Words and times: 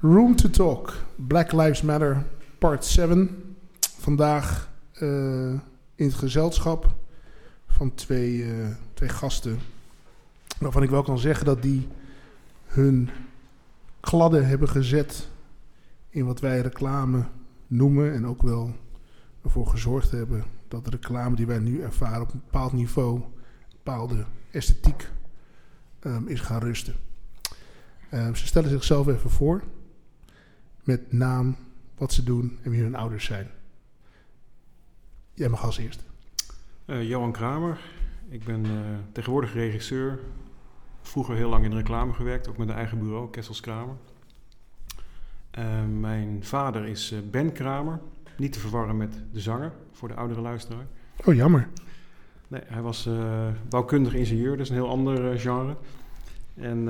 Room 0.00 0.36
to 0.36 0.50
Talk, 0.50 0.94
Black 1.14 1.52
Lives 1.52 1.82
Matter, 1.82 2.24
part 2.58 2.84
7. 2.84 3.56
Vandaag 3.98 4.72
eh, 4.92 5.50
in 5.94 6.06
het 6.06 6.14
gezelschap 6.14 6.94
van 7.66 7.94
twee, 7.94 8.44
eh, 8.44 8.50
twee 8.94 9.08
gasten. 9.08 9.58
Waarvan 10.58 10.82
ik 10.82 10.90
wel 10.90 11.02
kan 11.02 11.18
zeggen 11.18 11.46
dat 11.46 11.62
die 11.62 11.88
hun 12.66 13.10
kladden 14.00 14.46
hebben 14.46 14.68
gezet 14.68 15.28
in 16.08 16.26
wat 16.26 16.40
wij 16.40 16.60
reclame 16.60 17.24
noemen. 17.66 18.12
En 18.12 18.26
ook 18.26 18.42
wel 18.42 18.74
ervoor 19.44 19.66
gezorgd 19.66 20.10
hebben 20.10 20.44
dat 20.68 20.84
de 20.84 20.90
reclame 20.90 21.36
die 21.36 21.46
wij 21.46 21.58
nu 21.58 21.80
ervaren 21.80 22.22
op 22.22 22.32
een 22.32 22.42
bepaald 22.44 22.72
niveau, 22.72 23.16
een 23.16 23.24
bepaalde 23.70 24.24
esthetiek 24.50 25.08
ehm, 26.00 26.26
is 26.26 26.40
gaan 26.40 26.60
rusten. 26.60 26.94
Ehm, 28.10 28.34
ze 28.34 28.46
stellen 28.46 28.70
zichzelf 28.70 29.06
even 29.06 29.30
voor 29.30 29.62
met 30.86 31.12
naam, 31.12 31.56
wat 31.96 32.12
ze 32.12 32.22
doen 32.22 32.58
en 32.62 32.70
wie 32.70 32.82
hun 32.82 32.94
ouders 32.94 33.24
zijn. 33.24 33.50
Jij 35.34 35.48
mag 35.48 35.64
als 35.64 35.78
eerst. 35.78 36.04
Uh, 36.86 37.08
Johan 37.08 37.32
Kramer. 37.32 37.80
Ik 38.28 38.44
ben 38.44 38.66
uh, 38.66 38.72
tegenwoordig 39.12 39.52
regisseur. 39.52 40.18
Vroeger 41.02 41.34
heel 41.34 41.48
lang 41.48 41.64
in 41.64 41.70
de 41.70 41.76
reclame 41.76 42.12
gewerkt, 42.12 42.48
ook 42.48 42.56
met 42.56 42.68
een 42.68 42.74
eigen 42.74 42.98
bureau, 42.98 43.30
Kessels 43.30 43.60
Kramer. 43.60 43.94
Uh, 45.58 45.84
mijn 46.00 46.44
vader 46.44 46.86
is 46.86 47.14
Ben 47.30 47.52
Kramer. 47.52 48.00
Niet 48.36 48.52
te 48.52 48.60
verwarren 48.60 48.96
met 48.96 49.14
de 49.32 49.40
zanger, 49.40 49.72
voor 49.92 50.08
de 50.08 50.14
oudere 50.14 50.40
luisteraar. 50.40 50.86
Oh, 51.24 51.34
jammer. 51.34 51.68
Nee, 52.48 52.62
hij 52.66 52.82
was 52.82 53.08
bouwkundig 53.68 54.14
ingenieur, 54.14 54.50
dat 54.50 54.60
is 54.60 54.68
een 54.68 54.74
heel 54.74 54.88
ander 54.88 55.38
genre. 55.38 55.76
En 56.54 56.84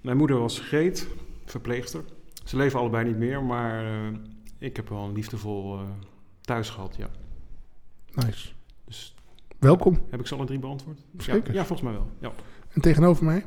mijn 0.00 0.16
moeder 0.16 0.38
was 0.38 0.58
Greet, 0.58 1.08
verpleegster. 1.44 2.02
Ze 2.48 2.56
leven 2.56 2.78
allebei 2.78 3.04
niet 3.04 3.16
meer, 3.16 3.42
maar 3.42 3.84
uh, 3.84 4.18
ik 4.58 4.76
heb 4.76 4.88
wel 4.88 5.04
een 5.04 5.12
liefdevol 5.12 5.78
uh, 5.78 5.88
thuis 6.40 6.70
gehad, 6.70 6.96
ja. 6.96 7.08
Nice. 8.14 8.48
Dus 8.84 9.14
Welkom. 9.58 9.98
Heb 10.10 10.20
ik 10.20 10.26
ze 10.26 10.34
alle 10.34 10.44
drie 10.44 10.58
beantwoord? 10.58 11.00
Zeker. 11.16 11.52
Ja, 11.52 11.60
ja 11.60 11.66
volgens 11.66 11.88
mij 11.88 11.92
wel. 11.92 12.10
Ja. 12.18 12.32
En 12.72 12.80
tegenover 12.80 13.24
mij? 13.24 13.44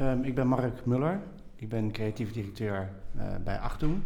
Um, 0.00 0.24
ik 0.24 0.34
ben 0.34 0.46
Mark 0.46 0.86
Muller. 0.86 1.20
Ik 1.56 1.68
ben 1.68 1.90
creatief 1.90 2.32
directeur 2.32 2.90
uh, 3.16 3.36
bij 3.44 3.58
Achtung. 3.58 4.02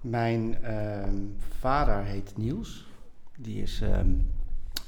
Mijn 0.00 0.72
um, 0.74 1.36
vader 1.58 2.04
heet 2.04 2.36
Niels. 2.36 2.86
Die 3.36 3.62
is, 3.62 3.80
um, 3.80 4.30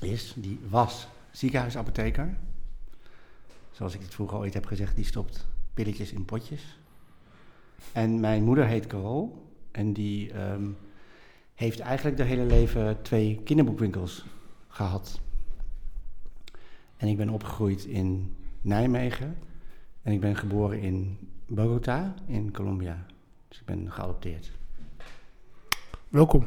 is, 0.00 0.34
die 0.36 0.60
was 0.68 1.08
ziekenhuisapotheker. 1.30 2.36
Zoals 3.70 3.94
ik 3.94 4.00
het 4.00 4.14
vroeger 4.14 4.38
ooit 4.38 4.54
heb 4.54 4.66
gezegd, 4.66 4.96
die 4.96 5.04
stopt 5.04 5.46
pilletjes 5.74 6.12
in 6.12 6.24
potjes. 6.24 6.78
En 7.92 8.20
mijn 8.20 8.44
moeder 8.44 8.66
heet 8.66 8.86
Carol. 8.86 9.48
En 9.70 9.92
die 9.92 10.40
um, 10.40 10.76
heeft 11.54 11.80
eigenlijk 11.80 12.16
de 12.16 12.22
hele 12.22 12.44
leven 12.44 13.02
twee 13.02 13.40
kinderboekwinkels 13.44 14.24
gehad. 14.68 15.20
En 16.96 17.08
ik 17.08 17.16
ben 17.16 17.28
opgegroeid 17.28 17.84
in 17.84 18.36
Nijmegen. 18.60 19.36
En 20.02 20.12
ik 20.12 20.20
ben 20.20 20.36
geboren 20.36 20.80
in 20.80 21.18
Bogota 21.46 22.14
in 22.26 22.52
Colombia. 22.52 23.06
Dus 23.48 23.58
ik 23.58 23.66
ben 23.66 23.92
geadopteerd. 23.92 24.50
Welkom. 26.08 26.46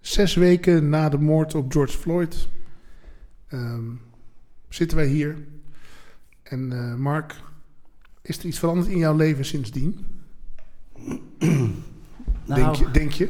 Zes 0.00 0.34
weken 0.34 0.88
na 0.88 1.08
de 1.08 1.18
moord 1.18 1.54
op 1.54 1.72
George 1.72 1.98
Floyd 1.98 2.48
um, 3.52 4.00
zitten 4.68 4.96
wij 4.96 5.06
hier. 5.06 5.46
En 6.42 6.70
uh, 6.70 6.94
Mark, 6.94 7.42
is 8.28 8.38
er 8.38 8.44
iets 8.44 8.58
veranderd 8.58 8.88
in 8.88 8.98
jouw 8.98 9.16
leven 9.16 9.44
sindsdien? 9.44 10.06
nou, 12.46 12.62
denk 12.62 12.74
je? 12.74 12.90
Denk 12.90 13.12
je? 13.12 13.28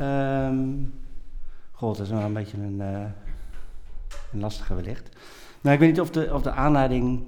um, 0.00 0.92
God, 1.70 1.96
dat 1.96 2.06
is 2.06 2.12
wel 2.12 2.22
een 2.22 2.32
beetje 2.32 2.56
een, 2.56 2.78
uh, 2.78 3.04
een 4.32 4.40
lastige 4.40 4.74
wellicht. 4.74 5.08
Nou, 5.60 5.74
ik 5.74 5.80
weet 5.80 5.90
niet 5.90 6.00
of 6.00 6.10
de, 6.10 6.34
of 6.34 6.42
de 6.42 6.50
aanleiding 6.50 7.24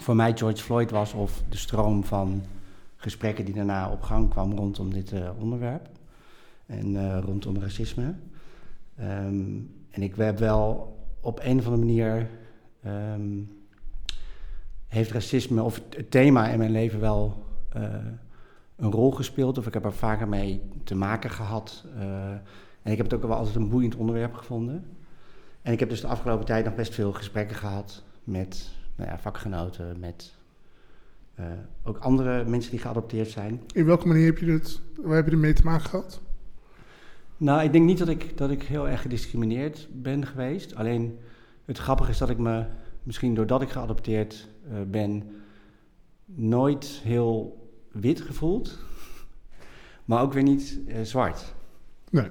voor 0.00 0.16
mij 0.16 0.36
George 0.36 0.62
Floyd 0.62 0.90
was 0.90 1.12
of 1.12 1.42
de 1.48 1.56
stroom 1.56 2.04
van 2.04 2.42
gesprekken 2.96 3.44
die 3.44 3.54
daarna 3.54 3.90
op 3.90 4.02
gang 4.02 4.30
kwam 4.30 4.52
rondom 4.52 4.92
dit 4.92 5.12
uh, 5.12 5.30
onderwerp 5.38 5.88
en 6.66 6.94
uh, 6.94 7.18
rondom 7.24 7.58
racisme. 7.58 8.14
Um, 9.00 9.74
en 9.90 10.02
ik 10.02 10.14
heb 10.14 10.38
wel 10.38 10.96
op 11.20 11.40
een 11.42 11.58
of 11.58 11.64
andere 11.64 11.84
manier 11.84 12.28
um, 12.86 13.57
heeft 14.88 15.10
racisme 15.10 15.62
of 15.62 15.80
het 15.96 16.10
thema 16.10 16.48
in 16.48 16.58
mijn 16.58 16.70
leven 16.70 17.00
wel 17.00 17.44
uh, 17.76 17.82
een 18.76 18.90
rol 18.90 19.10
gespeeld. 19.10 19.58
Of 19.58 19.66
ik 19.66 19.74
heb 19.74 19.84
er 19.84 19.92
vaker 19.92 20.28
mee 20.28 20.62
te 20.84 20.94
maken 20.94 21.30
gehad. 21.30 21.84
Uh, 21.96 22.30
en 22.82 22.92
ik 22.92 22.96
heb 22.96 23.06
het 23.06 23.14
ook 23.14 23.26
wel 23.26 23.36
altijd 23.36 23.56
een 23.56 23.68
boeiend 23.68 23.96
onderwerp 23.96 24.34
gevonden. 24.34 24.84
En 25.62 25.72
ik 25.72 25.80
heb 25.80 25.88
dus 25.88 26.00
de 26.00 26.06
afgelopen 26.06 26.46
tijd 26.46 26.64
nog 26.64 26.74
best 26.74 26.94
veel 26.94 27.12
gesprekken 27.12 27.56
gehad 27.56 28.02
met 28.24 28.70
nou 28.96 29.10
ja, 29.10 29.18
vakgenoten, 29.18 29.98
met 29.98 30.34
uh, 31.40 31.46
ook 31.84 31.98
andere 31.98 32.44
mensen 32.44 32.70
die 32.70 32.80
geadopteerd 32.80 33.28
zijn. 33.28 33.62
In 33.74 33.84
welke 33.84 34.06
manier 34.06 34.26
heb 34.26 34.38
je 34.38 34.50
het, 34.50 34.80
waar 34.96 35.16
heb 35.16 35.26
je 35.26 35.32
ermee 35.32 35.52
te 35.52 35.64
maken 35.64 35.88
gehad? 35.88 36.20
Nou, 37.36 37.62
ik 37.62 37.72
denk 37.72 37.84
niet 37.84 37.98
dat 37.98 38.08
ik, 38.08 38.36
dat 38.36 38.50
ik 38.50 38.62
heel 38.62 38.88
erg 38.88 39.02
gediscrimineerd 39.02 39.88
ben 39.92 40.26
geweest. 40.26 40.74
Alleen 40.74 41.18
het 41.64 41.78
grappige 41.78 42.10
is 42.10 42.18
dat 42.18 42.30
ik 42.30 42.38
me, 42.38 42.64
misschien 43.08 43.34
doordat 43.34 43.62
ik 43.62 43.70
geadopteerd 43.70 44.48
uh, 44.70 44.82
ben, 44.86 45.30
nooit 46.24 46.84
heel 46.86 47.66
wit 47.92 48.20
gevoeld. 48.20 48.78
Maar 50.04 50.22
ook 50.22 50.32
weer 50.32 50.42
niet 50.42 50.78
uh, 50.86 51.02
zwart. 51.02 51.54
Nee. 52.10 52.28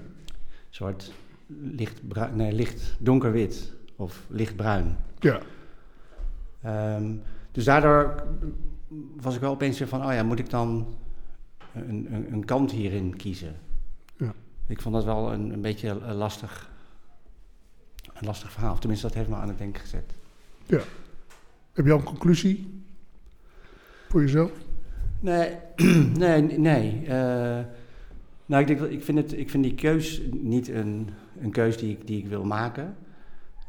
Zwart, 0.70 1.12
licht, 1.48 2.02
nee, 2.34 2.52
licht 2.54 2.96
donkerwit 3.00 3.74
of 3.96 4.26
lichtbruin. 4.28 4.98
Ja. 5.20 5.42
Um, 6.96 7.22
dus 7.52 7.64
daardoor 7.64 8.24
was 9.16 9.36
ik 9.36 9.42
wel 9.42 9.52
opeens 9.52 9.82
van, 9.82 10.06
oh 10.06 10.14
ja, 10.14 10.24
moet 10.24 10.40
ik 10.40 10.50
dan 10.50 10.96
een, 11.74 12.14
een, 12.14 12.34
een 12.34 12.46
kant 12.46 12.72
hierin 12.72 13.16
kiezen? 13.16 13.56
Ja. 14.18 14.34
Ik 14.68 14.82
vond 14.82 14.96
dat 14.96 15.04
wel 15.04 15.34
een, 15.34 15.54
een 15.54 15.62
beetje 15.62 16.14
lastig, 16.14 16.72
een 18.14 18.26
lastig 18.26 18.52
verhaal. 18.52 18.78
Tenminste, 18.78 19.08
dat 19.08 19.16
heeft 19.16 19.30
me 19.30 19.36
aan 19.36 19.48
het 19.48 19.58
denken 19.58 19.82
gezet. 19.82 20.14
Ja. 20.68 20.82
Heb 21.74 21.86
je 21.86 21.92
al 21.92 21.98
een 21.98 22.04
conclusie 22.04 22.84
voor 24.10 24.22
jezelf? 24.22 24.52
Nee, 25.20 25.56
nee, 26.18 26.42
nee. 26.42 27.02
Uh, 27.04 27.10
nou, 28.46 28.62
ik, 28.62 28.68
denk, 28.68 28.82
ik, 28.82 29.04
vind 29.04 29.18
het, 29.18 29.38
ik 29.38 29.50
vind 29.50 29.64
die 29.64 29.76
keus 29.76 30.22
niet 30.32 30.68
een, 30.70 31.10
een 31.40 31.52
keus 31.52 31.78
die 31.78 31.92
ik, 31.92 32.08
die 32.08 32.18
ik 32.18 32.28
wil 32.28 32.44
maken. 32.44 32.96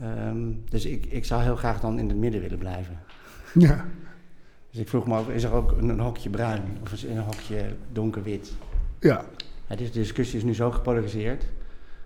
Um, 0.03 0.63
dus 0.69 0.85
ik, 0.87 1.07
ik 1.07 1.25
zou 1.25 1.43
heel 1.43 1.57
graag 1.57 1.81
dan 1.81 1.99
in 1.99 2.09
het 2.09 2.19
midden 2.19 2.41
willen 2.41 2.59
blijven. 2.59 2.99
Ja. 3.55 3.87
Dus 4.71 4.81
ik 4.81 4.89
vroeg 4.89 5.07
me 5.07 5.19
ook, 5.19 5.29
is 5.29 5.43
er 5.43 5.53
ook 5.53 5.73
een, 5.73 5.89
een 5.89 6.01
hokje 6.01 6.31
bruin 6.31 6.63
of 6.83 6.93
is 6.93 7.05
er 7.05 7.11
een 7.11 7.23
hokje 7.23 7.77
donkerwit? 7.93 8.53
Ja. 9.01 9.25
Het 9.67 9.81
is, 9.81 9.93
de 9.93 9.99
discussie 9.99 10.39
is 10.39 10.45
nu 10.45 10.55
zo 10.55 10.71
gepolariseerd 10.71 11.45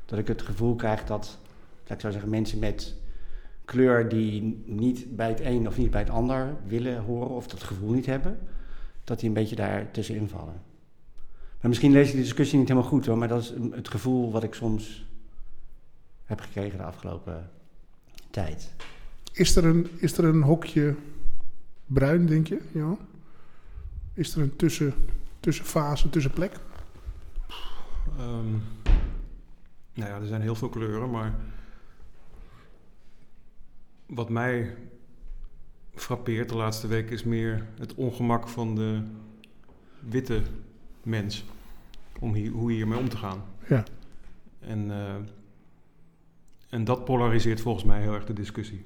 dat 0.05 0.19
ik 0.19 0.29
het 0.29 0.43
gevoel 0.43 0.75
krijg 0.75 1.05
dat, 1.05 1.39
laat 1.83 1.91
ik 1.93 2.01
zou 2.01 2.13
zeggen, 2.13 2.31
mensen 2.31 2.59
met 2.59 2.95
kleur 3.65 4.09
die 4.09 4.62
niet 4.67 5.17
bij 5.17 5.28
het 5.28 5.41
een 5.41 5.67
of 5.67 5.78
niet 5.78 5.91
bij 5.91 6.00
het 6.00 6.11
ander 6.11 6.56
willen 6.67 7.03
horen 7.03 7.31
of 7.31 7.47
dat 7.47 7.62
gevoel 7.62 7.93
niet 7.93 8.06
hebben, 8.06 8.39
dat 9.05 9.19
die 9.21 9.28
een 9.28 9.34
beetje 9.34 9.56
daar 9.56 9.91
tussenin 9.91 10.28
vallen. 10.28 10.62
Maar 11.61 11.71
misschien 11.71 11.93
lees 11.93 12.09
ik 12.09 12.15
de 12.15 12.21
discussie 12.21 12.59
niet 12.59 12.69
helemaal 12.69 12.89
goed 12.89 13.06
hoor, 13.06 13.19
maar 13.19 13.28
dat 13.28 13.43
is 13.43 13.53
het 13.71 13.89
gevoel 13.89 14.33
wat 14.33 14.43
ik 14.43 14.55
soms 14.55 15.06
heb 16.25 16.41
gekregen 16.41 16.78
de 16.78 16.84
afgelopen 16.84 17.50
tijd. 18.31 18.75
Is 19.33 19.56
er 19.56 19.65
een, 19.65 19.89
is 19.97 20.19
er 20.19 20.25
een 20.25 20.43
hokje 20.43 20.94
bruin, 21.87 22.27
denk 22.27 22.47
je? 22.47 22.61
Ja. 22.73 22.97
Is 24.15 24.34
er 24.34 24.43
een 24.43 24.56
tussen, 24.56 24.94
tussenfase, 25.41 26.11
tussenplek? 26.11 26.53
Um, 28.20 28.62
nou 29.94 30.11
ja, 30.11 30.20
er 30.20 30.26
zijn 30.26 30.43
heel 30.43 30.55
veel 30.55 30.69
kleuren, 30.69 31.11
maar 31.11 31.35
wat 34.14 34.29
mij 34.29 34.75
frappeert 35.94 36.49
de 36.49 36.56
laatste 36.56 36.87
week 36.87 37.11
is 37.11 37.25
meer 37.25 37.67
het 37.79 37.94
ongemak 37.94 38.49
van 38.49 38.75
de 38.75 39.03
witte 40.00 40.43
mens. 41.03 41.44
Om 42.20 42.35
hier, 42.35 42.50
hoe 42.50 42.73
hiermee 42.73 42.99
om 42.99 43.09
te 43.09 43.17
gaan. 43.17 43.44
Ja. 43.69 43.85
En, 44.61 44.88
uh, 44.88 45.14
en 46.69 46.85
dat 46.85 47.05
polariseert 47.05 47.61
volgens 47.61 47.85
mij 47.85 48.00
heel 48.00 48.14
erg 48.14 48.25
de 48.25 48.32
discussie. 48.32 48.85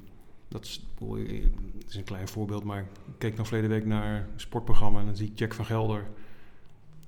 Dat 0.49 0.65
is, 0.65 0.87
het 1.01 1.89
is 1.89 1.97
een 1.97 2.05
klein 2.05 2.29
voorbeeld, 2.29 2.65
maar 2.65 2.81
ik 2.81 3.19
keek 3.19 3.37
nog 3.37 3.47
verleden 3.47 3.71
week 3.71 3.87
naar 3.87 4.17
een 4.17 4.41
sportprogramma 4.41 5.01
en 5.01 5.07
dan 5.07 5.17
zie 5.17 5.31
ik 5.31 5.39
Jack 5.39 5.55
van 5.55 5.65
Gelder. 5.65 6.07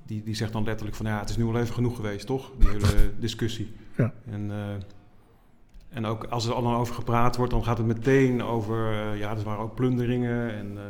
Die, 0.06 0.22
die 0.22 0.34
zegt 0.34 0.52
dan 0.52 0.64
letterlijk 0.64 0.96
van 0.96 1.06
ja, 1.06 1.18
het 1.18 1.28
is 1.28 1.36
nu 1.36 1.44
al 1.44 1.58
even 1.58 1.74
genoeg 1.74 1.96
geweest, 1.96 2.26
toch? 2.26 2.52
Die 2.58 2.68
hele 2.68 3.12
discussie. 3.18 3.72
Ja. 3.96 4.14
En, 4.24 4.50
uh, 4.50 4.74
en 5.88 6.04
ook 6.04 6.24
als 6.24 6.46
er 6.46 6.54
al 6.54 6.62
dan 6.62 6.74
over 6.74 6.94
gepraat 6.94 7.36
wordt, 7.36 7.52
dan 7.52 7.64
gaat 7.64 7.78
het 7.78 7.86
meteen 7.86 8.42
over, 8.42 8.92
uh, 8.92 9.18
ja, 9.18 9.30
er 9.30 9.42
waren 9.42 9.62
ook 9.62 9.74
plunderingen 9.74 10.54
en 10.54 10.72
uh, 10.72 10.82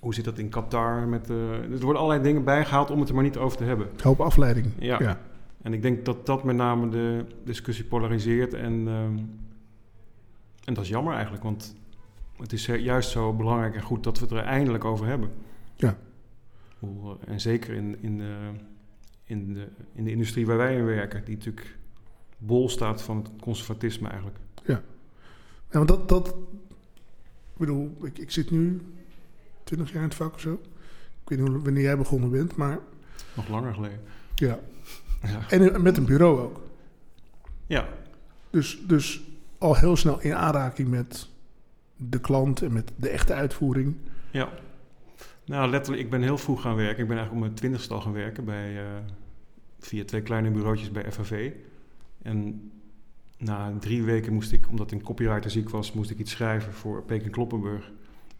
hoe 0.00 0.14
zit 0.14 0.24
dat 0.24 0.38
in 0.38 0.48
Qatar? 0.48 1.08
Met, 1.08 1.30
eh, 1.30 1.52
er 1.52 1.80
worden 1.80 2.02
allerlei 2.02 2.22
dingen 2.22 2.44
bijgehaald 2.44 2.90
om 2.90 3.00
het 3.00 3.08
er 3.08 3.14
maar 3.14 3.24
niet 3.24 3.36
over 3.36 3.58
te 3.58 3.64
hebben. 3.64 3.88
Hoop 4.02 4.20
afleiding. 4.20 4.66
Ja. 4.78 4.98
ja. 5.02 5.20
En 5.62 5.72
ik 5.72 5.82
denk 5.82 6.04
dat 6.04 6.26
dat 6.26 6.44
met 6.44 6.56
name 6.56 6.88
de 6.88 7.24
discussie 7.44 7.84
polariseert. 7.84 8.54
En, 8.54 8.88
ehm, 8.88 9.18
en 10.64 10.74
dat 10.74 10.84
is 10.84 10.88
jammer 10.88 11.12
eigenlijk, 11.12 11.42
want 11.42 11.76
het 12.36 12.52
is 12.52 12.66
juist 12.66 13.10
zo 13.10 13.32
belangrijk 13.32 13.74
en 13.74 13.82
goed 13.82 14.04
dat 14.04 14.18
we 14.18 14.24
het 14.24 14.34
er 14.34 14.44
eindelijk 14.44 14.84
over 14.84 15.06
hebben. 15.06 15.30
Ja. 15.74 15.96
Eh, 16.80 16.88
En 17.24 17.40
zeker 17.40 17.74
in, 17.74 17.96
in, 18.00 18.18
de, 18.18 18.36
in, 19.24 19.54
de, 19.54 19.68
in 19.92 20.04
de 20.04 20.10
industrie 20.10 20.46
waar 20.46 20.56
wij 20.56 20.76
in 20.76 20.84
werken, 20.84 21.24
die 21.24 21.36
natuurlijk 21.36 21.77
bol 22.38 22.68
staat 22.68 23.02
van 23.02 23.16
het 23.16 23.28
conservatisme 23.40 24.08
eigenlijk. 24.08 24.38
Ja, 24.66 24.82
want 25.70 25.88
dat, 25.88 26.08
dat 26.08 26.28
ik 26.28 26.34
bedoel, 27.56 27.96
ik, 28.02 28.18
ik 28.18 28.30
zit 28.30 28.50
nu 28.50 28.80
20 29.64 29.92
jaar 29.92 30.02
in 30.02 30.08
het 30.08 30.16
vak 30.16 30.34
of 30.34 30.40
zo. 30.40 30.52
Ik 31.22 31.28
weet 31.28 31.38
niet 31.38 31.62
wanneer 31.62 31.82
jij 31.82 31.96
begonnen 31.96 32.30
bent, 32.30 32.56
maar 32.56 32.78
Nog 33.36 33.48
langer 33.48 33.74
geleden. 33.74 34.00
ja. 34.34 34.58
Ja. 35.22 35.48
En 35.48 35.74
eh, 35.74 35.80
met 35.80 35.96
een 35.96 36.04
bureau 36.04 36.40
ook. 36.40 36.60
ja, 37.66 37.88
Dus, 38.50 38.78
dus 38.86 39.22
al 39.58 39.76
heel 39.76 39.96
snel 39.96 40.20
in 40.20 40.34
aanraking 40.34 40.88
met 40.88 41.28
de 41.96 42.20
klant 42.20 42.62
en 42.62 42.72
met 42.72 42.92
de 42.96 43.08
echte 43.08 43.34
uitvoering. 43.34 43.96
Ja. 44.30 44.48
Nou, 45.44 45.70
letterlijk, 45.70 46.04
ik 46.04 46.10
ben 46.10 46.22
heel 46.22 46.38
vroeg 46.38 46.60
gaan 46.60 46.76
werken. 46.76 47.02
Ik 47.02 47.08
ben 47.08 47.16
eigenlijk 47.16 47.32
om 47.32 47.40
mijn 47.40 47.54
twintigste 47.54 47.94
al 47.94 48.00
gaan 48.00 48.12
werken 48.12 48.44
bij, 48.44 48.78
eh, 48.78 48.84
via 49.80 50.04
twee 50.04 50.22
kleine 50.22 50.50
bureautjes 50.50 50.90
bij 50.90 51.12
FAV. 51.12 51.52
En 52.28 52.70
na 53.38 53.72
drie 53.80 54.02
weken 54.02 54.32
moest 54.32 54.52
ik, 54.52 54.68
omdat 54.68 54.92
een 54.92 55.02
copywriter 55.02 55.50
ziek 55.50 55.70
was, 55.70 55.92
moest 55.92 56.10
ik 56.10 56.18
iets 56.18 56.30
schrijven 56.30 56.72
voor 56.72 57.02
Peking 57.02 57.32
Kloppenburg. 57.32 57.90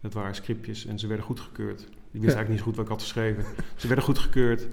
Dat 0.01 0.13
waren 0.13 0.35
scriptjes 0.35 0.85
en 0.85 0.99
ze 0.99 1.07
werden 1.07 1.25
goedgekeurd. 1.25 1.81
Ik 1.81 2.21
wist 2.21 2.35
eigenlijk 2.35 2.49
niet 2.49 2.61
goed 2.61 2.75
wat 2.75 2.85
ik 2.85 2.91
had 2.91 3.01
geschreven. 3.01 3.45
Ze 3.75 3.87
werden 3.87 4.05
goedgekeurd. 4.05 4.67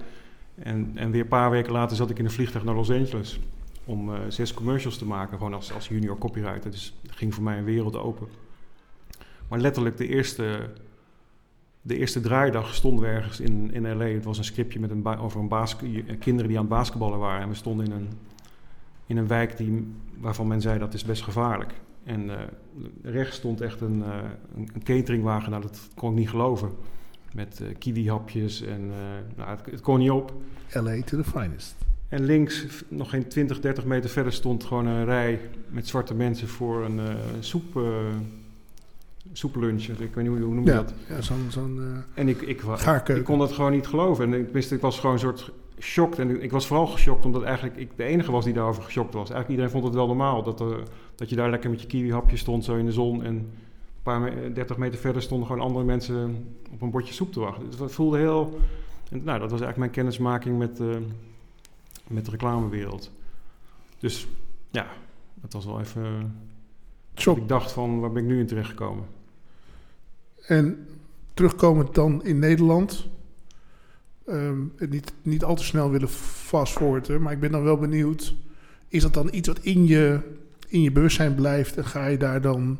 En, 0.54 0.92
en 0.94 1.10
weer 1.10 1.20
een 1.20 1.28
paar 1.28 1.50
weken 1.50 1.72
later 1.72 1.96
zat 1.96 2.10
ik 2.10 2.18
in 2.18 2.24
een 2.24 2.30
vliegtuig 2.30 2.64
naar 2.64 2.74
Los 2.74 2.90
Angeles 2.90 3.40
om 3.84 4.14
eh, 4.14 4.20
zes 4.28 4.54
commercials 4.54 4.98
te 4.98 5.04
maken, 5.04 5.36
gewoon 5.36 5.54
als, 5.54 5.72
als 5.72 5.88
junior 5.88 6.18
copywriter. 6.18 6.70
Dus 6.70 6.94
er 7.06 7.14
ging 7.14 7.34
voor 7.34 7.44
mij 7.44 7.58
een 7.58 7.64
wereld 7.64 7.96
open. 7.96 8.28
Maar 9.48 9.58
letterlijk 9.58 9.96
de 9.96 10.08
eerste, 10.08 10.70
de 11.82 11.96
eerste 11.96 12.20
draaidag 12.20 12.74
stonden 12.74 13.04
we 13.04 13.10
ergens 13.10 13.40
in, 13.40 13.72
in 13.72 13.96
L.A. 13.96 14.04
Het 14.04 14.24
was 14.24 14.38
een 14.38 14.44
scriptje 14.44 14.80
met 14.80 14.90
een 14.90 15.06
over 15.06 15.40
een 15.40 15.48
basket, 15.48 16.18
kinderen 16.18 16.48
die 16.48 16.58
aan 16.58 16.64
het 16.64 16.74
basketballen 16.74 17.18
waren. 17.18 17.42
En 17.42 17.48
we 17.48 17.54
stonden 17.54 17.86
in 17.86 17.92
een, 17.92 18.08
in 19.06 19.16
een 19.16 19.26
wijk 19.26 19.56
die, 19.56 19.86
waarvan 20.20 20.46
men 20.46 20.60
zei 20.60 20.78
dat 20.78 20.94
is 20.94 21.04
best 21.04 21.22
gevaarlijk. 21.22 21.72
En 22.04 22.30
eh, 22.30 22.44
rechts 23.02 23.36
stond 23.36 23.60
echt 23.60 23.80
een, 23.80 24.02
eh, 24.02 24.18
een, 24.56 24.82
cateringwagen, 24.82 25.50
nou 25.50 25.62
dat 25.62 25.88
kon 25.94 26.10
ik 26.10 26.18
niet 26.18 26.30
geloven. 26.30 26.70
Met 27.32 27.62
kiwi-hapjes 27.78 28.62
en 28.62 28.90
nou, 29.36 29.50
het, 29.50 29.60
het 29.70 29.80
kon 29.80 29.98
niet 29.98 30.10
op. 30.10 30.32
LA 30.72 31.02
to 31.04 31.22
the 31.22 31.24
finest. 31.24 31.74
En 32.08 32.24
links, 32.24 32.66
nog 32.88 33.10
geen 33.10 33.28
20, 33.28 33.60
30 33.60 33.84
meter 33.84 34.10
verder, 34.10 34.32
stond 34.32 34.64
gewoon 34.64 34.86
een 34.86 35.04
rij 35.04 35.40
met 35.68 35.86
zwarte 35.86 36.14
mensen 36.14 36.48
voor 36.48 36.84
een 36.84 37.00
soep, 37.40 37.78
soeplunch. 39.32 39.82
Ik 39.82 39.98
weet 39.98 40.16
niet 40.16 40.26
hoe, 40.26 40.40
hoe 40.40 40.54
noem 40.54 40.64
je 40.64 40.70
Ja, 40.70 40.76
dat. 40.76 40.92
ja 41.08 41.20
zo'n 41.20 41.46
zo'n 41.48 41.78
eh, 41.80 42.20
En 42.20 42.28
ik, 42.28 42.42
ik, 42.42 42.62
ik 43.06 43.24
kon 43.24 43.38
dat 43.38 43.52
gewoon 43.52 43.72
niet 43.72 43.86
geloven. 43.86 44.32
En 44.32 44.40
ik, 44.40 44.52
wist, 44.52 44.72
ik 44.72 44.80
was 44.80 44.98
gewoon 44.98 45.14
een 45.14 45.20
soort 45.20 45.50
En 46.18 46.42
ik 46.42 46.50
was 46.50 46.66
vooral 46.66 46.86
geschokt 46.86 47.24
omdat 47.24 47.42
eigenlijk 47.42 47.76
ik 47.76 47.90
de 47.96 48.04
enige 48.04 48.32
was 48.32 48.44
die 48.44 48.54
daarover 48.54 48.82
geschokt 48.82 49.14
was. 49.14 49.30
Eigenlijk 49.30 49.48
iedereen 49.48 49.70
vond 49.70 49.84
het 49.84 49.94
wel 49.94 50.06
normaal 50.06 50.42
dat, 50.42 50.60
er, 50.60 50.82
dat 51.14 51.28
je 51.28 51.36
daar 51.36 51.50
lekker 51.50 51.70
met 51.70 51.80
je 51.80 51.86
kiwi-hapje 51.86 52.36
stond 52.36 52.64
zo 52.64 52.76
in 52.76 52.84
de 52.84 52.92
zon. 52.92 53.22
En 53.24 53.34
een 53.34 53.52
paar 54.02 54.20
me- 54.20 54.52
30 54.52 54.76
meter 54.76 54.98
verder 54.98 55.22
stonden 55.22 55.46
gewoon 55.46 55.62
andere 55.62 55.84
mensen 55.84 56.46
op 56.72 56.82
een 56.82 56.90
bordje 56.90 57.14
soep 57.14 57.32
te 57.32 57.40
wachten. 57.40 57.70
Dus 57.70 57.78
het 57.78 57.92
voelde 57.92 58.18
heel... 58.18 58.58
En, 59.10 59.24
nou, 59.24 59.38
dat 59.38 59.50
was 59.50 59.60
eigenlijk 59.60 59.76
mijn 59.76 59.90
kennismaking 59.90 60.58
met, 60.58 60.80
eh, 60.80 60.96
met 62.06 62.24
de 62.24 62.30
reclamewereld. 62.30 63.10
Dus 63.98 64.26
ja, 64.70 64.86
dat 65.34 65.52
was 65.52 65.64
wel 65.64 65.80
even... 65.80 66.34
Ik 67.14 67.48
dacht 67.48 67.72
van, 67.72 68.00
waar 68.00 68.12
ben 68.12 68.22
ik 68.22 68.28
nu 68.28 68.38
in 68.38 68.46
terechtgekomen? 68.46 69.04
En 70.46 70.88
terugkomend 71.34 71.94
dan 71.94 72.24
in 72.24 72.38
Nederland. 72.38 73.08
Het 74.76 74.90
niet, 74.90 75.12
niet 75.22 75.44
al 75.44 75.54
te 75.54 75.64
snel 75.64 75.90
willen 75.90 76.08
fastforwarden, 76.08 77.22
maar 77.22 77.32
ik 77.32 77.40
ben 77.40 77.52
dan 77.52 77.62
wel 77.62 77.76
benieuwd. 77.76 78.34
Is 78.88 79.02
dat 79.02 79.14
dan 79.14 79.28
iets 79.32 79.48
wat 79.48 79.58
in 79.58 79.86
je, 79.86 80.20
in 80.68 80.82
je 80.82 80.92
bewustzijn 80.92 81.34
blijft 81.34 81.76
en 81.76 81.84
ga 81.84 82.06
je 82.06 82.16
daar 82.16 82.40
dan 82.40 82.78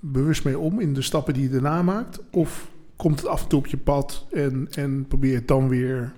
bewust 0.00 0.44
mee 0.44 0.58
om 0.58 0.80
in 0.80 0.94
de 0.94 1.02
stappen 1.02 1.34
die 1.34 1.42
je 1.42 1.48
daarna 1.48 1.82
maakt? 1.82 2.20
Of 2.30 2.70
komt 2.96 3.20
het 3.20 3.28
af 3.28 3.42
en 3.42 3.48
toe 3.48 3.58
op 3.58 3.66
je 3.66 3.76
pad 3.76 4.26
en, 4.30 4.68
en 4.70 5.06
probeer 5.08 5.30
je 5.30 5.36
het 5.36 5.48
dan 5.48 5.68
weer. 5.68 6.12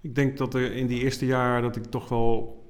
Ik 0.00 0.14
denk 0.14 0.36
dat 0.36 0.54
er 0.54 0.72
in 0.72 0.86
die 0.86 1.02
eerste 1.02 1.26
jaar 1.26 1.62
dat 1.62 1.76
ik 1.76 1.84
toch 1.84 2.08
wel 2.08 2.64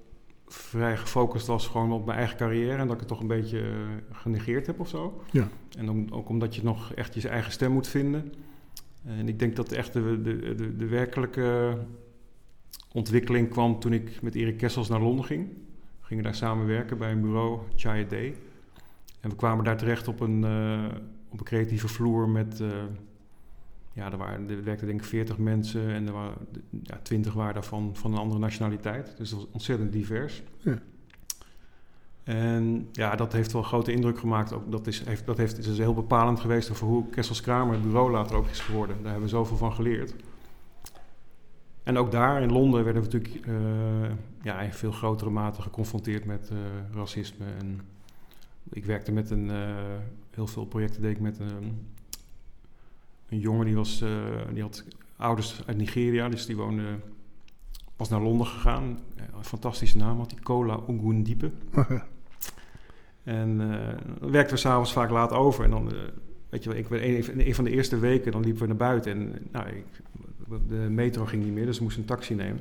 vrij 0.47 0.97
gefocust 0.97 1.47
was 1.47 1.67
gewoon 1.67 1.93
op 1.93 2.07
mijn 2.07 2.19
eigen 2.19 2.37
carrière. 2.37 2.77
En 2.77 2.87
dat 2.87 2.93
ik 2.93 2.99
het 2.99 3.09
toch 3.09 3.21
een 3.21 3.27
beetje 3.27 3.61
eh, 3.61 3.67
genegeerd 4.13 4.67
heb 4.67 4.81
of 4.81 4.89
zo. 4.89 5.23
Ja. 5.31 5.49
En 5.79 5.91
om, 5.91 6.07
ook 6.11 6.29
omdat 6.29 6.55
je 6.55 6.63
nog 6.63 6.93
echt 6.93 7.23
je 7.23 7.29
eigen 7.29 7.53
stem 7.53 7.73
moet 7.73 7.89
vinden. 7.89 8.33
En 9.07 9.29
ik 9.29 9.39
denk 9.39 9.57
dat 9.57 9.73
echt 9.73 9.93
de, 9.93 10.21
de, 10.23 10.55
de, 10.55 10.77
de 10.77 10.87
werkelijke 10.87 11.79
ontwikkeling 12.93 13.49
kwam 13.49 13.81
toen 13.81 13.93
ik 13.93 14.23
met 14.23 14.35
Erik 14.35 14.57
Kessels 14.57 14.89
naar 14.89 15.01
Londen 15.01 15.25
ging. 15.25 15.49
We 16.01 16.07
gingen 16.07 16.25
daar 16.25 16.35
samenwerken 16.35 16.99
bij 16.99 17.11
een 17.13 17.21
bureau, 17.21 17.61
Chai 17.77 18.05
a 18.05 18.09
Day. 18.09 18.35
En 19.21 19.31
we 19.31 19.37
kwamen 19.37 19.65
daar 19.65 19.77
terecht 19.77 20.09
op 20.09 20.21
een, 20.21 20.45
eh, 20.45 20.85
op 21.29 21.39
een 21.39 21.45
creatieve 21.45 21.89
vloer 21.89 22.29
met... 22.29 22.61
eh, 22.61 22.69
ja, 23.93 24.13
er, 24.13 24.19
waren, 24.19 24.51
er 24.51 24.65
werkten 24.65 24.87
denk 24.87 25.01
ik 25.01 25.07
40 25.07 25.39
mensen 25.39 25.89
en 25.89 26.07
er 26.07 26.13
waren, 26.13 26.35
ja, 26.83 26.99
20 27.03 27.33
waren 27.33 27.55
daarvan 27.55 27.97
van 27.97 28.13
een 28.13 28.19
andere 28.19 28.41
nationaliteit. 28.41 29.17
Dus 29.17 29.31
dat 29.31 29.39
was 29.39 29.49
ontzettend 29.53 29.93
divers. 29.93 30.43
Ja. 30.59 30.79
En 32.27 32.89
ja, 32.93 33.17
dat 33.17 33.33
heeft 33.33 33.53
wel 33.53 33.63
een 33.63 33.69
grote 33.69 33.93
indruk 33.93 34.19
gemaakt. 34.19 34.53
Ook 34.53 34.71
dat 34.71 34.87
is, 34.87 35.05
heeft, 35.05 35.27
dat 35.27 35.37
heeft, 35.37 35.59
is 35.59 35.67
dus 35.67 35.79
heel 35.79 35.95
bepalend 35.95 36.41
geweest 36.41 36.69
voor 36.69 36.89
hoe 36.89 37.09
Kessels 37.11 37.41
Kramer 37.41 37.75
het 37.75 37.83
bureau 37.83 38.11
later 38.11 38.37
ook 38.37 38.47
is 38.47 38.61
geworden. 38.61 38.97
Daar 38.97 39.11
hebben 39.11 39.23
we 39.23 39.37
zoveel 39.37 39.57
van 39.57 39.73
geleerd. 39.73 40.15
En 41.83 41.99
ook 41.99 42.11
daar 42.11 42.43
in 42.43 42.53
Londen 42.53 42.85
werden 42.85 43.03
we 43.03 43.09
natuurlijk 43.09 43.47
eh, 43.47 44.17
ja, 44.43 44.61
in 44.61 44.73
veel 44.73 44.93
grotere 44.93 45.31
mate 45.31 45.63
geconfronteerd 45.63 46.25
met 46.25 46.51
eh, 46.51 46.57
racisme. 46.95 47.45
En 47.59 47.81
ik 48.71 48.85
werkte 48.85 49.13
met 49.13 49.31
een, 49.31 49.51
eh, 49.51 49.75
heel 50.31 50.47
veel 50.47 50.65
projecten 50.65 51.03
deed 51.03 51.11
ik 51.11 51.21
met 51.21 51.39
een, 51.39 51.87
een 53.29 53.39
jongen 53.39 53.67
die, 53.67 53.75
was, 53.75 54.05
die 54.53 54.63
had 54.63 54.85
ouders 55.17 55.63
uit 55.67 55.77
Nigeria, 55.77 56.29
dus 56.29 56.47
die 56.47 56.57
woonde, 56.57 56.99
was 57.97 58.09
naar 58.09 58.23
Londen 58.23 58.47
gegaan. 58.47 58.99
Een 59.37 59.45
fantastische 59.45 59.97
naam 59.97 60.19
had 60.19 60.31
hij, 60.31 60.41
Kola 60.41 60.75
Ogundipe. 60.75 61.51
En 63.27 63.61
eh, 63.61 63.89
dan 64.21 64.31
werkten 64.31 64.55
we 64.55 64.61
s'avonds 64.61 64.93
vaak 64.93 65.11
laat 65.11 65.33
over. 65.33 65.65
En 65.65 65.71
dan, 65.71 65.93
eh, 65.93 65.99
weet 66.49 66.63
je 66.63 66.69
wel, 66.69 66.79
ik 66.79 66.89
ben 66.89 67.09
een, 67.09 67.47
een 67.47 67.55
van 67.55 67.65
de 67.65 67.71
eerste 67.71 67.99
weken, 67.99 68.33
dan 68.33 68.43
liepen 68.43 68.61
we 68.61 68.67
naar 68.69 68.77
buiten. 68.77 69.13
En 69.13 69.35
nou, 69.53 69.67
ik, 69.69 69.85
de 70.69 70.75
metro 70.91 71.25
ging 71.25 71.45
niet 71.45 71.53
meer, 71.53 71.67
dus 71.67 71.77
we 71.77 71.83
moesten 71.83 72.03
een 72.03 72.09
taxi 72.09 72.35
nemen. 72.35 72.61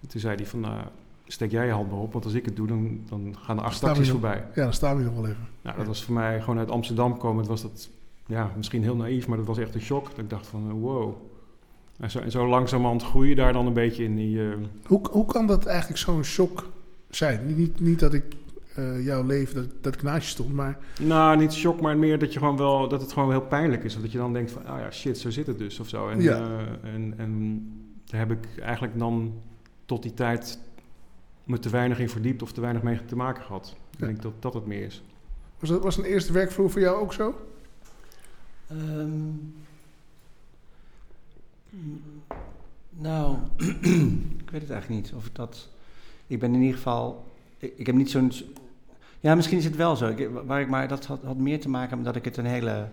En 0.00 0.08
toen 0.08 0.20
zei 0.20 0.36
hij 0.36 0.46
van, 0.46 0.60
nou, 0.60 0.80
steek 1.26 1.50
jij 1.50 1.66
je 1.66 1.72
hand 1.72 1.90
maar 1.90 2.00
op, 2.00 2.12
want 2.12 2.24
als 2.24 2.34
ik 2.34 2.44
het 2.44 2.56
doe, 2.56 2.66
dan, 2.66 3.00
dan 3.08 3.36
gaan 3.38 3.58
er 3.58 3.64
acht 3.64 3.80
taxis 3.80 4.10
voorbij. 4.10 4.44
Ja, 4.54 4.62
dan 4.62 4.72
staan 4.72 4.96
we 4.96 5.02
nog 5.02 5.14
wel 5.14 5.26
even. 5.26 5.48
Nou, 5.62 5.76
dat 5.76 5.86
was 5.86 6.04
voor 6.04 6.14
mij 6.14 6.40
gewoon 6.40 6.58
uit 6.58 6.70
Amsterdam 6.70 7.18
komen. 7.18 7.44
was 7.46 7.62
dat, 7.62 7.88
ja, 8.26 8.50
misschien 8.56 8.82
heel 8.82 8.96
naïef, 8.96 9.26
maar 9.28 9.36
dat 9.36 9.46
was 9.46 9.58
echt 9.58 9.74
een 9.74 9.80
shock. 9.80 10.08
Dat 10.10 10.18
ik 10.18 10.30
dacht 10.30 10.46
van, 10.46 10.64
eh, 10.68 10.74
wow. 10.80 11.14
En 12.00 12.10
zo, 12.10 12.18
en 12.18 12.30
zo 12.30 12.48
langzamerhand 12.48 13.02
groei 13.02 13.28
je 13.28 13.34
daar 13.34 13.52
dan 13.52 13.66
een 13.66 13.72
beetje 13.72 14.04
in 14.04 14.16
die... 14.16 14.48
eh, 14.48 14.56
Hoe, 14.86 15.00
hoe 15.10 15.26
kan 15.26 15.46
dat 15.46 15.66
eigenlijk 15.66 15.98
zo'n 16.00 16.24
shock 16.24 16.66
zijn? 17.10 17.56
Niet, 17.56 17.80
niet 17.80 17.98
dat 18.00 18.14
ik 18.14 18.24
eh, 18.76 19.04
jouw 19.04 19.22
leven, 19.22 19.54
dat, 19.54 19.82
dat 19.82 19.94
ik 19.94 20.02
naast 20.02 20.22
je 20.24 20.30
stond, 20.30 20.52
maar 20.52 20.78
Nou, 21.00 21.36
niet 21.36 21.52
shock, 21.52 21.80
maar 21.80 21.96
meer 21.98 22.18
dat, 22.18 22.32
je 22.32 22.38
gewoon 22.38 22.56
wel, 22.56 22.88
dat 22.88 23.00
het 23.00 23.12
gewoon 23.12 23.30
heel 23.30 23.40
pijnlijk 23.46 23.84
is. 23.84 23.96
Of 23.96 24.02
dat 24.02 24.12
je 24.12 24.18
dan 24.18 24.32
denkt 24.32 24.50
van, 24.50 24.66
ah 24.66 24.78
ja, 24.80 24.90
shit, 24.90 25.18
zo 25.18 25.30
zit 25.30 25.46
het 25.46 25.58
dus 25.58 25.80
of 25.80 25.88
zo. 25.88 26.08
En, 26.08 26.20
Ja. 26.22 26.40
eh, 26.82 26.94
en, 26.94 27.14
en 27.16 27.62
daar 28.04 28.20
heb 28.20 28.30
ik 28.30 28.58
eigenlijk 28.60 28.98
dan 28.98 29.34
tot 29.84 30.02
die 30.02 30.14
tijd 30.14 30.58
me 31.44 31.58
te 31.58 31.68
weinig 31.68 31.98
in 31.98 32.08
verdiept 32.08 32.42
of 32.42 32.52
te 32.52 32.60
weinig 32.60 32.82
mee 32.82 33.04
te 33.04 33.16
maken 33.16 33.42
gehad. 33.44 33.76
Ik 33.92 34.00
Ja. 34.00 34.06
denk 34.06 34.22
dat 34.22 34.32
dat 34.38 34.54
het 34.54 34.66
meer 34.66 34.82
is. 34.84 35.02
was, 35.58 35.68
dat, 35.70 35.82
was 35.82 35.96
een 35.98 36.04
eerste 36.04 36.32
werkvloer 36.32 36.70
voor 36.70 36.80
jou 36.80 37.00
ook 37.00 37.12
zo? 37.12 37.34
Ehm, 38.66 39.28
nou, 42.90 43.36
ik 44.42 44.50
weet 44.50 44.60
het 44.60 44.70
eigenlijk 44.70 44.88
niet 44.88 45.12
of 45.16 45.26
ik 45.26 45.34
dat. 45.34 45.68
Ik 46.26 46.38
ben 46.38 46.54
in 46.54 46.60
ieder 46.60 46.76
geval. 46.76 47.32
Ik, 47.58 47.72
ik 47.76 47.86
heb 47.86 47.94
niet 47.94 48.10
zo'n. 48.10 48.32
Ja, 49.26 49.34
misschien 49.34 49.58
is 49.58 49.64
het 49.64 49.76
wel 49.76 49.96
zo. 49.96 50.08
Ik, 50.08 50.28
waar 50.44 50.60
ik 50.60 50.68
maar 50.68 50.88
dat 50.88 51.06
had, 51.06 51.22
had 51.22 51.36
meer 51.36 51.60
te 51.60 51.68
maken 51.68 51.96
met 51.96 52.06
dat 52.06 52.16
ik 52.16 52.24
het 52.24 52.36
een 52.36 52.46
hele. 52.46 52.88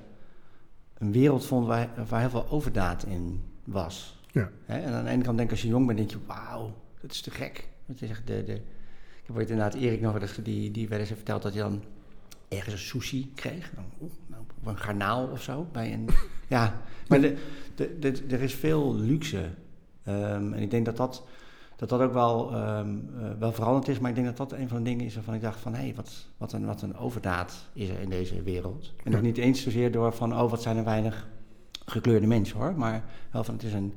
een 0.98 1.12
wereld 1.12 1.46
vond 1.46 1.68
waar, 1.68 1.90
waar 2.10 2.20
heel 2.20 2.30
veel 2.30 2.50
overdaad 2.50 3.06
in 3.06 3.42
was. 3.64 4.20
Ja. 4.32 4.50
Hè? 4.66 4.80
En 4.80 4.94
aan 4.94 5.04
de 5.04 5.10
ene 5.10 5.24
kant 5.24 5.38
denk 5.38 5.50
ik 5.50 5.56
als 5.56 5.62
je 5.62 5.68
jong 5.68 5.86
bent, 5.86 5.98
denk 5.98 6.12
je: 6.12 6.18
wauw, 6.26 6.76
dat 7.02 7.12
is 7.12 7.22
te 7.22 7.32
gek. 7.32 7.68
Je 7.86 8.08
zegt, 8.08 8.28
de, 8.28 8.44
de, 8.44 8.54
ik 8.54 9.24
heb 9.26 9.36
ooit 9.36 9.50
inderdaad 9.50 9.74
Erik 9.74 10.02
nog 10.02 10.14
wel 10.14 10.22
eens, 10.22 10.38
die, 10.44 10.72
die 10.72 10.88
wel 10.88 11.00
eens 11.00 11.08
heeft 11.08 11.22
verteld 11.22 11.42
dat 11.42 11.54
hij 11.54 11.62
dan 11.62 11.84
ergens 12.48 12.74
een 12.74 12.80
sushi 12.80 13.32
kreeg. 13.36 13.72
Oeh, 14.02 14.12
nou, 14.28 14.44
of 14.62 14.66
een 14.66 14.78
garnaal 14.78 15.28
of 15.28 15.42
zo. 15.42 15.68
Bij 15.72 15.94
een, 15.94 16.10
ja, 16.48 16.82
maar 17.08 17.22
de, 17.22 17.38
de, 17.76 18.00
de- 18.00 18.24
er 18.30 18.42
is 18.42 18.54
veel 18.54 18.96
luxe. 18.96 19.50
Ehm, 20.04 20.54
en 20.54 20.62
ik 20.62 20.72
denk 20.72 20.86
dat 20.86 20.98
dat, 20.98 21.24
dat, 21.76 21.90
dat 21.90 22.02
ook 22.02 22.14
wel, 22.14 22.52
ehm, 22.54 22.96
eh, 23.20 23.30
wel 23.40 23.52
veranderd 23.54 23.88
is. 23.88 24.00
Maar 24.00 24.10
ik 24.10 24.16
denk 24.16 24.28
dat 24.28 24.50
dat 24.50 24.60
een 24.60 24.68
van 24.68 24.78
de 24.78 24.84
dingen 24.84 25.06
is 25.06 25.16
waarvan 25.16 25.34
ik 25.34 25.42
dacht 25.42 25.60
van... 25.60 25.74
hé, 25.74 25.80
hey, 25.82 25.96
wat, 25.96 26.28
wat, 26.38 26.54
een, 26.54 26.66
wat 26.66 26.82
een 26.82 26.96
overdaad 26.98 27.70
is 27.74 27.90
er 27.90 28.00
in 28.00 28.10
deze 28.10 28.42
wereld. 28.42 28.94
En 29.04 29.12
nog 29.12 29.22
niet 29.22 29.38
eens 29.38 29.62
zozeer 29.64 29.92
door 29.92 30.14
van... 30.14 30.34
oh, 30.34 30.50
wat 30.50 30.62
zijn 30.62 30.78
er 30.78 30.84
weinig 30.84 31.28
gekleurde 31.86 32.28
mensen 32.28 32.58
hoor. 32.58 32.74
Maar 32.78 33.04
wel 33.32 33.44
van 33.44 33.54
het 33.54 33.64
is 33.64 33.74
een, 33.74 33.94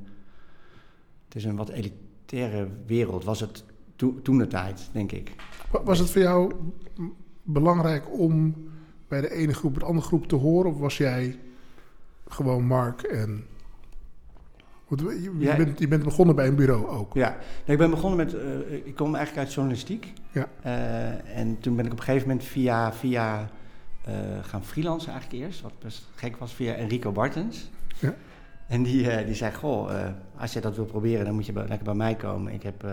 het 1.25 1.35
is 1.35 1.43
een 1.43 1.55
wat 1.55 1.69
elitaire 1.69 2.67
wereld. 2.85 3.23
Was 3.23 3.39
het 3.39 3.63
to, 3.95 4.21
toen 4.21 4.37
de 4.37 4.47
tijd, 4.47 4.89
denk 4.91 5.11
ik. 5.11 5.35
Wa- 5.71 5.83
Was 5.83 5.99
het 5.99 6.09
voor 6.09 6.21
jou 6.21 6.53
belangrijk 7.43 8.19
om 8.19 8.55
bij 9.07 9.21
de 9.21 9.31
ene 9.33 9.53
groep 9.53 9.79
de 9.79 9.85
andere 9.85 10.07
groep 10.07 10.27
te 10.27 10.35
horen? 10.35 10.71
Of 10.71 10.79
was 10.79 10.97
jij 10.97 11.39
gewoon 12.27 12.65
Mark 12.65 13.01
en... 13.01 13.45
Want 14.87 15.01
je, 15.01 15.35
Ja. 15.39 15.55
bent, 15.55 15.79
je 15.79 15.87
bent 15.87 16.03
begonnen 16.03 16.35
bij 16.35 16.47
een 16.47 16.55
bureau 16.55 16.87
ook. 16.87 17.13
Ja, 17.13 17.29
nee, 17.29 17.75
ik 17.75 17.77
ben 17.77 17.89
begonnen 17.89 18.17
met. 18.17 18.33
eh, 18.33 18.73
ik 18.85 18.95
kom 18.95 19.15
eigenlijk 19.15 19.45
uit 19.45 19.53
journalistiek. 19.53 20.13
Ja. 20.31 20.47
Eh, 20.61 21.37
en 21.39 21.59
toen 21.59 21.75
ben 21.75 21.85
ik 21.85 21.91
op 21.91 21.97
een 21.97 22.03
gegeven 22.03 22.27
moment 22.27 22.45
via, 22.45 22.93
via 22.93 23.49
eh, 24.05 24.13
gaan 24.41 24.63
freelancen 24.63 25.11
eigenlijk 25.11 25.43
eerst. 25.43 25.61
Wat 25.61 25.79
best 25.79 26.07
gek 26.15 26.37
was, 26.37 26.53
via 26.53 26.73
Enrico 26.73 27.11
Bartens. 27.11 27.69
Ja. 27.99 28.15
En 28.67 28.83
die, 28.83 29.25
die 29.25 29.35
zei: 29.35 29.53
Goh, 29.53 29.91
als 30.37 30.53
je 30.53 30.59
dat 30.61 30.75
wil 30.75 30.85
proberen, 30.85 31.25
dan 31.25 31.33
moet 31.33 31.45
je 31.45 31.51
bij- 31.53 31.67
lekker 31.67 31.85
bij 31.85 31.95
mij 31.95 32.15
komen. 32.15 32.53
Ik 32.53 32.63
heb 32.63 32.85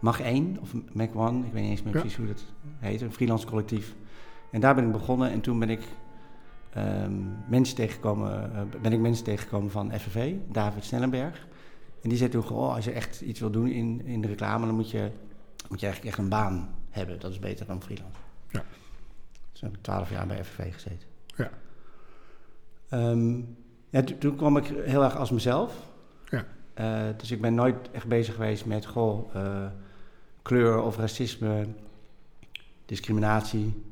Mag 0.00 0.20
1 0.20 0.56
of 0.60 0.68
Mac 0.92 1.08
One, 1.14 1.46
ik 1.46 1.52
weet 1.52 1.62
niet 1.62 1.70
eens 1.70 1.82
meer 1.82 1.94
Ja. 1.94 2.00
precies 2.00 2.16
hoe 2.18 2.26
dat 2.26 2.44
heet, 2.78 3.00
een 3.00 3.12
freelance 3.12 3.46
collectief. 3.46 3.94
En 4.50 4.60
daar 4.60 4.74
ben 4.74 4.84
ik 4.84 4.92
begonnen 4.92 5.30
en 5.30 5.40
toen 5.40 5.58
ben 5.58 5.70
ik 5.70 5.80
ehm, 6.72 7.12
mensen 7.50 7.76
tegengekomen, 7.76 8.54
eh, 8.54 8.80
ben 8.82 8.92
ik 8.92 8.98
mensen 9.00 9.24
tegengekomen 9.24 9.70
van 9.70 9.92
FNV, 9.98 10.34
David 10.52 10.84
Snellenberg. 10.84 11.46
En 12.02 12.08
die 12.08 12.18
zei 12.18 12.30
toen 12.30 12.44
gewoon, 12.44 12.68
oh, 12.68 12.74
als 12.74 12.84
je 12.84 12.90
echt 12.92 13.20
iets 13.20 13.40
wil 13.40 13.50
doen 13.50 13.66
in, 13.68 14.04
in 14.04 14.20
de 14.20 14.28
reclame, 14.28 14.66
dan 14.66 14.74
moet 14.74 14.90
je, 14.90 15.10
moet 15.68 15.80
je 15.80 15.86
eigenlijk 15.86 16.16
echt 16.16 16.24
een 16.24 16.30
baan 16.30 16.74
hebben. 16.90 17.20
Dat 17.20 17.30
is 17.30 17.38
beter 17.38 17.66
dan 17.66 17.82
freelance. 17.82 18.18
Ja. 18.50 18.62
Dus 19.52 19.60
heb 19.60 19.76
ik 19.76 19.82
twaalf 19.82 20.10
jaar 20.10 20.26
bij 20.26 20.44
FNV 20.44 20.72
gezeten. 20.72 21.08
Ja. 21.36 21.50
Ehm, 22.88 23.36
ja, 23.90 24.02
to- 24.02 24.18
toen 24.18 24.36
kwam 24.36 24.56
ik 24.56 24.64
heel 24.66 25.04
erg 25.04 25.16
als 25.16 25.30
mezelf. 25.30 25.90
Ja. 26.30 26.44
Eh, 26.74 27.16
dus 27.16 27.30
ik 27.30 27.40
ben 27.40 27.54
nooit 27.54 27.90
echt 27.90 28.06
bezig 28.06 28.34
geweest 28.34 28.66
met 28.66 28.86
goh, 28.86 29.34
eh, 29.34 29.66
kleur 30.42 30.82
of 30.82 30.96
racisme, 30.96 31.66
discriminatie. 32.86 33.82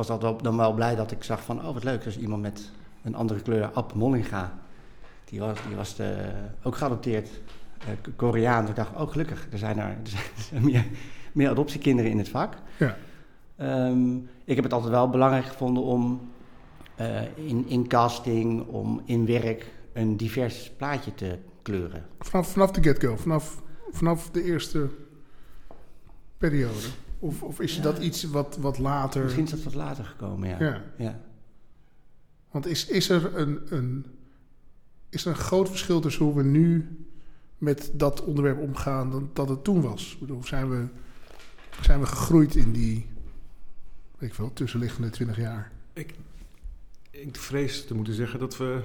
Was 0.00 0.10
altijd 0.10 0.32
wel- 0.32 0.42
dan 0.42 0.56
wel 0.56 0.72
blij 0.72 0.94
dat 0.94 1.10
ik 1.10 1.22
zag 1.24 1.42
van, 1.42 1.66
oh 1.66 1.72
wat 1.74 1.84
leuk, 1.84 2.00
er 2.00 2.06
is 2.06 2.18
iemand 2.18 2.42
met 2.42 2.70
een 3.02 3.14
andere 3.14 3.40
kleur, 3.40 3.70
Ab 3.72 3.94
Mollinga. 3.94 4.58
Die 5.24 5.40
was, 5.40 5.58
die 5.66 5.76
was 5.76 5.96
de, 5.96 6.30
ook 6.62 6.76
geadopteerd, 6.76 7.28
eh, 7.78 7.86
K- 8.02 8.16
Koreaan. 8.16 8.60
Dus 8.60 8.70
ik 8.70 8.76
dacht, 8.76 8.96
oh 8.96 9.08
gelukkig, 9.10 9.46
er 9.52 9.58
zijn 9.58 9.78
er, 9.78 9.86
er 10.04 10.42
zijn 10.48 10.64
meer, 10.64 10.84
meer 11.32 11.48
adoptiekinderen 11.48 12.10
in 12.10 12.18
het 12.18 12.28
vak. 12.28 12.54
Ja. 12.76 12.96
Ehm, 13.56 14.16
ik 14.44 14.54
heb 14.54 14.64
het 14.64 14.72
altijd 14.72 14.90
wel 14.92 15.08
belangrijk 15.10 15.44
gevonden 15.44 15.82
om 15.82 16.30
eh, 16.94 17.36
in, 17.36 17.64
in 17.68 17.86
casting, 17.88 18.66
om 18.66 19.02
in 19.04 19.26
werk 19.26 19.70
een 19.92 20.16
divers 20.16 20.70
plaatje 20.76 21.14
te 21.14 21.38
kleuren. 21.62 22.06
Vanaf, 22.18 22.52
vanaf 22.52 22.70
de 22.70 22.82
get-go, 22.82 23.16
vanaf, 23.16 23.62
vanaf 23.90 24.30
de 24.30 24.42
eerste 24.42 24.88
periode. 26.38 26.86
Of, 27.20 27.42
of 27.42 27.60
is 27.60 27.76
Ja. 27.76 27.82
dat 27.82 27.98
iets 27.98 28.24
wat, 28.24 28.56
wat 28.56 28.78
later... 28.78 29.22
Misschien 29.22 29.44
is 29.44 29.50
dat 29.50 29.62
wat 29.62 29.74
later 29.74 30.04
gekomen, 30.04 30.48
ja. 30.48 30.58
Ja. 30.58 30.82
ja. 30.96 31.20
Want 32.50 32.66
is, 32.66 32.86
is, 32.86 33.08
er 33.08 33.36
een, 33.36 33.60
een, 33.68 34.06
is 35.08 35.24
er 35.24 35.30
een 35.30 35.36
groot 35.36 35.68
verschil 35.68 36.00
tussen 36.00 36.24
hoe 36.24 36.34
we 36.34 36.42
nu 36.42 36.88
met 37.58 37.90
dat 37.94 38.24
onderwerp 38.24 38.58
omgaan 38.60 39.10
dan 39.10 39.30
dat 39.32 39.48
het 39.48 39.64
toen 39.64 39.80
was? 39.80 40.12
Ik 40.12 40.20
bedoel, 40.20 40.44
zijn 40.44 40.70
we, 40.70 40.86
zijn 41.80 42.00
we 42.00 42.06
gegroeid 42.06 42.54
in 42.54 42.72
die, 42.72 43.06
weet 44.18 44.28
ik 44.28 44.34
veel, 44.34 44.52
tussenliggende 44.52 45.10
twintig 45.10 45.36
jaar? 45.36 45.72
Ik, 45.92 46.14
ik 47.10 47.36
vrees 47.36 47.86
te 47.86 47.94
moeten 47.94 48.14
zeggen 48.14 48.38
dat 48.38 48.56
we 48.56 48.82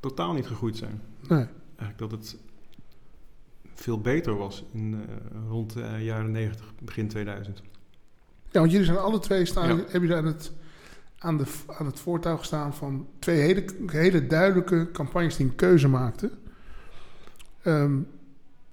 totaal 0.00 0.32
niet 0.32 0.46
gegroeid 0.46 0.76
zijn. 0.76 1.00
Nee. 1.28 1.46
Eigenlijk 1.76 1.98
dat 1.98 2.10
het 2.10 2.36
veel 3.80 4.00
beter 4.00 4.36
was 4.36 4.64
in, 4.72 4.94
eh, 5.08 5.14
rond 5.48 5.72
de 5.72 5.96
jaren 6.00 6.30
90, 6.30 6.72
begin 6.82 7.08
2000. 7.08 7.62
Ja, 8.50 8.60
want 8.60 8.70
jullie 8.70 8.86
zijn 8.86 8.98
alle 8.98 9.18
twee 9.18 9.44
staan, 9.44 9.68
Ja. 9.68 9.74
hebben 9.76 10.00
jullie 10.00 10.16
aan 10.16 10.24
het, 10.26 10.52
aan, 11.18 11.36
de, 11.38 11.44
aan 11.78 11.86
het 11.86 12.00
voortouw 12.00 12.36
gestaan 12.36 12.74
van 12.74 13.08
twee 13.18 13.40
hele, 13.40 13.64
hele 13.86 14.26
duidelijke 14.26 14.88
campagnes 14.92 15.36
die 15.36 15.46
een 15.46 15.54
keuze 15.54 15.88
maakten. 15.88 16.30
Ehm, 17.62 17.98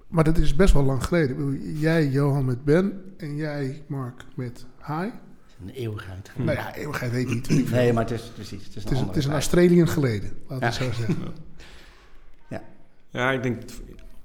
maar 0.08 0.24
dat 0.24 0.38
is 0.38 0.56
best 0.56 0.74
wel 0.74 0.82
lang 0.84 1.04
geleden. 1.04 1.36
Bedoel, 1.36 1.54
jij, 1.60 2.08
Johan, 2.08 2.44
met 2.44 2.64
Ben 2.64 3.14
en 3.16 3.36
jij, 3.36 3.82
Mark, 3.86 4.24
met 4.34 4.66
Hai. 4.78 5.10
Een 5.62 5.70
eeuwigheid. 5.70 6.30
Hm. 6.34 6.44
Nou 6.44 6.58
ja, 6.58 6.74
eeuwigheid 6.74 7.12
weet 7.12 7.30
ik 7.30 7.48
niet. 7.48 7.70
Nee, 7.70 7.92
maar 7.92 8.02
het 8.04 8.12
is 8.12 8.22
precies. 8.34 8.64
Het 8.64 8.76
is 8.76 8.82
een, 8.82 8.82
Het 8.82 8.90
is, 8.90 8.98
andere 8.98 9.08
het 9.08 9.16
is 9.16 9.24
een 9.24 9.32
geleden, 9.88 10.30
laten 10.48 10.58
we 10.58 10.64
het 10.64 10.76
Ja. 10.76 10.84
zo 10.84 10.92
zeggen. 10.92 11.16
Ja, 13.10 13.30
ik 13.30 13.42
denk, 13.42 13.62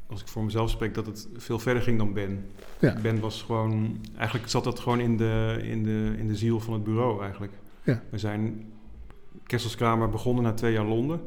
als 0.10 0.22
ik 0.22 0.28
voor 0.28 0.44
mezelf 0.44 0.70
spreek, 0.70 0.94
dat 0.94 1.06
het 1.06 1.28
veel 1.36 1.60
verder 1.60 1.84
ging 1.84 1.98
dan 1.98 2.14
Ben. 2.14 2.46
Ja. 2.80 2.98
Ben 3.02 3.20
was 3.20 3.42
gewoon, 3.42 3.98
eigenlijk 4.18 4.50
zat 4.50 4.64
dat 4.64 4.80
gewoon 4.80 5.00
in 5.00 5.18
de, 5.18 5.60
in 5.62 5.84
de, 5.84 6.14
in 6.18 6.28
de 6.28 6.36
ziel 6.36 6.60
van 6.60 6.74
het 6.74 6.84
bureau 6.84 7.22
eigenlijk. 7.22 7.54
Ja. 7.84 8.02
We 8.10 8.18
zijn 8.18 8.72
Kesselskramer 9.44 10.10
begonnen 10.10 10.44
na 10.44 10.54
twee 10.54 10.74
jaar 10.74 10.86
Londen, 10.86 11.22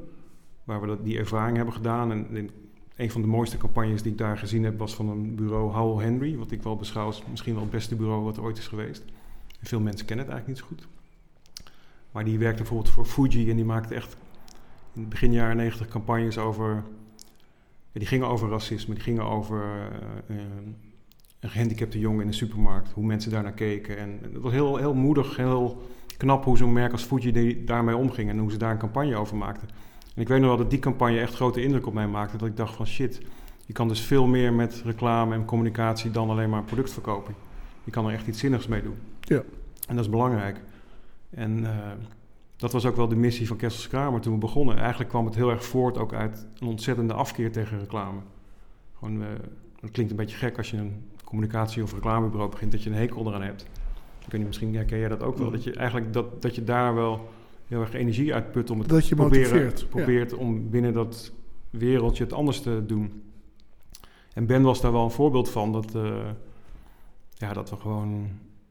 waar 0.65 0.81
we 0.81 0.87
dat, 0.87 1.05
die 1.05 1.19
ervaring 1.19 1.57
hebben 1.57 1.75
gedaan. 1.75 2.11
En, 2.11 2.27
en 2.37 2.51
een 2.97 3.11
van 3.11 3.21
de 3.21 3.27
mooiste 3.27 3.57
campagnes 3.57 4.03
die 4.03 4.13
ik 4.13 4.19
daar 4.19 4.39
gezien 4.39 4.65
heb, 4.65 4.79
was 4.79 4.95
van 4.95 5.09
een 5.09 5.35
bureau 5.35 5.73
Howell 5.73 6.05
Henry, 6.05 6.37
wat 6.37 6.51
ik 6.51 6.63
wel 6.63 6.77
beschouw 6.77 7.07
als 7.07 7.23
misschien 7.31 7.55
wel 7.55 7.63
het 7.63 7.73
beste 7.73 7.97
bureau 7.97 8.23
wat 8.23 8.37
er 8.37 8.43
ooit 8.43 8.59
is 8.59 8.69
geweest. 8.69 9.05
En 9.61 9.67
veel 9.67 9.81
mensen 9.81 10.07
kennen 10.07 10.25
het 10.27 10.35
eigenlijk 10.35 10.47
niet 10.47 10.71
zo 10.71 10.77
goed. 10.77 10.89
Maar 12.13 12.25
die 12.25 12.39
werkte 12.39 12.63
bijvoorbeeld 12.63 12.95
voor 12.95 13.05
Fuji 13.05 13.51
en 13.51 13.57
die 13.57 13.65
maakte 13.65 13.95
echt 13.95 14.17
in 14.95 15.01
het 15.01 15.11
begin 15.11 15.33
jaren 15.33 15.57
90 15.57 15.89
campagnes 15.89 16.39
over 16.39 16.83
die 17.93 18.07
gingen 18.07 18.29
over 18.29 18.49
racisme, 18.49 18.95
die 18.95 19.03
gingen 19.03 19.25
over 19.25 19.63
eh, 19.63 20.37
eh, 20.37 20.43
een 21.41 21.51
gehandicapte 21.51 21.99
jongen 21.99 22.21
in 22.21 22.31
de 22.31 22.37
supermarkt, 22.37 22.93
hoe 22.93 23.05
mensen 23.05 23.31
daarnaar 23.31 23.53
keken. 23.53 23.99
En 23.99 24.19
het 24.23 24.43
was 24.43 24.53
heel, 24.53 24.77
heel 24.77 24.95
moedig, 24.95 25.37
heel 25.37 25.83
knap 26.17 26.45
hoe 26.45 26.57
zo'n 26.57 26.73
merk 26.73 26.93
als 26.93 27.03
Fuji 27.03 27.65
daarmee 27.65 27.97
omging 27.97 28.31
en 28.31 28.39
hoe 28.39 28.51
ze 28.51 28.57
daar 28.57 28.71
een 28.71 28.79
campagne 28.79 29.17
over 29.17 29.37
maakten. 29.37 29.69
En 30.15 30.23
ik 30.23 30.29
weet 30.29 30.39
nog 30.41 30.49
wel 30.49 30.57
dat 30.57 30.71
die 30.71 30.79
campagne 30.79 31.21
echt 31.21 31.35
grote 31.35 31.63
indruk 31.63 31.87
op 31.87 31.95
mij 31.95 32.09
maakte, 32.09 32.37
dat 32.37 32.49
ik 32.49 32.57
dacht 32.57 32.75
van 32.75 32.87
shit, 32.87 33.21
je 33.67 33.73
kan 33.73 33.89
dus 33.89 34.01
veel 34.01 34.27
meer 34.27 34.53
met 34.53 34.83
reclame 34.85 35.35
en 35.35 35.45
communicatie 35.45 36.11
dan 36.11 36.31
alleen 36.31 36.51
maar 36.51 36.63
productverkoping. 36.63 37.37
Je 37.85 37.91
kan 37.91 38.07
er 38.07 38.13
echt 38.13 38.27
iets 38.27 38.39
zinnigs 38.39 38.67
mee 38.67 38.83
doen. 38.83 38.97
Ja. 39.21 39.43
En 39.89 39.97
dat 39.97 40.05
is 40.05 40.11
belangrijk. 40.11 40.61
En 41.31 41.65
eh, 41.67 41.91
dat 42.63 42.73
was 42.73 42.87
ook 42.87 42.97
wel 42.97 43.09
de 43.09 43.17
missie 43.17 43.47
van 43.47 43.57
Kessels 43.57 43.89
Kramer 43.89 44.21
toen 44.21 44.33
we 44.33 44.39
begonnen. 44.39 44.77
Eigenlijk 44.77 45.11
kwam 45.11 45.25
het 45.25 45.35
heel 45.35 45.51
erg 45.51 45.65
voort 45.65 45.99
ook 45.99 46.13
uit 46.13 46.47
een 46.59 46.67
ontzettende 46.67 47.13
afkeer 47.15 47.53
tegen 47.53 47.79
reclame. 47.79 48.21
Gewoon, 48.99 49.23
eh, 49.23 49.29
het 49.81 49.91
klinkt 49.91 50.11
een 50.11 50.17
beetje 50.17 50.37
gek 50.37 50.57
als 50.57 50.71
je 50.71 50.77
een 50.77 51.03
communicatie- 51.25 51.83
of 51.83 51.93
reclamebureau 51.93 52.51
begint, 52.51 52.73
dat 52.73 52.83
je 52.83 52.91
een 52.91 52.97
hekel 52.97 53.27
eraan 53.27 53.43
hebt. 53.43 53.67
Weet 54.29 54.33
niet, 54.39 54.47
misschien 54.47 54.75
herken 54.75 54.99
jij 54.99 55.09
dat 55.09 55.23
ook 55.23 55.39
wel. 55.39 55.51
Dat 55.51 55.65
je 55.65 55.73
eigenlijk 55.73 56.13
dat, 56.13 56.43
dat 56.43 56.55
je 56.55 56.65
daar 56.65 56.95
wel 56.95 57.29
heel 57.67 57.81
erg 57.81 57.93
energie 57.95 58.35
uitput 58.35 58.71
om 58.71 58.79
het 58.79 58.89
Dat 58.89 59.09
je 59.09 59.15
proberen, 59.15 59.43
motiveert. 59.51 59.81
ja. 59.81 59.87
probeert 59.87 60.35
om 60.35 60.71
binnen 60.71 60.93
dat 60.93 61.33
wereldje 61.71 62.25
het 62.25 62.33
anders 62.33 62.61
te 62.61 62.83
doen. 62.87 63.23
En 64.35 64.47
Ben 64.47 64.63
was 64.63 64.81
daar 64.81 64.93
wel 64.93 65.05
een 65.05 65.11
voorbeeld 65.11 65.51
van. 65.51 65.73
Dat, 65.73 65.95
eh, 65.95 66.31
ja, 67.31 67.53
dat 67.53 67.71
we 67.71 67.77
gewoon... 67.77 68.29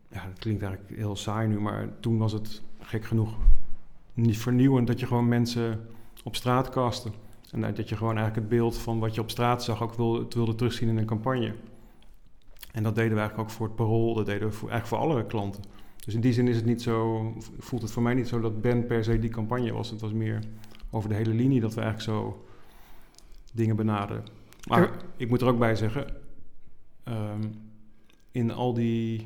Ja, 0.08 0.26
dat 0.26 0.40
klinkt 0.40 0.62
eigenlijk 0.64 0.96
heel 0.98 1.16
saai 1.16 1.48
nu, 1.48 1.60
maar 1.60 1.90
toen 2.00 2.18
was 2.18 2.32
het 2.32 2.62
gek 2.80 3.06
genoeg 3.06 3.38
niet 4.14 4.38
vernieuwend 4.38 4.88
dat 4.88 5.00
je 5.00 5.06
gewoon 5.06 5.28
mensen 5.28 5.88
op 6.24 6.36
straat 6.36 6.70
kasten. 6.70 7.14
En 7.52 7.62
dat 7.62 7.90
je 7.90 7.96
gewoon 7.96 8.18
eigenlijk 8.18 8.48
het 8.48 8.60
beeld 8.60 8.78
van 8.78 9.00
wat 9.00 9.16
je 9.16 9.22
op 9.22 9.30
straat 9.30 9.64
zag 9.64 9.84
ook 9.84 9.94
wilde, 9.94 10.20
het 10.20 10.34
wilde 10.34 10.56
terugzien 10.56 10.90
in 10.90 10.98
een 10.98 11.06
campagne. 11.06 11.54
En 12.72 12.84
dat 12.84 12.96
deden 12.96 13.14
we 13.14 13.20
eigenlijk 13.20 13.50
ook 13.50 13.56
voor 13.56 13.68
het 13.68 13.76
parool, 13.76 14.14
dat 14.14 14.26
deden 14.26 14.48
we 14.48 14.54
voor, 14.54 14.70
eigenlijk 14.70 15.04
voor 15.04 15.12
alle 15.12 15.26
klanten. 15.26 15.64
Dus 16.06 16.14
in 16.14 16.22
die 16.22 16.34
zin 16.34 16.48
is 16.48 16.56
het 16.56 16.66
niet 16.66 16.82
zo, 16.82 17.24
voelt 17.60 17.82
het 17.82 17.92
voor 17.92 18.04
mij 18.04 18.14
niet 18.14 18.28
zo 18.28 18.40
dat 18.40 18.62
Ben 18.62 18.86
per 18.86 19.04
se 19.04 19.20
die 19.20 19.30
campagne 19.30 19.74
was. 19.74 19.90
Het 19.90 20.02
was 20.02 20.14
meer 20.14 20.40
over 20.90 21.10
de 21.10 21.16
hele 21.16 21.34
linie 21.34 21.62
dat 21.62 21.74
we 21.74 21.82
eigenlijk 21.82 22.18
zo 22.18 22.46
dingen 23.54 23.76
benaderen. 23.76 24.24
Maar 24.68 24.92
ik 25.18 25.30
moet 25.30 25.42
er 25.42 25.48
ook 25.48 25.60
bij 25.60 25.76
zeggen, 25.76 26.08
ehm, 27.04 27.48
in 28.32 28.52
al 28.52 28.74
die 28.74 29.26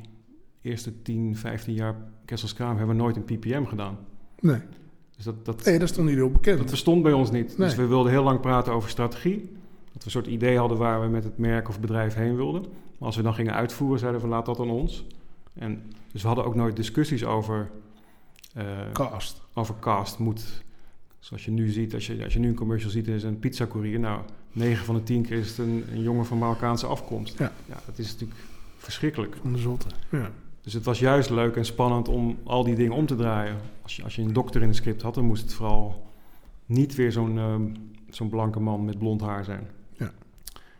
eerste 0.60 1.02
10, 1.02 1.36
15 1.36 1.74
jaar 1.74 1.96
Kesselskraam 2.24 2.76
hebben 2.76 2.96
we 2.96 3.02
nooit 3.02 3.16
een 3.16 3.24
PPM 3.24 3.64
gedaan. 3.64 3.98
Nee. 4.46 4.60
Dus 5.16 5.24
dat, 5.24 5.44
dat, 5.44 5.64
nee, 5.64 5.78
dat 5.78 5.88
is 5.88 5.94
toch 5.94 6.04
niet 6.04 6.14
heel 6.14 6.30
bekend. 6.30 6.58
dat 6.58 6.68
verstond 6.68 7.02
bij 7.02 7.12
ons 7.12 7.30
niet. 7.30 7.56
Dus 7.56 7.74
we 7.74 7.86
wilden 7.86 8.12
heel 8.12 8.22
lang 8.22 8.40
praten 8.40 8.72
over 8.72 8.90
strategie. 8.90 9.38
Dat 9.92 9.92
we 9.92 10.04
een 10.04 10.10
soort 10.10 10.26
idee 10.26 10.58
hadden 10.58 10.78
waar 10.78 11.00
we 11.00 11.06
met 11.06 11.24
het 11.24 11.38
merk 11.38 11.68
of 11.68 11.80
bedrijf 11.80 12.14
heen 12.14 12.36
wilden. 12.36 12.62
Maar 12.62 13.06
als 13.06 13.16
we 13.16 13.22
dan 13.22 13.34
gingen 13.34 13.54
uitvoeren, 13.54 13.98
zeiden 13.98 14.20
we 14.20 14.26
laat 14.26 14.46
dat 14.46 14.60
aan 14.60 14.70
ons. 14.70 15.06
En 15.52 15.82
dus 16.12 16.22
we 16.22 16.26
hadden 16.26 16.46
ook 16.46 16.54
nooit 16.54 16.76
discussies 16.76 17.24
over 17.24 17.70
eh, 18.54 18.64
Cast. 18.92 19.42
over 19.54 19.74
cast 19.80 20.18
moet. 20.18 20.64
Zoals 21.18 21.44
je 21.44 21.50
nu 21.50 21.68
ziet, 21.68 21.94
als 21.94 22.06
je, 22.06 22.24
als 22.24 22.32
je 22.32 22.38
nu 22.38 22.48
een 22.48 22.54
commercial 22.54 22.90
ziet, 22.90 23.08
is 23.08 23.22
een 23.22 23.38
pizzacourier. 23.38 23.98
Nou, 23.98 24.20
9 24.52 24.84
van 24.84 24.94
de 24.94 25.02
10 25.02 25.22
keer 25.22 25.38
is 25.38 25.48
het 25.48 25.58
een, 25.58 25.84
een 25.92 26.02
jongen 26.02 26.26
van 26.26 26.38
Marokkaanse 26.38 26.86
afkomst. 26.86 27.38
Ja. 27.38 27.52
ja, 27.66 27.80
dat 27.86 27.98
is 27.98 28.12
natuurlijk 28.12 28.40
verschrikkelijk. 28.76 29.36
Van 29.42 29.52
de 29.52 29.58
zotte. 29.58 29.88
Ja. 30.10 30.30
Dus 30.66 30.74
het 30.74 30.84
was 30.84 30.98
juist 30.98 31.30
leuk 31.30 31.56
en 31.56 31.64
spannend 31.64 32.08
om 32.08 32.38
al 32.44 32.64
die 32.64 32.74
dingen 32.74 32.92
om 32.92 33.06
te 33.06 33.14
draaien. 33.14 33.56
Als 33.82 33.96
je, 33.96 34.02
als 34.02 34.16
je 34.16 34.22
een 34.22 34.32
dokter 34.32 34.62
in 34.62 34.68
het 34.68 34.76
script 34.76 35.02
had, 35.02 35.14
dan 35.14 35.24
moest 35.24 35.42
het 35.42 35.54
vooral 35.54 36.10
niet 36.66 36.94
weer 36.94 37.12
zo'n 37.12 37.38
ehm, 37.38 37.62
zo'n 38.08 38.28
blanke 38.28 38.60
man 38.60 38.84
met 38.84 38.98
blond 38.98 39.20
haar 39.20 39.44
zijn. 39.44 39.66
Ja. 39.92 40.12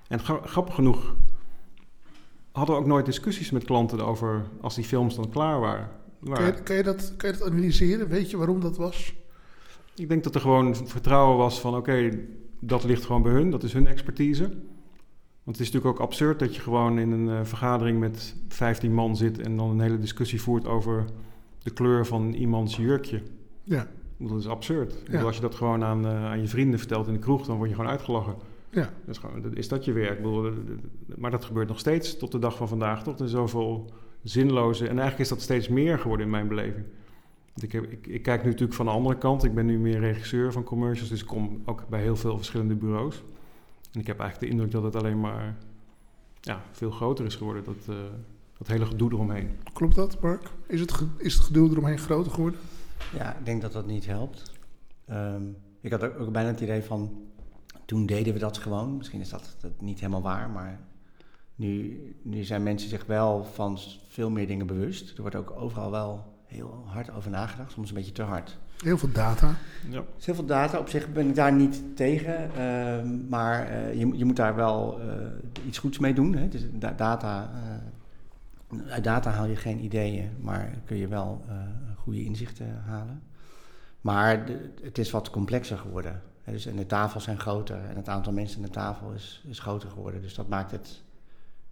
En 0.09 0.19
gra- 0.19 0.41
grappig 0.45 0.75
genoeg 0.75 1.15
hadden 2.53 2.75
we 2.75 2.81
ook 2.81 2.87
nooit 2.87 3.07
discussies 3.07 3.51
met 3.51 3.65
klanten 3.65 4.07
over 4.07 4.45
als 4.61 4.75
die 4.75 4.85
films 4.85 5.15
dan 5.15 5.31
klaar 5.31 5.61
waren. 5.61 5.89
Kan, 6.33 6.45
je, 6.45 6.53
kan, 6.63 6.77
je 6.77 6.83
dat, 6.83 7.15
kan 7.17 7.31
je 7.33 7.39
dat 7.39 7.49
analyseren? 7.49 8.09
Weet 8.09 8.31
je 8.31 8.37
waarom 8.37 8.61
dat 8.61 8.77
was? 8.77 9.15
Ik 9.95 10.09
denk 10.09 10.25
dat 10.25 10.35
er 10.35 10.41
gewoon 10.41 10.75
vertrouwen 10.77 11.37
was 11.37 11.61
van 11.61 11.77
oké, 11.77 12.19
dat 12.61 12.85
ligt 12.85 13.05
gewoon 13.05 13.23
bij 13.23 13.33
hun, 13.33 13.51
dat 13.51 13.63
is 13.63 13.73
hun 13.73 13.87
expertise. 13.87 14.57
Want 15.47 15.59
het 15.59 15.67
is 15.67 15.73
natuurlijk 15.73 16.01
ook 16.01 16.07
absurd 16.09 16.39
dat 16.39 16.55
je 16.55 16.61
gewoon 16.61 16.99
in 16.99 17.11
een 17.11 17.29
eh, 17.29 17.45
vergadering 17.45 17.99
met 18.01 18.37
15 18.49 18.93
man 18.95 19.17
zit 19.17 19.39
en 19.39 19.57
dan 19.57 19.71
een 19.71 19.81
hele 19.81 19.99
discussie 19.99 20.43
voert 20.43 20.67
over 20.67 21.05
de 21.63 21.71
kleur 21.71 22.07
van 22.07 22.33
iemands 22.33 22.77
jurkje. 22.77 23.23
Ja. 23.63 23.87
Dat 24.17 24.39
is 24.39 24.47
absurd. 24.49 24.93
Ik 24.93 24.99
Ja. 24.99 25.11
bedoel, 25.11 25.27
Als 25.27 25.37
je 25.37 25.43
dat 25.43 25.55
gewoon 25.55 25.85
aan, 25.85 26.07
eh, 26.07 26.25
aan 26.25 26.41
je 26.41 26.49
vrienden 26.49 26.79
vertelt 26.79 27.07
in 27.07 27.13
de 27.13 27.19
kroeg, 27.19 27.47
dan 27.47 27.57
word 27.57 27.69
je 27.69 27.75
gewoon 27.75 27.91
uitgelachen. 27.91 28.35
Ja. 28.71 28.81
Dat 29.05 29.15
is, 29.15 29.19
gewoon, 29.19 29.43
dat, 29.43 29.55
is 29.57 29.69
dat 29.69 29.85
je 29.85 29.93
werk? 29.93 30.17
Bedoel, 30.17 30.47
eh, 30.47 30.53
maar 31.17 31.31
dat 31.31 31.45
gebeurt 31.45 31.69
nog 31.69 31.79
steeds 31.79 32.17
tot 32.17 32.33
de 32.33 32.39
dag 32.39 32.57
van 32.57 32.69
vandaag, 32.69 33.03
toch? 33.03 33.13
Er 33.13 33.29
zijn 33.29 33.31
zoveel 33.49 33.91
zinloze... 34.23 34.83
En 34.85 34.91
eigenlijk 34.91 35.19
is 35.21 35.29
dat 35.29 35.41
steeds 35.41 35.69
meer 35.69 35.99
geworden 35.99 36.27
in 36.27 36.33
mijn 36.33 36.49
beleving. 36.49 36.85
Want 37.47 37.63
Ik, 37.63 37.73
heb, 37.73 37.85
ik, 37.93 38.07
ik 38.07 38.23
kijk 38.23 38.43
nu 38.43 38.49
natuurlijk 38.49 38.77
van 38.77 38.87
de 38.87 38.93
andere 38.93 39.19
kant. 39.19 39.45
Ik 39.45 39.55
ben 39.55 39.67
nu 39.67 39.79
meer 39.79 39.99
regisseur 40.01 40.53
van 40.53 40.63
commercials, 40.65 41.09
dus 41.11 41.21
ik 41.21 41.27
kom 41.27 41.63
ook 41.65 41.89
bij 41.89 42.01
heel 42.03 42.17
veel 42.17 42.37
verschillende 42.37 42.75
bureaus. 42.75 43.23
En 43.97 44.03
ik 44.03 44.09
heb 44.09 44.21
eigenlijk 44.21 44.51
de 44.51 44.59
indruk 44.59 44.73
dat 44.83 44.83
het 44.93 45.03
alleen 45.03 45.21
maar 45.21 45.57
ja, 46.41 46.63
veel 46.73 46.91
groter 46.91 47.25
is 47.25 47.35
geworden, 47.35 47.65
dat, 47.65 47.77
eh, 47.89 47.95
dat 48.59 48.67
hele 48.67 48.87
gedoe 48.87 49.13
eromheen. 49.13 49.51
Klopt 49.73 49.95
dat, 49.95 50.21
Mark? 50.21 50.51
Is 50.67 50.81
het, 50.81 50.93
ge- 50.93 51.07
is 51.19 51.35
het 51.35 51.43
gedoe 51.43 51.71
eromheen 51.71 51.99
groter 51.99 52.33
geworden? 52.33 52.61
Ja, 53.15 53.37
ik 53.37 53.45
denk 53.45 53.63
dat 53.63 53.73
dat 53.73 53.87
niet 53.87 54.07
helpt. 54.07 54.53
Ehm, 55.07 55.43
ik 55.81 55.91
had 55.91 56.03
ook 56.03 56.21
ook 56.21 56.33
bijna 56.33 56.49
het 56.49 56.61
idee 56.61 56.83
van, 56.83 57.23
toen 57.85 58.07
deden 58.07 58.33
we 58.33 58.39
dat 58.39 58.59
gewoon. 58.59 58.97
Misschien 58.97 59.21
is 59.21 59.29
dat, 59.29 59.57
dat 59.61 59.81
niet 59.81 60.01
helemaal 60.01 60.23
waar, 60.23 60.51
maar 60.51 60.81
nu, 61.55 62.01
nu 62.23 62.45
zijn 62.45 62.63
mensen 62.63 62.89
zich 62.89 63.05
wel 63.07 63.45
van 63.45 63.79
veel 64.09 64.31
meer 64.31 64.47
dingen 64.47 64.67
bewust. 64.67 65.15
Er 65.17 65.21
wordt 65.21 65.37
ook 65.37 65.51
overal 65.51 65.91
wel 65.91 66.25
heel 66.47 66.83
hard 66.87 67.11
over 67.11 67.31
nagedacht, 67.31 67.73
soms 67.73 67.89
een 67.89 67.95
beetje 67.95 68.13
te 68.13 68.23
hard. 68.23 68.59
Heel 68.83 68.99
veel 68.99 69.13
data. 69.13 69.55
Ja. 69.91 70.03
Is 70.19 70.27
heel 70.27 70.35
veel 70.35 70.45
data, 70.47 70.79
op 70.79 70.89
zich 70.89 71.13
ben 71.13 71.29
ik 71.29 71.35
daar 71.35 71.53
niet 71.53 71.83
tegen, 71.97 72.55
ehm, 72.57 73.29
maar 73.29 73.67
eh, 73.69 73.95
je, 73.99 74.17
je 74.17 74.25
moet 74.25 74.37
daar 74.37 74.55
wel 74.55 75.01
eh, 75.01 75.67
iets 75.67 75.79
goeds 75.79 75.99
mee 75.99 76.15
doen. 76.15 76.35
Hè. 76.37 76.49
Da- 76.73 76.93
data, 76.97 77.51
eh, 78.71 78.93
uit 78.93 79.05
data 79.05 79.31
haal 79.31 79.47
je 79.47 79.57
geen 79.57 79.85
ideeën, 79.85 80.31
maar 80.41 80.71
kun 80.85 80.97
je 80.97 81.09
wel 81.09 81.45
eh, 81.49 81.55
goede 81.97 82.25
inzichten 82.25 82.83
halen. 82.87 83.23
Maar 84.01 84.47
de- 84.47 84.71
het 84.83 84.99
is 84.99 85.11
wat 85.11 85.31
complexer 85.31 85.79
geworden. 85.79 86.23
Hè. 86.43 86.53
Dus, 86.53 86.67
en 86.67 86.77
de 86.77 86.87
tafels 86.87 87.25
zijn 87.25 87.39
groter 87.41 87.79
en 87.91 87.97
het 87.97 88.09
aantal 88.09 88.33
mensen 88.33 88.57
aan 88.59 88.65
de 88.65 88.71
tafel 88.71 89.13
is, 89.13 89.45
is 89.49 89.59
groter 89.59 89.91
geworden. 89.91 90.23
Dus 90.23 90.35
dat 90.35 90.49
maakt, 90.49 90.71
het, 90.71 91.03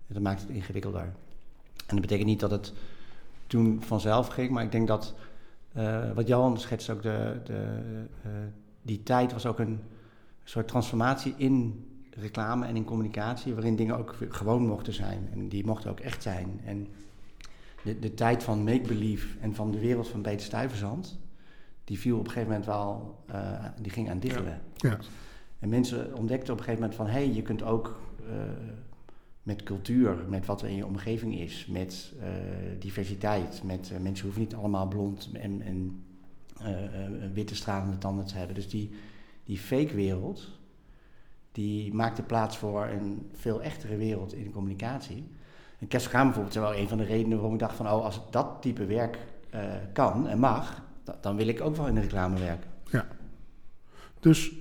dat 0.06 0.22
maakt 0.22 0.40
het 0.40 0.50
ingewikkelder. 0.50 1.02
En 1.86 1.92
dat 1.96 2.00
betekent 2.00 2.28
niet 2.28 2.40
dat 2.40 2.50
het 2.50 2.72
toen 3.46 3.82
vanzelf 3.86 4.26
ging, 4.28 4.50
maar 4.50 4.62
ik 4.64 4.72
denk 4.72 4.88
dat 4.88 5.14
eh, 5.74 6.12
wat 6.14 6.28
Johan 6.28 6.58
schetst 6.58 6.90
ook, 6.90 7.02
de, 7.02 7.40
de, 7.44 7.80
eh, 8.22 8.30
die 8.82 9.02
tijd 9.02 9.32
was 9.32 9.46
ook 9.46 9.58
een 9.58 9.80
soort 10.44 10.68
transformatie 10.68 11.34
in 11.36 11.88
reclame 12.10 12.66
en 12.66 12.76
in 12.76 12.84
communicatie, 12.84 13.54
waarin 13.54 13.76
dingen 13.76 13.98
ook 13.98 14.16
gewoon 14.28 14.66
mochten 14.66 14.92
zijn. 14.92 15.28
En 15.32 15.48
die 15.48 15.66
mochten 15.66 15.90
ook 15.90 16.00
echt 16.00 16.22
zijn. 16.22 16.60
En 16.64 16.88
de, 17.82 17.98
de 17.98 18.14
tijd 18.14 18.42
van 18.42 18.64
make-believe 18.64 19.38
en 19.40 19.54
van 19.54 19.70
de 19.70 19.78
wereld 19.78 20.08
van 20.08 20.20
Peter 20.20 20.46
Stuyvesant, 20.46 21.18
die 21.84 21.98
viel 21.98 22.18
op 22.18 22.24
een 22.24 22.30
gegeven 22.30 22.48
moment 22.48 22.66
wel, 22.66 23.18
eh, 23.26 23.64
die 23.80 23.92
ging 23.92 24.10
aan 24.10 24.18
diggelen. 24.18 24.60
Ja. 24.76 24.98
En 25.58 25.68
mensen 25.68 26.16
ontdekten 26.16 26.52
op 26.52 26.58
een 26.58 26.64
gegeven 26.64 26.88
moment 26.88 26.94
van, 26.94 27.06
hé, 27.06 27.12
hey, 27.12 27.34
je 27.34 27.42
kunt 27.42 27.62
ook 27.62 28.00
met 29.44 29.62
cultuur, 29.62 30.16
met 30.28 30.46
wat 30.46 30.62
er 30.62 30.68
in 30.68 30.76
je 30.76 30.86
omgeving 30.86 31.38
is, 31.38 31.66
met 31.66 32.12
eh, 32.20 32.28
diversiteit, 32.78 33.62
met 33.64 33.90
eh, 33.90 34.00
mensen 34.00 34.24
hoeven 34.24 34.42
niet 34.42 34.54
allemaal 34.54 34.88
blond 34.88 35.30
en, 35.32 35.62
en 35.62 36.04
eh, 36.58 37.30
witte 37.32 37.54
stralende 37.54 37.98
tanden 37.98 38.26
te 38.26 38.36
hebben. 38.36 38.54
Dus 38.54 38.68
die, 38.68 38.90
die 39.44 39.58
fake 39.58 39.94
wereld, 39.94 40.50
die 41.52 41.94
maakte 41.94 42.22
plaats 42.22 42.58
voor 42.58 42.86
een 42.86 43.28
veel 43.32 43.62
echtere 43.62 43.96
wereld 43.96 44.34
in 44.34 44.44
de 44.44 44.50
communicatie. 44.50 45.24
En 45.78 45.88
Kerstgaan 45.88 46.24
bijvoorbeeld 46.24 46.54
is 46.54 46.60
wel 46.60 46.74
een 46.74 46.88
van 46.88 46.98
de 46.98 47.04
redenen 47.04 47.36
waarom 47.36 47.52
ik 47.54 47.60
dacht 47.60 47.76
van, 47.76 47.86
oh, 47.86 48.04
als 48.04 48.20
dat 48.30 48.62
type 48.62 48.84
werk 48.86 49.18
kan 49.92 50.28
en 50.28 50.38
mag, 50.38 50.82
da- 51.04 51.18
dan 51.20 51.36
wil 51.36 51.46
ik 51.48 51.60
ook 51.60 51.76
wel 51.76 51.86
in 51.86 51.94
de 51.94 52.00
reclame 52.00 52.38
werken. 52.38 52.70
Dus 54.20 54.52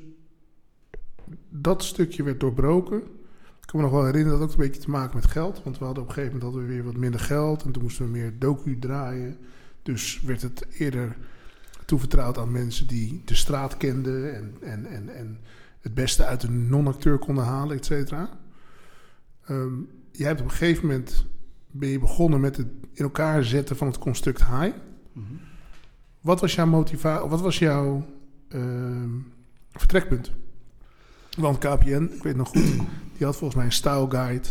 dat 1.49 1.83
stukje 1.83 2.23
werd 2.23 2.39
doorbroken. 2.39 3.03
Ik 3.73 3.79
kan 3.79 3.87
me 3.87 3.91
nog 3.95 4.03
wel 4.03 4.11
herinneren 4.11 4.39
dat 4.39 4.47
had 4.47 4.57
ook 4.57 4.63
een 4.63 4.69
beetje 4.69 4.85
te 4.85 4.89
maken 4.89 5.15
met 5.15 5.27
geld. 5.27 5.63
Want 5.63 5.77
we 5.77 5.85
hadden 5.85 6.03
op 6.03 6.09
een 6.09 6.15
gegeven 6.15 6.37
moment 6.37 6.53
hadden 6.53 6.69
we 6.69 6.75
weer 6.75 6.83
wat 6.83 7.01
minder 7.01 7.19
geld. 7.19 7.63
En 7.63 7.71
toen 7.71 7.81
moesten 7.81 8.05
we 8.05 8.11
meer 8.11 8.39
docu 8.39 8.79
draaien. 8.79 9.37
Dus 9.83 10.21
werd 10.21 10.41
het 10.41 10.65
eerder 10.71 11.17
toevertrouwd 11.85 12.37
aan 12.37 12.51
mensen 12.51 12.87
die 12.87 13.21
de 13.25 13.35
straat 13.35 13.77
kenden. 13.77 14.35
En, 14.35 14.57
en, 14.61 14.85
en, 14.85 15.15
en 15.15 15.39
het 15.81 15.93
beste 15.93 16.25
uit 16.25 16.43
een 16.43 16.69
non-acteur 16.69 17.17
konden 17.17 17.43
halen, 17.43 17.77
et 17.77 17.85
cetera. 17.85 18.29
Ehm, 19.45 19.73
jij 20.11 20.27
hebt 20.27 20.39
op 20.39 20.45
een 20.45 20.51
gegeven 20.51 20.87
moment 20.87 21.25
ben 21.71 21.89
je 21.89 21.99
begonnen 21.99 22.39
met 22.39 22.57
het 22.57 22.67
in 22.93 23.03
elkaar 23.03 23.43
zetten 23.43 23.75
van 23.75 23.87
het 23.87 23.97
construct 23.97 24.45
high. 24.45 24.75
Wat 26.21 26.41
was 26.41 26.55
jouw 26.55 26.65
motivatie? 26.65 27.29
Wat 27.29 27.41
was 27.41 27.59
jouw 27.59 28.05
ehm, 28.47 29.11
vertrekpunt? 29.71 30.31
Want 31.37 31.57
KPN, 31.57 32.09
ik 32.15 32.23
weet 32.23 32.35
nog 32.35 32.47
goed, 32.47 32.75
die 33.23 33.31
had 33.31 33.41
volgens 33.41 33.55
mij 33.55 33.65
een 33.65 33.71
style 33.77 34.09
guide. 34.09 34.47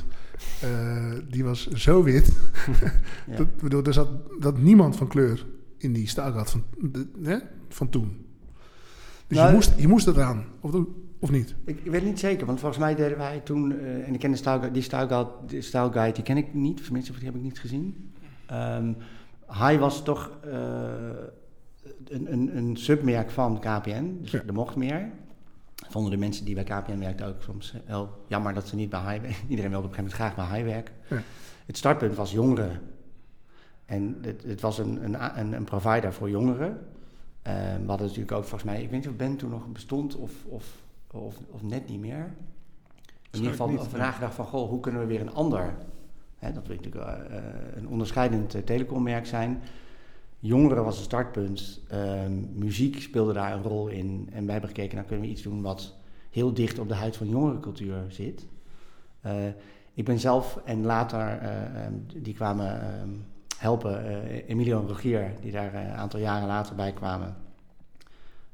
Eh, 0.60 1.12
die 1.30 1.44
was 1.44 1.66
zo 1.68 2.02
wit. 2.02 2.32
Ja. 3.26 3.36
dat, 3.36 3.56
bedoel, 3.56 3.82
er 3.84 3.92
zat 3.92 4.08
dat 4.40 4.58
niemand 4.58 4.96
van 4.96 5.08
kleur 5.08 5.46
in 5.78 5.92
die 5.92 6.08
style 6.08 6.32
guide 6.32 6.50
van, 6.50 6.64
de, 6.78 7.08
hè, 7.22 7.36
van 7.68 7.88
toen. 7.88 8.26
Dus 9.26 9.36
Nou, 9.36 9.48
je, 9.48 9.54
moest, 9.54 9.72
je 9.76 9.88
moest 9.88 10.06
eraan, 10.06 10.44
of, 10.60 10.74
of 11.18 11.30
niet? 11.30 11.54
Ik, 11.64 11.80
ik 11.82 11.90
weet 11.90 12.04
niet 12.04 12.18
zeker, 12.18 12.46
want 12.46 12.60
volgens 12.60 12.80
mij 12.80 12.94
deden 12.94 13.18
wij 13.18 13.40
toen, 13.40 13.78
eh, 13.78 14.08
en 14.08 14.14
ik 14.14 14.20
ken 14.20 14.30
de 14.30 14.36
style, 14.36 14.70
die 14.70 14.82
style 14.82 15.08
guide, 15.08 15.30
die 15.46 15.60
style 15.62 15.92
guide, 15.92 16.14
die 16.14 16.22
ken 16.24 16.36
ik 16.36 16.54
niet, 16.54 16.84
tenminste, 16.84 17.12
die 17.12 17.24
heb 17.24 17.34
ik 17.34 17.42
niet 17.42 17.58
gezien. 17.60 18.12
Ehm 18.46 18.92
High 19.48 19.78
was 19.78 20.04
toch 20.04 20.30
eh, 20.44 20.50
een, 22.08 22.32
een, 22.32 22.56
een 22.56 22.76
submerk 22.76 23.30
van 23.30 23.58
KPN, 23.60 24.16
dus 24.20 24.30
Ja. 24.30 24.42
er 24.46 24.52
mocht 24.52 24.76
meer. 24.76 25.10
Vonden 25.88 26.10
de 26.10 26.16
mensen 26.16 26.44
die 26.44 26.54
bij 26.54 26.64
KPN 26.64 26.98
werkten 26.98 27.26
ook 27.26 27.42
soms 27.42 27.74
heel 27.84 28.24
jammer 28.26 28.54
dat 28.54 28.68
ze 28.68 28.76
niet 28.76 28.90
bij 28.90 29.02
werken. 29.04 29.34
Iedereen 29.48 29.70
wilde 29.70 29.86
op 29.86 29.96
een 29.96 29.96
gegeven 29.96 30.18
moment 30.18 30.34
graag 30.34 30.34
bij 30.34 30.58
High 30.58 30.72
werken. 30.72 30.94
Ja. 31.08 31.22
Het 31.66 31.76
startpunt 31.76 32.14
was 32.14 32.32
jongeren. 32.32 32.80
En 33.84 34.18
het, 34.22 34.42
het 34.42 34.60
was 34.60 34.78
een, 34.78 35.14
een, 35.38 35.52
een, 35.52 35.64
provider 35.64 36.12
voor 36.12 36.30
jongeren. 36.30 36.86
Eh, 37.42 37.54
we 37.54 37.86
hadden 37.86 38.06
natuurlijk 38.06 38.32
ook 38.32 38.44
volgens 38.44 38.70
mij, 38.70 38.82
ik 38.82 38.90
weet 38.90 39.00
niet 39.00 39.08
of 39.08 39.16
Ben 39.16 39.36
toen 39.36 39.50
nog 39.50 39.66
bestond 39.66 40.16
of, 40.16 40.44
of, 40.44 40.82
of, 41.10 41.36
of 41.50 41.62
net 41.62 41.88
niet 41.88 42.00
meer. 42.00 42.30
In 43.32 43.38
ieder 43.38 43.50
geval 43.50 43.78
over 43.78 43.98
nagedacht 43.98 44.34
van, 44.34 44.44
goh, 44.44 44.68
hoe 44.68 44.80
kunnen 44.80 45.00
we 45.00 45.06
weer 45.06 45.20
een 45.20 45.34
ander, 45.34 45.74
hè, 46.38 46.52
dat 46.52 46.66
wil 46.66 46.76
natuurlijk 46.76 47.04
eh, 47.04 47.36
eh, 47.36 47.44
een 47.74 47.88
onderscheidend 47.88 48.54
eh, 48.54 48.62
telecommerk 48.62 49.26
zijn. 49.26 49.62
Jongeren 50.44 50.84
was 50.84 50.96
een 50.96 51.04
startpunt, 51.04 51.80
Ehm, 51.88 52.58
muziek 52.58 53.00
speelde 53.00 53.32
daar 53.32 53.52
een 53.52 53.62
rol 53.62 53.88
in. 53.88 54.28
En 54.32 54.42
wij 54.44 54.52
hebben 54.52 54.70
gekeken, 54.70 54.94
nou 54.94 55.06
kunnen 55.06 55.26
we 55.26 55.32
iets 55.32 55.42
doen 55.42 55.62
wat 55.62 55.94
heel 56.30 56.54
dicht 56.54 56.78
op 56.78 56.88
de 56.88 56.94
huid 56.94 57.16
van 57.16 57.28
jongerencultuur 57.28 58.04
zit. 58.08 58.46
Eh, 59.20 59.46
ik 59.94 60.04
ben 60.04 60.18
zelf 60.18 60.60
en 60.64 60.84
later, 60.84 61.38
eh, 61.38 61.84
ehm, 61.84 61.92
die 62.22 62.34
kwamen 62.34 62.80
ehm, 62.80 63.08
helpen, 63.58 64.06
eh, 64.06 64.48
Emilio 64.48 64.80
en 64.80 64.88
Rogier, 64.88 65.32
die 65.40 65.52
daar 65.52 65.74
een 65.74 65.92
aantal 65.92 66.20
jaren 66.20 66.46
later 66.46 66.74
bij 66.74 66.92
kwamen, 66.92 67.36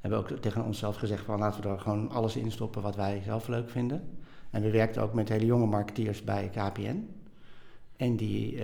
hebben 0.00 0.18
ook 0.18 0.30
tegen 0.30 0.64
onszelf 0.64 0.96
gezegd 0.96 1.24
van 1.24 1.38
laten 1.38 1.62
we 1.62 1.68
er 1.68 1.80
gewoon 1.80 2.10
alles 2.10 2.36
in 2.36 2.50
stoppen 2.50 2.82
wat 2.82 2.96
wij 2.96 3.22
zelf 3.24 3.48
leuk 3.48 3.70
vinden. 3.70 4.02
En 4.50 4.62
we 4.62 4.70
werkten 4.70 5.02
ook 5.02 5.14
met 5.14 5.28
hele 5.28 5.46
jonge 5.46 5.66
marketeers 5.66 6.24
bij 6.24 6.50
KPN. 6.50 7.08
En 7.96 8.16
die 8.16 8.62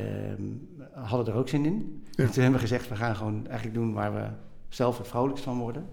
hadden 0.95 1.35
er 1.35 1.41
ook 1.41 1.49
zin 1.49 1.65
in. 1.65 2.03
Ja. 2.11 2.25
En 2.25 2.31
toen 2.31 2.43
hebben 2.43 2.61
we 2.61 2.67
gezegd, 2.67 2.89
we 2.89 2.97
gaan 2.97 3.17
gewoon 3.17 3.47
eigenlijk 3.47 3.75
doen 3.75 3.93
waar 3.93 4.15
we 4.15 4.27
zelf 4.69 4.99
het 4.99 5.09
vrolijkst 5.09 5.45
van 5.45 5.59
worden. 5.59 5.87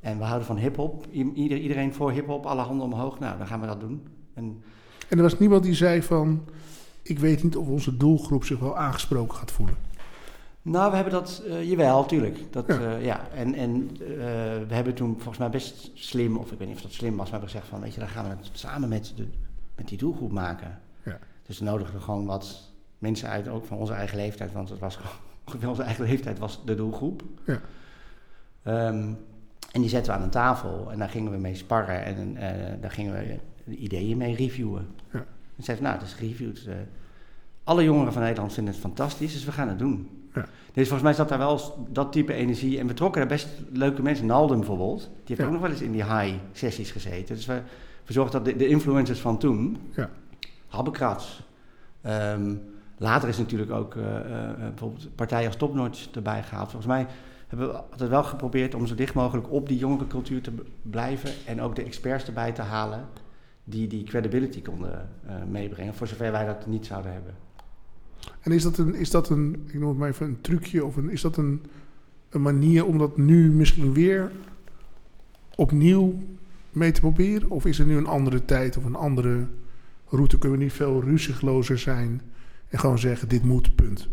En 0.00 0.18
we 0.18 0.24
houden 0.24 0.46
van 0.46 0.56
hip-hop. 0.56 1.06
Ieder, 1.10 1.58
iedereen 1.58 1.94
voor 1.94 2.12
hip-hop, 2.12 2.46
alle 2.46 2.62
handen 2.62 2.86
omhoog. 2.86 3.18
Nou, 3.18 3.38
dan 3.38 3.46
gaan 3.46 3.60
we 3.60 3.66
dat 3.66 3.80
doen. 3.80 4.06
En 4.34 4.62
En 5.08 5.16
er 5.16 5.22
was 5.22 5.38
niemand 5.38 5.62
die 5.62 5.74
zei 5.74 6.02
van... 6.02 6.44
ik 7.02 7.18
weet 7.18 7.42
niet 7.42 7.56
of 7.56 7.68
onze 7.68 7.96
doelgroep 7.96 8.44
zich 8.44 8.58
wel 8.58 8.76
aangesproken 8.76 9.36
gaat 9.36 9.50
voelen. 9.50 9.76
Nou, 10.62 10.90
we 10.90 10.94
hebben 10.96 11.14
dat, 11.14 11.42
uh, 11.46 11.68
jawel, 11.68 12.06
tuurlijk. 12.06 12.52
Dat, 12.52 12.64
Ja. 12.66 12.80
ja. 12.80 12.96
ja. 12.96 13.28
En, 13.34 13.54
en 13.54 13.90
eh, 13.92 14.08
we 14.68 14.74
hebben 14.74 14.94
toen 14.94 15.14
volgens 15.14 15.38
mij 15.38 15.50
best 15.50 15.90
slim, 15.94 16.36
of 16.36 16.52
ik 16.52 16.58
weet 16.58 16.68
niet 16.68 16.76
of 16.76 16.82
dat 16.82 16.92
slim 16.92 17.16
was, 17.16 17.16
maar 17.16 17.24
we 17.24 17.30
hebben 17.30 17.48
gezegd 17.48 17.66
van, 17.66 17.80
weet 17.80 17.94
je, 17.94 18.00
dan 18.00 18.08
gaan 18.08 18.24
we 18.24 18.30
het 18.30 18.50
samen 18.52 18.88
met, 18.88 19.12
de, 19.16 19.26
met 19.76 19.88
die 19.88 19.98
doelgroep 19.98 20.32
maken. 20.32 20.80
Ja. 21.04 21.18
Dus 21.46 21.58
we 21.58 21.64
nodigden 21.64 22.00
gewoon 22.00 22.26
wat 22.26 22.67
mensen 22.98 23.28
uit, 23.28 23.48
ook 23.48 23.64
van 23.64 23.76
onze 23.78 23.92
eigen 23.92 24.16
leeftijd, 24.16 24.52
want 24.52 24.68
het 24.68 24.78
was 24.78 24.96
gewoon, 24.96 25.12
ongeveer 25.46 25.68
onze 25.68 25.82
eigen 25.82 26.04
leeftijd 26.04 26.38
was 26.38 26.60
de 26.64 26.74
doelgroep. 26.74 27.22
Ja. 27.46 27.60
Ehm, 28.62 29.12
en 29.72 29.80
die 29.80 29.88
zetten 29.88 30.12
we 30.12 30.18
aan 30.18 30.24
een 30.24 30.30
tafel 30.30 30.88
en 30.92 30.98
daar 30.98 31.08
gingen 31.08 31.32
we 31.32 31.38
mee 31.38 31.54
sparren 31.54 32.04
en 32.04 32.36
eh, 32.36 32.72
daar 32.80 32.90
gingen 32.90 33.12
we 33.12 33.38
de 33.64 33.76
ideeën 33.76 34.16
mee 34.16 34.34
reviewen. 34.34 34.86
Ja. 35.12 35.18
En 35.56 35.62
zeiden 35.64 35.86
nou, 35.86 35.98
het 35.98 36.06
is 36.06 36.14
gereviewd. 36.14 36.64
eh, 36.66 36.74
alle 37.64 37.84
jongeren 37.84 38.12
van 38.12 38.22
Nederland 38.22 38.52
vinden 38.52 38.72
het 38.72 38.82
fantastisch, 38.82 39.32
dus 39.32 39.44
we 39.44 39.52
gaan 39.52 39.68
het 39.68 39.78
doen. 39.78 40.08
Ja. 40.34 40.44
Dus 40.72 40.88
volgens 40.88 41.02
mij 41.02 41.12
zat 41.12 41.28
daar 41.28 41.38
wel 41.38 41.86
dat 41.90 42.12
type 42.12 42.32
energie. 42.32 42.78
En 42.78 42.86
we 42.86 42.94
trokken 42.94 43.20
er 43.22 43.26
best 43.28 43.48
leuke 43.72 44.02
mensen. 44.02 44.26
Naldum 44.26 44.58
bijvoorbeeld. 44.58 45.00
Die 45.00 45.08
heeft 45.24 45.40
Ja. 45.40 45.46
ook 45.46 45.52
nog 45.52 45.60
wel 45.60 45.70
eens 45.70 45.80
in 45.80 45.92
die 45.92 46.04
high 46.04 46.34
sessies 46.52 46.90
gezeten. 46.90 47.34
Dus 47.34 47.46
we, 47.46 47.60
we 48.06 48.12
zorgden 48.12 48.44
dat 48.44 48.52
de, 48.52 48.58
de 48.58 48.68
influencers 48.68 49.20
van 49.20 49.38
toen... 49.38 49.78
Ja. 49.96 50.10
Habbekrats. 50.66 51.42
Ehm, 52.00 52.54
later 52.98 53.28
is 53.28 53.38
natuurlijk 53.38 53.70
ook 53.70 53.96
eh, 53.96 54.18
eh, 54.18 54.58
bijvoorbeeld 54.58 55.14
partijen 55.14 55.46
als 55.46 55.56
Topnotch 55.56 56.10
erbij 56.10 56.42
gehaald. 56.42 56.70
Volgens 56.70 56.92
mij 56.92 57.06
hebben 57.48 57.68
we 57.68 57.74
altijd 57.74 58.10
wel 58.10 58.24
geprobeerd 58.24 58.74
om 58.74 58.86
zo 58.86 58.94
dicht 58.94 59.14
mogelijk 59.14 59.50
op 59.52 59.68
die 59.68 59.78
jongere 59.78 60.06
cultuur 60.06 60.40
te 60.40 60.52
blijven. 60.82 61.30
En 61.46 61.60
ook 61.60 61.76
de 61.76 61.82
experts 61.82 62.26
erbij 62.26 62.52
te 62.52 62.62
halen 62.62 63.06
die 63.64 63.86
die 63.86 64.04
credibility 64.04 64.62
konden 64.62 65.08
eh, 65.26 65.34
meebrengen. 65.50 65.94
Voor 65.94 66.06
zover 66.06 66.32
wij 66.32 66.46
dat 66.46 66.66
niet 66.66 66.86
zouden 66.86 67.12
hebben. 67.12 67.34
En 68.40 68.52
is 68.52 68.62
dat 68.62 68.78
een, 68.78 68.94
is 68.94 69.10
dat 69.10 69.28
een 69.28 69.64
ik 69.66 69.74
noem 69.74 69.88
het 69.88 69.98
maar 69.98 70.08
even 70.08 70.26
een 70.26 70.40
trucje, 70.40 70.84
of 70.84 70.96
een, 70.96 71.10
is 71.10 71.20
dat 71.20 71.36
een, 71.36 71.62
een 72.28 72.42
manier 72.42 72.86
om 72.86 72.98
dat 72.98 73.16
nu 73.16 73.50
misschien 73.50 73.92
weer 73.92 74.32
opnieuw 75.56 76.18
mee 76.72 76.92
te 76.92 77.00
proberen? 77.00 77.50
Of 77.50 77.66
is 77.66 77.78
er 77.78 77.86
nu 77.86 77.96
een 77.96 78.06
andere 78.06 78.44
tijd 78.44 78.76
of 78.76 78.84
een 78.84 78.96
andere 78.96 79.46
route? 80.08 80.38
Kunnen 80.38 80.58
we 80.58 80.64
niet 80.64 80.72
veel 80.72 81.00
ruziglozer 81.00 81.78
zijn 81.78 82.20
en 82.68 82.78
gewoon 82.78 82.98
zeggen: 82.98 83.28
dit 83.28 83.44
moet, 83.44 83.74
punt. 83.74 84.08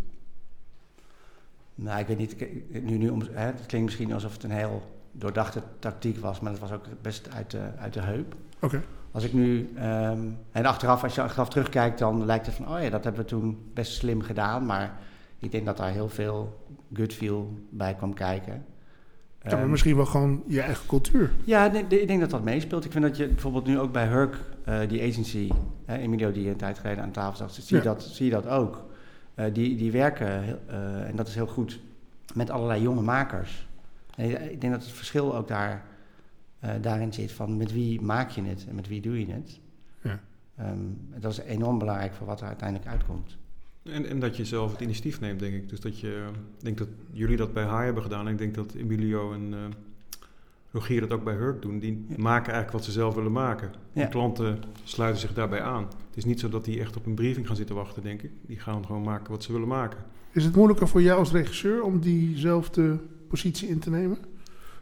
Nou, 1.76 2.00
ik 2.00 2.08
weet 2.08 2.18
niet. 2.18 2.36
Nu, 2.84 2.98
nu, 2.98 3.10
om- 3.10 3.22
hè, 3.32 3.46
het 3.46 3.66
klinkt 3.66 3.86
misschien 3.86 4.14
alsof 4.14 4.34
het 4.34 4.44
een 4.44 4.52
heel 4.52 4.92
doordachte 5.12 5.62
tactiek 5.80 6.18
was, 6.18 6.40
maar 6.40 6.52
het 6.52 6.62
was 6.62 6.72
ook 6.72 6.86
best 7.02 7.30
uit 7.34 7.52
de, 7.52 7.70
uit 7.78 7.94
de 7.94 8.02
heup. 8.02 8.36
Oké. 8.62 8.84
Als 9.12 9.24
ik 9.24 9.34
nu, 9.34 9.72
ehm, 9.76 10.20
en 10.52 10.66
achteraf, 10.66 11.04
als 11.04 11.16
je 11.16 11.22
achteraf 11.22 11.50
terugkijkt, 11.50 12.00
dan 12.00 12.26
lijkt 12.26 12.46
het 12.46 12.56
van, 12.56 12.68
oh 12.76 12.82
ja, 12.84 12.90
dat 12.90 13.04
hebben 13.04 13.22
we 13.22 13.28
toen 13.28 13.70
best 13.74 13.94
slim 13.94 14.22
gedaan. 14.22 14.66
Maar 14.66 14.98
ik 15.40 15.52
denk 15.52 15.66
dat 15.66 15.78
daar 15.78 15.92
heel 15.92 16.10
veel 16.10 16.66
good 16.94 17.14
feel 17.14 17.60
bij 17.70 17.96
kwam 17.96 18.14
kijken. 18.14 18.66
Ja, 19.46 19.52
maar 19.52 19.60
Ehm, 19.62 19.70
misschien 19.70 19.96
wel 19.96 20.06
gewoon 20.06 20.44
je 20.48 20.62
eigen 20.62 20.88
cultuur. 20.88 21.32
ja, 21.44 21.72
ik 21.74 22.08
denk 22.08 22.20
dat 22.20 22.30
dat 22.30 22.44
meespeelt. 22.44 22.86
Ik 22.86 22.92
vind 22.92 23.04
dat 23.04 23.18
je 23.18 23.28
bijvoorbeeld 23.28 23.66
nu 23.66 23.80
ook 23.80 23.92
bij 23.92 24.08
Hurk, 24.08 24.40
eh, 24.66 24.80
die 24.88 25.02
agency, 25.02 25.50
hè, 25.86 25.98
Emilio 25.98 26.32
die 26.32 26.50
een 26.50 26.56
tijd 26.56 26.80
geleden 26.80 27.04
aan 27.04 27.12
tafel 27.12 27.38
zat, 27.38 27.54
zie, 27.54 27.64
je 27.78 27.84
Ja. 27.84 27.94
dat, 27.94 28.04
zie 28.04 28.26
je 28.26 28.32
dat 28.32 28.48
ook. 28.48 28.84
Eh, 29.36 29.46
die, 29.54 29.76
die 29.78 29.92
werken, 29.92 30.60
eh, 30.70 31.08
en 31.08 31.16
dat 31.16 31.28
is 31.28 31.36
heel 31.36 31.48
goed, 31.48 31.80
met 32.34 32.50
allerlei 32.50 32.82
jonge 32.82 33.02
makers. 33.02 33.68
En 34.16 34.52
ik- 34.52 34.62
denk 34.62 34.74
dat 34.74 34.84
het 34.84 34.92
verschil 34.92 35.36
ook 35.36 35.48
daar, 35.48 35.84
daarin 36.82 37.14
zit 37.14 37.32
van 37.32 37.58
met 37.58 37.74
wie 37.74 38.02
maak 38.02 38.30
je 38.30 38.42
het 38.44 38.66
en 38.70 38.76
met 38.76 38.88
wie 38.88 39.02
doe 39.02 39.20
je 39.20 39.34
het. 39.34 39.60
Ja. 40.02 40.20
Ehm, 40.58 40.78
dat 41.20 41.32
is 41.32 41.38
enorm 41.40 41.78
belangrijk 41.78 42.14
voor 42.14 42.28
wat 42.28 42.42
er 42.42 42.48
uiteindelijk 42.48 42.90
uitkomt. 42.90 43.38
En, 43.92 44.06
en 44.06 44.20
dat 44.20 44.38
je 44.38 44.46
zelf 44.46 44.72
het 44.72 44.82
initiatief 44.82 45.20
neemt, 45.20 45.40
denk 45.40 45.54
ik. 45.54 45.70
Dus 45.70 45.80
dat 45.80 46.00
je, 46.00 46.28
ik 46.58 46.64
denk 46.64 46.78
dat 46.78 46.88
jullie 47.12 47.38
dat 47.38 47.54
bij 47.54 47.64
Haai 47.64 47.86
hebben 47.86 48.04
gedaan. 48.04 48.26
En 48.28 48.32
ik 48.32 48.38
denk 48.38 48.56
dat 48.56 48.74
Emilio 48.74 49.34
en 49.34 49.54
eh 49.54 49.60
Rogier 50.72 51.02
dat 51.02 51.12
ook 51.12 51.24
bij 51.24 51.34
Hurk 51.34 51.62
doen. 51.62 51.80
Die 51.80 52.06
Ja. 52.08 52.16
maken 52.18 52.54
eigenlijk 52.54 52.72
wat 52.72 52.84
ze 52.84 52.92
zelf 52.92 53.16
willen 53.16 53.32
maken. 53.32 53.72
Ja. 53.94 54.04
De 54.04 54.10
klanten 54.10 54.60
sluiten 54.84 55.22
zich 55.22 55.34
daarbij 55.34 55.62
aan. 55.62 55.84
Het 55.84 56.18
is 56.18 56.26
niet 56.26 56.40
zo 56.40 56.50
dat 56.50 56.66
die 56.66 56.80
echt 56.80 56.96
op 56.98 57.06
een 57.06 57.14
briefing 57.14 57.48
gaan 57.48 57.56
zitten 57.56 57.76
wachten, 57.76 58.04
denk 58.04 58.22
ik. 58.22 58.32
Die 58.42 58.60
gaan 58.60 58.86
gewoon 58.86 59.02
maken 59.04 59.32
wat 59.32 59.44
ze 59.44 59.52
willen 59.52 59.68
maken. 59.68 60.00
Is 60.32 60.44
het 60.46 60.56
moeilijker 60.56 60.88
voor 60.88 61.02
jou 61.02 61.20
als 61.20 61.32
regisseur 61.32 61.84
om 61.84 62.00
diezelfde 62.00 63.00
positie 63.28 63.68
in 63.68 63.80
te 63.80 63.90
nemen? 63.90 64.18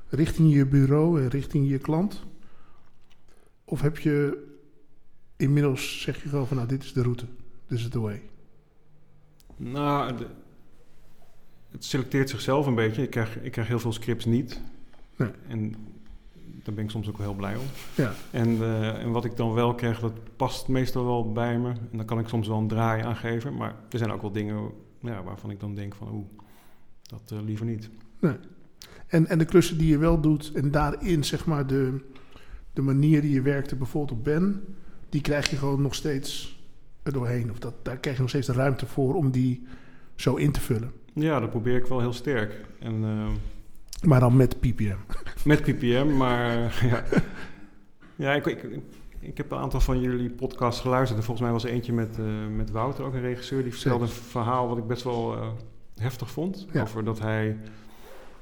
Richting 0.09 0.53
je 0.53 0.65
bureau 0.65 1.21
en 1.21 1.27
richting 1.27 1.69
je 1.69 1.77
klant? 1.77 2.23
Of 3.65 3.81
heb 3.81 3.97
je 3.97 4.43
inmiddels, 5.37 6.01
zeg 6.01 6.23
je 6.23 6.29
gewoon 6.29 6.47
van 6.47 6.57
nou 6.57 6.69
dit 6.69 6.83
is 6.83 6.93
de 6.93 7.01
route, 7.01 7.25
this 7.67 7.79
is 7.81 7.89
the 7.89 7.99
way. 7.99 8.21
Nou, 9.57 10.17
de- 10.17 10.27
het 11.71 11.85
selecteert 11.85 12.29
zichzelf 12.29 12.65
een 12.65 12.75
beetje. 12.75 13.01
Ik 13.01 13.09
krijg, 13.09 13.39
ik 13.41 13.51
krijg 13.51 13.67
heel 13.67 13.79
veel 13.79 13.93
scripts 13.93 14.25
niet. 14.25 14.61
Nee. 15.15 15.29
En 15.47 15.75
daar 16.63 16.73
ben 16.75 16.83
ik 16.83 16.89
soms 16.89 17.09
ook 17.09 17.17
wel 17.17 17.27
heel 17.27 17.35
blij 17.35 17.55
om. 17.55 17.65
Ja, 17.95 18.13
En, 18.31 18.47
eh, 18.61 19.01
en 19.01 19.11
wat 19.11 19.25
ik 19.25 19.37
dan 19.37 19.53
wel 19.53 19.75
krijg, 19.75 19.99
dat 19.99 20.13
past 20.35 20.67
meestal 20.67 21.05
wel 21.05 21.31
bij 21.31 21.59
me. 21.59 21.69
En 21.69 21.97
dan 21.97 22.05
kan 22.05 22.19
ik 22.19 22.27
soms 22.27 22.47
wel 22.47 22.57
een 22.57 22.67
draai 22.67 23.03
aan 23.03 23.15
geven. 23.15 23.55
Maar 23.55 23.75
er 23.89 23.97
zijn 23.97 24.11
ook 24.11 24.21
wel 24.21 24.31
dingen 24.31 24.71
ja, 24.99 25.23
waarvan 25.23 25.49
ik 25.51 25.59
dan 25.59 25.75
denk 25.75 25.95
van... 25.95 26.09
oeh, 26.11 26.25
dat 27.03 27.31
eh, 27.31 27.41
liever 27.45 27.65
niet. 27.65 27.89
en, 29.07 29.27
en 29.27 29.37
de 29.37 29.45
klussen 29.45 29.77
die 29.77 29.87
je 29.87 29.97
wel 29.97 30.21
doet 30.21 30.51
en 30.53 30.71
daarin 30.71 31.23
zeg 31.23 31.45
maar 31.45 31.67
de, 31.67 31.99
de 32.73 32.81
manier 32.81 33.21
die 33.21 33.31
je 33.31 33.41
werkte 33.41 33.75
bijvoorbeeld 33.75 34.17
op 34.19 34.23
Ben, 34.23 34.63
die 35.09 35.21
krijg 35.21 35.49
je 35.49 35.55
gewoon 35.55 35.81
nog 35.81 35.95
steeds 35.95 36.52
er 37.03 37.13
doorheen. 37.13 37.51
Of 37.51 37.59
dat, 37.59 37.73
daar 37.81 37.97
krijg 37.97 38.15
je 38.15 38.21
nog 38.21 38.31
steeds 38.31 38.47
de 38.47 38.53
ruimte 38.53 38.85
voor 38.85 39.15
om 39.15 39.31
die 39.31 39.67
zo 40.15 40.35
in 40.35 40.51
te 40.51 40.59
vullen. 40.59 40.91
Ja, 41.13 41.39
dat 41.39 41.49
probeer 41.49 41.75
ik 41.75 41.85
wel 41.85 41.99
heel 41.99 42.13
sterk. 42.13 42.65
En 42.79 43.03
eh, 43.03 43.27
Maar 44.07 44.19
dan 44.19 44.35
met 44.35 44.59
PPM. 44.59 44.97
met 45.45 45.61
PPM, 45.61 46.17
maar 46.17 46.57
ja... 46.91 47.03
Ja, 48.15 48.33
ik, 48.33 48.45
ik, 48.45 48.65
ik 49.19 49.37
heb 49.37 49.51
een 49.51 49.57
aantal 49.57 49.79
van 49.79 49.99
jullie 49.99 50.29
podcasts 50.29 50.81
geluisterd. 50.81 51.19
En 51.19 51.25
volgens 51.25 51.45
mij 51.45 51.55
was 51.55 51.63
er 51.63 51.69
eentje 51.69 51.93
met, 51.93 52.19
eh, 52.19 52.25
met 52.55 52.71
Wouter, 52.71 53.05
ook 53.05 53.13
een 53.13 53.21
regisseur. 53.21 53.63
Die 53.63 53.73
vertelde 53.73 54.03
een 54.05 54.11
verhaal 54.11 54.67
wat 54.67 54.77
ik 54.77 54.87
best 54.87 55.03
wel 55.03 55.35
eh, 55.35 55.47
heftig 55.95 56.31
vond. 56.31 56.67
Ja. 56.71 56.81
Over 56.81 57.03
dat 57.03 57.19
hij 57.19 57.57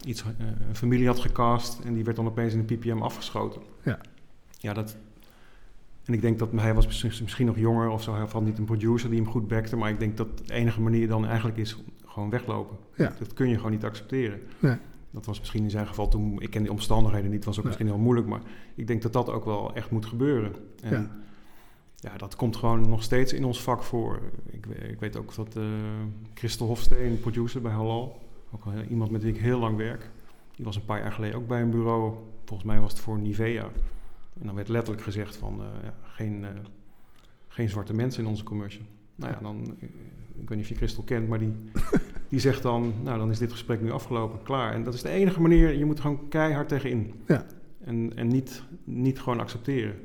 iets, 0.05 0.23
een 0.67 0.75
familie 0.75 1.07
had 1.07 1.19
gecast 1.19 1.79
en 1.79 1.93
die 1.93 2.03
werd 2.03 2.15
dan 2.15 2.27
opeens 2.27 2.53
in 2.53 2.65
de 2.65 2.75
PPM 2.75 3.01
afgeschoten. 3.01 3.61
Ja. 3.83 3.99
Ja, 4.57 4.73
dat... 4.73 4.97
En 6.11 6.17
ik 6.17 6.23
denk 6.23 6.39
dat 6.39 6.51
hij 6.51 6.73
was 6.73 7.03
misschien, 7.03 7.45
nog 7.45 7.57
jonger 7.57 7.89
of 7.89 8.03
zo. 8.03 8.13
Hij 8.13 8.25
had 8.31 8.43
niet 8.43 8.57
een 8.57 8.65
producer 8.65 9.09
die 9.09 9.21
hem 9.21 9.29
goed 9.29 9.47
backte. 9.47 9.75
Maar 9.75 9.89
ik 9.89 9.99
denk 9.99 10.17
dat 10.17 10.47
de 10.47 10.53
enige 10.53 10.81
manier 10.81 11.07
dan 11.07 11.25
eigenlijk 11.25 11.57
is 11.57 11.83
gewoon 12.05 12.29
weglopen. 12.29 12.77
Ja. 12.95 13.13
Dat 13.19 13.33
kun 13.33 13.49
je 13.49 13.55
gewoon 13.55 13.71
niet 13.71 13.85
accepteren. 13.85 14.39
Nee. 14.59 14.75
Dat 15.11 15.25
was 15.25 15.39
misschien 15.39 15.63
in 15.63 15.69
zijn 15.69 15.87
geval 15.87 16.07
toen... 16.07 16.41
Ik 16.41 16.49
ken 16.49 16.61
die 16.61 16.71
omstandigheden 16.71 17.31
niet, 17.31 17.45
was 17.45 17.57
ook 17.57 17.63
Nee. 17.63 17.73
misschien 17.73 17.93
heel 17.93 18.03
moeilijk. 18.03 18.27
Maar 18.27 18.41
ik 18.75 18.87
denk 18.87 19.01
dat 19.01 19.13
dat 19.13 19.29
ook 19.29 19.45
wel 19.45 19.73
echt 19.75 19.91
moet 19.91 20.05
gebeuren. 20.05 20.55
En 20.81 20.91
Ja. 20.91 21.09
ja, 22.11 22.17
dat 22.17 22.35
komt 22.35 22.55
gewoon 22.55 22.89
nog 22.89 23.03
steeds 23.03 23.33
in 23.33 23.45
ons 23.45 23.61
vak 23.61 23.83
voor. 23.83 24.19
Ik, 24.45 24.65
ik 24.65 24.99
weet 24.99 25.17
ook 25.17 25.35
dat 25.35 25.55
eh 25.55 25.63
Christel 26.33 26.67
Hofsteen, 26.67 27.19
producer 27.19 27.61
bij 27.61 27.71
Halal... 27.71 28.21
ook 28.51 28.63
al 28.65 28.71
iemand 28.89 29.11
met 29.11 29.23
wie 29.23 29.33
ik 29.33 29.39
heel 29.41 29.59
lang 29.59 29.77
werk... 29.77 30.09
die 30.55 30.65
was 30.65 30.75
een 30.75 30.85
paar 30.85 30.99
jaar 30.99 31.11
geleden 31.11 31.37
ook 31.37 31.47
bij 31.47 31.61
een 31.61 31.71
bureau. 31.71 32.13
Volgens 32.45 32.69
mij 32.69 32.79
was 32.79 32.91
het 32.91 33.01
voor 33.01 33.19
Nivea. 33.19 33.69
En 34.41 34.47
dan 34.47 34.55
werd 34.55 34.67
letterlijk 34.67 35.03
gezegd 35.03 35.35
van... 35.35 35.61
eh, 35.61 35.83
ja, 35.83 35.93
geen, 36.03 36.43
eh, 36.43 36.49
geen 37.47 37.69
zwarte 37.69 37.93
mensen 37.93 38.23
in 38.23 38.29
onze 38.29 38.43
commercial. 38.43 38.85
Nou 39.15 39.31
ja, 39.31 39.39
dan... 39.41 39.75
eh, 39.79 39.87
ik 40.35 40.49
weet 40.49 40.57
niet 40.57 40.61
of 40.61 40.67
je 40.67 40.75
Christel 40.75 41.03
kent, 41.03 41.27
maar 41.27 41.39
die, 41.39 41.53
die 42.29 42.39
zegt 42.39 42.61
dan... 42.61 42.93
nou, 43.03 43.17
dan 43.17 43.29
is 43.29 43.37
dit 43.37 43.51
gesprek 43.51 43.81
nu 43.81 43.91
afgelopen, 43.91 44.43
klaar. 44.43 44.73
En 44.73 44.83
dat 44.83 44.93
is 44.93 45.01
de 45.01 45.09
enige 45.09 45.41
manier... 45.41 45.77
je 45.77 45.85
moet 45.85 45.99
gewoon 45.99 46.27
keihard 46.29 46.67
tegenin. 46.67 47.13
Ja. 47.27 47.45
En, 47.79 48.11
en 48.15 48.27
niet, 48.27 48.63
niet 48.83 49.19
gewoon 49.19 49.39
accepteren. 49.39 49.95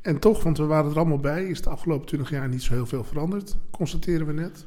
En 0.00 0.18
toch, 0.18 0.42
want 0.42 0.58
we 0.58 0.64
waren 0.64 0.90
er 0.90 0.96
allemaal 0.96 1.18
bij, 1.18 1.44
is 1.44 1.62
de 1.62 1.70
afgelopen 1.70 2.06
20 2.06 2.30
jaar 2.30 2.48
niet 2.48 2.62
zo 2.62 2.72
heel 2.72 2.86
veel 2.86 3.04
veranderd. 3.04 3.56
Constateren 3.70 4.26
we 4.26 4.32
net. 4.32 4.66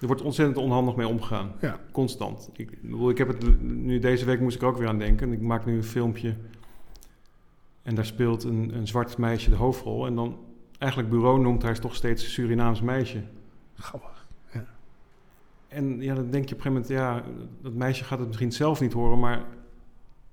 Er 0.00 0.06
wordt 0.06 0.22
ontzettend 0.22 0.58
onhandig 0.58 0.96
mee 0.96 1.06
omgegaan. 1.06 1.52
Ja. 1.60 1.80
Constant. 1.92 2.50
Ik, 2.52 2.70
ik 3.08 3.18
heb 3.18 3.28
het 3.28 3.62
nu 3.62 3.98
deze 3.98 4.24
week 4.24 4.40
moest 4.40 4.56
ik 4.56 4.62
ook 4.62 4.76
weer 4.76 4.88
aan 4.88 4.98
denken. 4.98 5.32
Ik 5.32 5.40
maak 5.40 5.66
nu 5.66 5.76
een 5.76 5.84
filmpje. 5.84 6.36
En 7.82 7.94
daar 7.94 8.04
speelt 8.04 8.44
een, 8.44 8.74
een 8.74 8.86
zwart 8.86 9.18
meisje 9.18 9.50
de 9.50 9.56
hoofdrol. 9.56 10.06
En 10.06 10.14
dan 10.14 10.38
eigenlijk 10.78 11.12
bureau 11.12 11.40
noemt 11.40 11.62
haar 11.62 11.78
toch 11.78 11.94
steeds 11.94 12.32
Surinaams 12.32 12.80
meisje. 12.80 13.22
Grappig. 13.74 14.10
En 15.68 16.00
ja, 16.02 16.14
dan 16.14 16.30
denk 16.30 16.48
je 16.48 16.54
op 16.54 16.64
een 16.64 16.72
gegeven 16.72 16.72
moment, 16.72 16.88
ja, 16.88 17.22
dat 17.62 17.72
meisje 17.72 18.04
gaat 18.04 18.18
het 18.18 18.26
misschien 18.26 18.52
zelf 18.52 18.80
niet 18.80 18.92
horen, 18.92 19.18
maar 19.18 19.42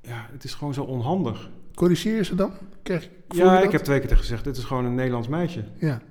ja, 0.01 0.27
het 0.31 0.43
is 0.43 0.53
gewoon 0.53 0.73
zo 0.73 0.83
onhandig. 0.83 1.49
Corrigeer 1.75 2.15
je 2.15 2.23
ze 2.23 2.35
dan? 2.35 2.51
Krijg, 2.83 3.09
je 3.29 3.37
Ja, 3.37 3.53
dat? 3.55 3.63
ik 3.63 3.71
heb 3.71 3.81
twee 3.81 3.99
keer 3.99 4.07
tegen 4.07 4.23
gezegd, 4.23 4.43
dit 4.43 4.57
is 4.57 4.63
gewoon 4.63 4.85
een 4.85 4.95
Nederlands 4.95 5.27
meisje. 5.27 5.63
Ja, 5.77 6.01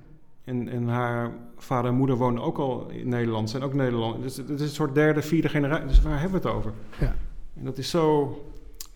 En, 0.43 0.67
en 0.69 0.87
haar 0.87 1.31
vader 1.57 1.91
en 1.91 1.97
moeder 1.97 2.15
wonen 2.15 2.41
ook 2.43 2.57
al 2.57 2.89
in 2.89 3.09
Nederland, 3.09 3.49
zijn 3.49 3.63
ook 3.63 3.73
Nederland. 3.73 4.21
Dus 4.21 4.37
het 4.37 4.49
is 4.49 4.61
een 4.61 4.67
soort 4.69 4.95
derde, 4.95 5.21
vierde 5.21 5.49
generatie. 5.49 5.87
Dus 5.87 6.01
waar 6.01 6.19
hebben 6.19 6.41
we 6.41 6.47
het 6.47 6.57
over? 6.57 6.73
Ja. 6.99 7.15
En 7.57 7.63
dat 7.63 7.77
is 7.77 7.89
zo... 7.89 8.33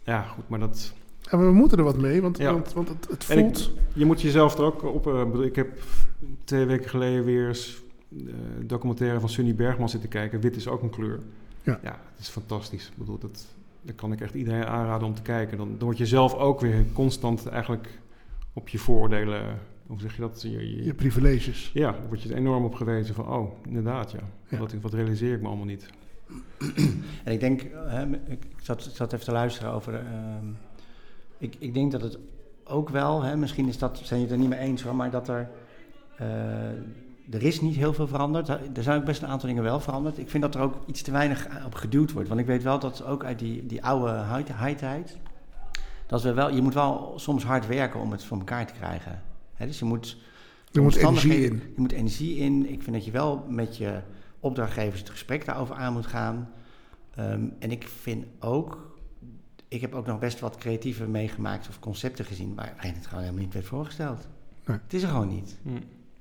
Ja, 0.03 0.21
goed, 0.21 0.49
maar 0.49 0.59
dat... 0.59 0.93
Maar 1.37 1.45
we 1.45 1.51
moeten 1.53 1.77
er 1.77 1.83
wat 1.83 1.97
mee, 1.97 2.21
want, 2.21 2.37
Ja. 2.37 2.53
want, 2.53 2.73
want 2.73 2.89
het, 2.89 3.07
het 3.09 3.29
En 3.29 3.37
ik- 3.37 3.43
voelt... 3.43 3.71
Je 3.93 4.05
moet 4.05 4.21
jezelf 4.21 4.57
er 4.57 4.63
ook 4.63 4.83
op... 4.83 5.07
eh, 5.07 5.25
bedoel, 5.25 5.43
ik 5.43 5.55
heb 5.55 5.81
twee 6.43 6.65
weken 6.65 6.89
geleden 6.89 7.23
weer 7.23 7.47
eens 7.47 7.81
de 8.09 8.65
documentaire 8.65 9.19
van 9.19 9.29
Sunny 9.29 9.55
Bergman 9.55 9.89
zitten 9.89 10.09
kijken. 10.09 10.39
Wit 10.39 10.55
is 10.55 10.67
ook 10.67 10.81
een 10.81 10.89
kleur. 10.89 11.19
Ja. 11.63 11.79
ja 11.83 11.99
het 12.11 12.19
is 12.19 12.27
fantastisch. 12.29 12.85
Ik 12.87 12.97
bedoel, 12.97 13.17
dat, 13.17 13.45
dat 13.81 13.95
kan 13.95 14.11
ik 14.11 14.21
echt 14.21 14.33
iedereen 14.33 14.65
aanraden 14.65 15.07
om 15.07 15.13
te 15.15 15.21
kijken. 15.21 15.57
Dan, 15.57 15.67
dan 15.77 15.83
word 15.87 15.97
je 15.97 16.05
zelf 16.05 16.33
ook 16.33 16.59
weer 16.59 16.85
constant 16.93 17.47
eigenlijk 17.47 17.87
op 18.53 18.69
je 18.69 18.77
vooroordelen... 18.77 19.59
Hoe 19.87 19.99
zeg 19.99 20.15
je 20.15 20.21
dat? 20.21 20.41
Je, 20.41 20.49
je- 20.75 20.83
Je 20.85 20.93
privileges. 20.93 21.71
ja, 21.73 21.91
daar 21.91 22.07
word 22.07 22.21
je 22.21 22.29
er 22.29 22.35
enorm 22.37 22.63
op 22.65 22.75
gewezen 22.75 23.15
van... 23.15 23.27
Oh, 23.27 23.51
inderdaad, 23.67 24.11
ja. 24.11 24.19
Ja. 24.47 24.57
Wat, 24.57 24.73
wat 24.81 24.93
realiseer 24.93 25.33
ik 25.33 25.41
me 25.41 25.47
allemaal 25.47 25.65
niet. 25.65 25.89
En 27.23 27.31
ik 27.33 27.39
denk, 27.39 27.61
hè, 27.73 28.05
ik, 28.11 28.45
ik 28.45 28.55
zat, 28.61 28.85
ik 28.85 28.95
zat 28.95 29.13
even 29.13 29.25
te 29.25 29.31
luisteren 29.31 29.71
over. 29.71 29.93
ehm, 29.93 30.45
ik, 31.43 31.55
ik 31.59 31.73
denk 31.73 31.91
dat 31.91 32.01
het 32.01 32.17
ook 32.63 32.89
wel, 32.89 33.21
hè, 33.21 33.37
misschien 33.37 33.67
is 33.67 33.77
dat, 33.77 33.99
zijn 34.03 34.19
je 34.19 34.25
het 34.25 34.33
er 34.35 34.41
niet 34.41 34.49
mee 34.49 34.59
eens 34.59 34.81
hoor, 34.81 34.95
maar 34.95 35.11
dat 35.11 35.27
er. 35.27 35.49
eh, 36.17 36.27
er 37.31 37.43
is 37.43 37.61
niet 37.61 37.75
heel 37.75 37.93
veel 37.93 38.07
veranderd. 38.07 38.49
Er 38.49 38.83
zijn 38.83 38.99
ook 38.99 39.05
best 39.05 39.21
een 39.21 39.27
aantal 39.27 39.47
dingen 39.49 39.63
wel 39.63 39.79
veranderd. 39.79 40.17
Ik 40.17 40.29
vind 40.29 40.43
dat 40.43 40.55
er 40.55 40.61
ook 40.61 40.75
iets 40.85 41.01
te 41.01 41.11
weinig 41.11 41.47
op 41.65 41.75
geduwd 41.75 42.11
wordt. 42.11 42.27
Want 42.27 42.39
ik 42.39 42.45
weet 42.45 42.63
wel 42.63 42.79
dat 42.79 43.05
ook 43.05 43.23
uit 43.23 43.39
die, 43.39 43.65
die 43.65 43.83
oude 43.83 44.11
high- 44.35 44.63
high-tijd. 44.65 45.17
Dat 46.07 46.21
we 46.21 46.33
wel, 46.33 46.53
je 46.53 46.61
moet 46.61 46.73
wel 46.73 47.13
soms 47.15 47.43
hard 47.43 47.67
werken 47.67 47.99
om 47.99 48.11
het 48.11 48.23
voor 48.23 48.37
elkaar 48.37 48.67
te 48.67 48.73
krijgen. 48.73 49.21
Dus 49.57 49.79
je 49.79 49.85
moet. 49.85 50.17
Er 50.71 50.81
moet 50.81 50.95
energie 50.95 51.45
in. 51.45 51.53
Je 51.53 51.81
moet 51.81 51.91
energie 51.91 52.37
in. 52.37 52.71
Ik 52.71 52.83
vind 52.83 52.95
dat 52.95 53.05
je 53.05 53.11
wel 53.11 53.45
met 53.49 53.77
je 53.77 53.99
opdrachtgevers 54.39 54.99
het 54.99 55.09
gesprek 55.09 55.45
daarover 55.45 55.75
aan 55.75 55.93
moet 55.93 56.07
gaan. 56.07 56.49
Ehm, 57.15 57.43
en 57.59 57.71
ik 57.71 57.87
vind 57.87 58.25
ook, 58.39 58.92
ik 59.73 59.81
heb 59.81 59.93
ook 59.93 60.05
nog 60.05 60.19
best 60.19 60.39
wat 60.39 60.57
creatieve 60.57 61.07
meegemaakt 61.07 61.67
of 61.69 61.79
concepten 61.79 62.25
gezien 62.25 62.55
waar- 62.55 62.71
waarin 62.75 62.93
het 62.93 63.07
gewoon 63.07 63.23
helemaal 63.23 63.43
niet 63.43 63.53
werd 63.53 63.65
voorgesteld. 63.65 64.27
Nee. 64.65 64.77
Het 64.83 64.93
is 64.93 65.03
er 65.03 65.09
gewoon 65.09 65.27
niet. 65.29 65.57
Hm. 65.63 65.69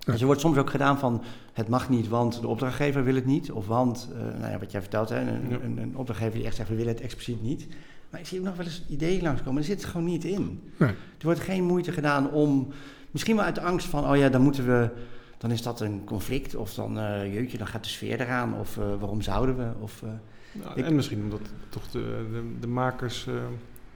Dus 0.04 0.20
er 0.20 0.26
wordt 0.26 0.40
soms 0.40 0.56
ook 0.56 0.70
gedaan 0.70 0.98
van 0.98 1.22
het 1.52 1.68
mag 1.68 1.88
niet, 1.88 2.08
want 2.08 2.40
de 2.40 2.46
opdrachtgever 2.48 3.04
wil 3.04 3.14
het 3.14 3.26
niet. 3.26 3.50
Of 3.52 3.66
want, 3.66 4.08
eh, 4.12 4.20
nou 4.40 4.52
ja, 4.52 4.58
wat 4.58 4.70
jij 4.72 4.80
vertelt, 4.80 5.08
hè, 5.08 5.20
een, 5.20 5.48
Ja. 5.48 5.58
een, 5.62 5.78
een 5.78 5.96
opdrachtgever 5.96 6.34
die 6.38 6.46
echt 6.46 6.56
zegt 6.56 6.68
we 6.68 6.74
willen 6.74 6.92
het 6.92 7.02
expliciet 7.02 7.42
niet. 7.42 7.66
Maar 8.10 8.20
ik 8.20 8.26
zie 8.26 8.38
ook 8.38 8.44
nog 8.44 8.56
wel 8.56 8.66
eens 8.66 8.82
ideeën 8.88 9.22
langskomen, 9.22 9.58
er 9.60 9.66
zit 9.66 9.82
er 9.82 9.88
gewoon 9.88 10.06
niet 10.06 10.24
in. 10.24 10.60
Nee. 10.78 10.88
Er 10.90 11.24
wordt 11.24 11.40
geen 11.40 11.64
moeite 11.64 11.92
gedaan 11.92 12.30
om, 12.30 12.68
misschien 13.10 13.36
wel 13.36 13.44
uit 13.44 13.54
de 13.54 13.60
angst 13.60 13.86
van, 13.86 14.08
oh 14.10 14.16
ja, 14.16 14.28
dan 14.28 14.42
moeten 14.42 14.66
we, 14.66 14.90
dan 15.38 15.50
is 15.50 15.62
dat 15.62 15.80
een 15.80 16.04
conflict. 16.04 16.54
Of 16.56 16.74
dan, 16.74 16.98
eh, 16.98 17.34
jeetje, 17.34 17.58
dan 17.58 17.66
gaat 17.66 17.82
de 17.84 17.88
sfeer 17.90 18.20
eraan. 18.20 18.54
Of 18.54 18.78
eh, 18.78 18.84
waarom 18.98 19.20
zouden 19.22 19.56
we? 19.56 19.70
Of, 19.80 20.02
eh, 20.02 20.08
Nou, 20.52 20.78
Ik- 20.78 20.84
En 20.86 20.94
misschien 20.94 21.22
omdat 21.22 21.40
toch 21.68 21.88
de, 21.90 22.26
de, 22.32 22.42
de 22.60 22.66
makers 22.66 23.26
eh 23.26 23.34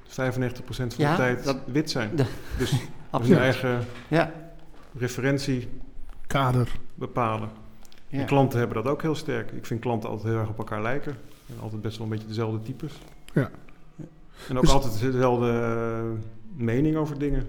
95% 0.06 0.08
van 0.68 0.88
Ja, 0.96 1.10
de 1.10 1.16
tijd 1.16 1.44
dat- 1.44 1.58
wit 1.66 1.90
zijn. 1.90 2.16
de- 2.16 2.24
dus 2.58 2.70
hun 2.80 2.80
absoluut. 3.10 3.38
eigen 3.38 3.80
Ja, 4.08 4.32
referentie 4.98 5.68
Kader. 6.26 6.68
bepalen. 6.94 7.48
ja. 8.08 8.18
De 8.18 8.24
klanten 8.24 8.58
hebben 8.58 8.82
dat 8.82 8.92
ook 8.92 9.02
heel 9.02 9.14
sterk. 9.14 9.50
Ik 9.52 9.66
vind 9.66 9.80
klanten 9.80 10.08
altijd 10.10 10.28
heel 10.32 10.38
erg 10.40 10.48
op 10.48 10.58
elkaar 10.58 10.82
lijken. 10.82 11.16
En 11.48 11.60
altijd 11.60 11.82
best 11.82 11.96
wel 11.98 12.06
een 12.06 12.12
beetje 12.12 12.28
dezelfde 12.28 12.62
types. 12.62 12.92
Ja. 13.32 13.50
En 14.48 14.56
ook 14.56 14.62
Dus- 14.62 14.72
altijd 14.72 15.00
dezelfde 15.00 15.50
eh, 15.50 16.02
mening 16.64 16.96
over 16.96 17.18
dingen. 17.18 17.48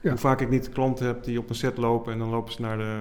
Ja. 0.00 0.10
Hoe 0.10 0.18
vaak 0.18 0.40
ik 0.40 0.48
niet 0.50 0.68
klanten 0.68 1.06
heb 1.06 1.24
die 1.24 1.38
op 1.38 1.48
een 1.48 1.54
set 1.54 1.76
lopen 1.76 2.12
en 2.12 2.18
dan 2.18 2.28
lopen 2.28 2.52
ze 2.52 2.60
naar 2.60 2.78
de, 2.78 2.98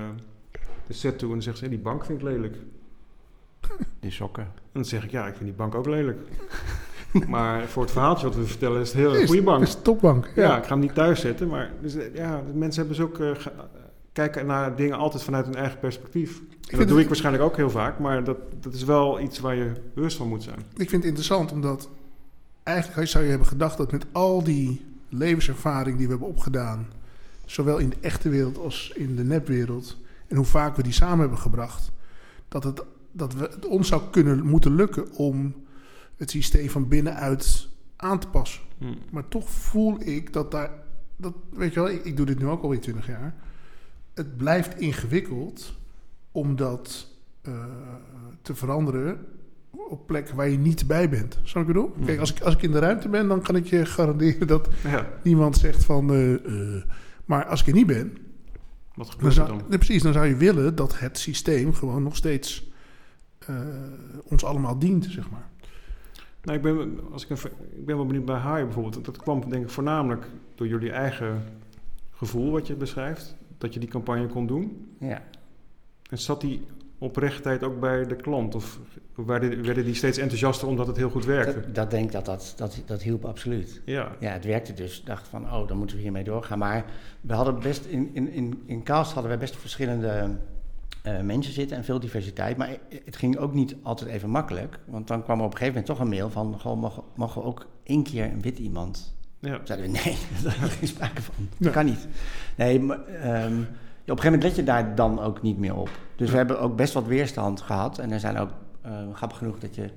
de 0.87 0.93
set 0.93 1.17
toe 1.19 1.27
en 1.27 1.33
dan 1.33 1.43
zeggen 1.43 1.57
ze, 1.63 1.69
"Hé, 1.69 1.75
die 1.75 1.83
bank 1.83 2.05
vind 2.05 2.17
ik 2.19 2.23
lelijk. 2.27 2.55
Die 3.99 4.11
sokken. 4.11 4.43
En 4.43 4.51
dan 4.71 4.85
zeg 4.85 5.03
ik, 5.03 5.11
ja, 5.11 5.27
ik 5.27 5.33
vind 5.33 5.45
die 5.45 5.53
bank 5.53 5.75
ook 5.75 5.85
lelijk. 5.85 6.19
maar 7.27 7.67
voor 7.67 7.81
het 7.83 7.91
verhaaltje 7.91 8.25
wat 8.27 8.35
we 8.35 8.45
vertellen 8.45 8.81
is 8.81 8.87
het 8.87 8.97
heel 8.97 9.15
een 9.17 9.27
goede 9.27 9.41
bank. 9.43 9.63
is 9.63 9.73
een 9.73 9.81
topbank. 9.81 10.31
Ja, 10.35 10.43
Ja. 10.43 10.57
ik 10.57 10.63
ga 10.63 10.69
hem 10.69 10.79
niet 10.79 10.93
thuis 10.93 11.19
zetten, 11.21 11.47
maar 11.47 11.71
dus, 11.81 11.95
eh, 11.95 12.15
ja, 12.15 12.41
mensen 12.53 12.85
hebben 12.87 12.97
dus 12.97 13.05
ook, 13.05 13.19
eh, 13.19 13.41
ge- 13.41 13.51
kijken 14.13 14.45
naar 14.45 14.75
dingen 14.75 14.97
altijd 14.97 15.23
vanuit 15.23 15.45
hun 15.45 15.55
eigen 15.55 15.79
perspectief. 15.79 16.39
En 16.69 16.77
dat 16.77 16.87
doe 16.87 16.89
het- 16.95 16.99
ik 17.01 17.07
waarschijnlijk 17.07 17.43
ook 17.43 17.55
heel 17.55 17.69
vaak, 17.69 17.99
maar 17.99 18.23
dat, 18.23 18.37
dat 18.59 18.73
is 18.73 18.83
wel 18.83 19.19
iets 19.19 19.39
waar 19.39 19.55
je 19.55 19.71
bewust 19.95 20.17
van 20.17 20.27
moet 20.27 20.43
zijn. 20.43 20.59
Ik 20.59 20.89
vind 20.89 20.91
het 20.91 21.03
interessant 21.03 21.51
omdat 21.51 21.89
eigenlijk 22.63 23.07
zou 23.07 23.23
je 23.23 23.29
hebben 23.29 23.47
gedacht 23.47 23.77
dat 23.77 23.91
met 23.91 24.05
al 24.11 24.43
die 24.43 24.85
levenservaring 25.09 25.97
die 25.97 26.05
we 26.05 26.11
hebben 26.11 26.29
opgedaan, 26.29 26.87
zowel 27.45 27.77
in 27.77 27.89
de 27.89 27.95
echte 28.01 28.29
wereld 28.29 28.57
als 28.57 28.91
in 28.95 29.15
de 29.15 29.23
nepwereld, 29.23 29.97
en 30.27 30.35
hoe 30.35 30.45
vaak 30.45 30.75
we 30.75 30.83
die 30.83 30.93
samen 30.93 31.19
hebben 31.19 31.37
gebracht, 31.37 31.91
dat 32.47 32.63
het, 32.63 32.83
dat 33.11 33.33
we, 33.33 33.41
het 33.51 33.65
ons 33.65 33.87
zou 33.87 34.01
kunnen 34.11 34.45
moeten 34.45 34.75
lukken 34.75 35.11
om 35.13 35.55
het 36.17 36.29
systeem 36.29 36.69
van 36.69 36.87
binnenuit 36.87 37.67
aan 37.95 38.19
te 38.19 38.27
passen. 38.27 38.61
Hm. 38.77 38.85
Maar 39.11 39.27
toch 39.27 39.49
voel 39.49 39.97
ik 40.01 40.33
dat 40.33 40.51
daar, 40.51 40.71
dat, 41.15 41.33
weet 41.49 41.73
je 41.73 41.79
wel, 41.79 41.89
ik, 41.89 42.05
ik 42.05 42.17
doe 42.17 42.25
dit 42.25 42.39
nu 42.39 42.45
ook 42.47 42.63
alweer 42.63 42.79
20 42.79 43.07
jaar. 43.07 43.35
Het 44.13 44.37
blijft 44.37 44.79
ingewikkeld 44.79 45.73
om 46.31 46.55
dat 46.55 47.07
eh, 47.41 47.53
te 48.41 48.55
veranderen 48.55 49.25
op 49.89 50.07
plekken 50.07 50.35
waar 50.35 50.49
je 50.49 50.57
niet 50.57 50.87
bij 50.87 51.09
bent. 51.09 51.33
Snap 51.43 51.53
wat 51.53 51.61
ik 51.61 51.67
bedoel? 51.67 51.91
Mhm. 51.95 52.05
Kijk, 52.05 52.19
als 52.19 52.31
ik, 52.33 52.41
als 52.41 52.53
ik 52.53 52.61
in 52.61 52.71
de 52.71 52.79
ruimte 52.79 53.09
ben, 53.09 53.27
dan 53.27 53.41
kan 53.41 53.55
ik 53.55 53.65
je 53.65 53.85
garanderen 53.95 54.47
dat 54.47 54.69
Ja, 54.83 55.07
niemand 55.23 55.57
zegt 55.57 55.83
van. 55.83 56.11
eh, 56.13 56.33
eh. 56.33 56.83
maar 57.25 57.45
als 57.45 57.61
ik 57.61 57.67
er 57.67 57.73
niet 57.73 57.87
ben, 57.87 58.17
wat 58.95 59.05
dan 59.05 59.05
gebeurt 59.05 59.27
er 59.27 59.31
zou, 59.33 59.47
dan? 59.47 59.61
nee, 59.69 59.77
precies, 59.77 60.03
dan 60.03 60.13
zou 60.13 60.25
je 60.27 60.35
willen 60.35 60.75
dat 60.75 60.99
het 60.99 61.17
systeem 61.17 61.73
gewoon 61.73 62.03
nog 62.03 62.15
steeds 62.15 62.70
ons 64.23 64.43
allemaal 64.45 64.79
dient, 64.79 65.05
zeg 65.09 65.29
maar. 65.29 65.49
Nou, 66.43 66.57
ik, 66.57 66.63
ben, 66.63 66.99
als 67.11 67.25
ik, 67.27 67.29
ik 67.71 67.85
ben 67.85 67.95
wel 67.95 68.05
benieuwd 68.05 68.25
bij 68.25 68.35
Haai 68.35 68.63
bijvoorbeeld. 68.63 68.93
Dat- 68.93 69.05
Dat 69.05 69.17
kwam 69.17 69.49
denk 69.49 69.63
ik 69.63 69.69
voornamelijk 69.69 70.25
door 70.55 70.67
jullie 70.67 70.91
eigen 70.91 71.43
gevoel 72.11 72.51
wat 72.51 72.67
je 72.67 72.73
beschrijft. 72.75 73.35
Dat 73.57 73.73
je 73.73 73.79
die 73.79 73.89
campagne 73.89 74.27
kon 74.27 74.47
doen. 74.47 74.87
Ja. 74.99 75.21
En 76.09 76.17
zat 76.17 76.41
die 76.41 76.65
oprechtheid 76.97 77.63
ook 77.63 77.79
bij 77.79 78.05
de 78.07 78.15
klant? 78.15 78.55
Of 78.55 78.79
werden, 79.15 79.63
werden 79.63 79.85
die 79.85 79.93
steeds 79.93 80.17
enthousiaster 80.17 80.67
omdat 80.67 80.87
het 80.87 80.97
heel 80.97 81.09
goed 81.09 81.25
werkte? 81.25 81.59
Dat, 81.61 81.75
dat 81.75 81.91
denk 81.91 82.05
ik 82.05 82.11
dat 82.11 82.25
dat, 82.25 82.53
dat 82.57 82.81
dat 82.85 83.01
hielp 83.01 83.25
absoluut. 83.25 83.81
Ja, 83.85 84.11
Ja, 84.19 84.31
het 84.31 84.45
werkte 84.45 84.73
dus. 84.73 84.99
Ik 84.99 85.05
dacht 85.05 85.27
van, 85.27 85.43
oh, 85.53 85.67
dan 85.67 85.77
moeten 85.77 85.95
we 85.95 86.01
hiermee 86.01 86.23
doorgaan. 86.23 86.59
Maar 86.59 86.85
we 87.21 87.33
hadden 87.33 87.59
best, 87.59 87.85
in, 87.85 88.09
in, 88.13 88.29
in, 88.31 88.61
in 88.65 88.83
Cast 88.83 89.13
hadden 89.13 89.31
we 89.31 89.37
best 89.37 89.55
verschillende 89.55 90.35
eh, 91.03 91.19
mensen 91.19 91.53
zitten 91.53 91.77
en 91.77 91.83
veel 91.83 91.99
diversiteit. 91.99 92.57
Maar 92.57 92.77
het 93.05 93.15
ging 93.15 93.37
ook 93.37 93.53
niet 93.53 93.75
altijd 93.83 94.09
even 94.09 94.29
makkelijk. 94.29 94.79
Want 94.85 95.07
dan 95.07 95.23
kwam 95.23 95.39
er 95.39 95.45
op 95.45 95.51
een 95.51 95.57
gegeven 95.57 95.79
moment 95.81 95.97
toch 95.97 96.05
een 96.07 96.13
mail 96.15 96.29
van, 96.29 96.59
goh, 96.59 96.81
mogen, 96.81 97.03
mogen 97.15 97.41
we 97.41 97.47
ook 97.47 97.67
één 97.83 98.03
keer 98.03 98.23
een 98.31 98.41
wit 98.41 98.59
iemand? 98.59 99.15
ja. 99.39 99.59
Zeiden 99.63 99.91
we, 99.91 99.99
nee, 100.03 100.17
daar 100.43 100.63
is 100.63 100.73
geen 100.73 100.87
sprake 100.87 101.21
van. 101.21 101.33
Dat 101.57 101.67
Ja. 101.67 101.69
kan 101.73 101.85
niet. 101.85 102.07
Nee, 102.55 102.79
maar, 102.79 103.05
ehm, 103.05 103.61
op 103.61 104.17
een 104.17 104.23
gegeven 104.23 104.23
moment 104.23 104.43
let 104.43 104.55
je 104.55 104.63
daar 104.63 104.95
dan 104.95 105.19
ook 105.19 105.41
niet 105.41 105.57
meer 105.57 105.75
op. 105.75 105.89
Dus 106.15 106.29
we 106.31 106.37
hebben 106.37 106.59
ook 106.59 106.75
best 106.75 106.93
wat 106.93 107.05
weerstand 107.05 107.61
gehad. 107.61 107.97
En 107.97 108.11
er 108.11 108.19
zijn 108.19 108.37
ook, 108.37 108.49
eh, 108.81 108.91
grappig 109.13 109.37
genoeg, 109.37 109.59
dat 109.59 109.75
je 109.75 109.89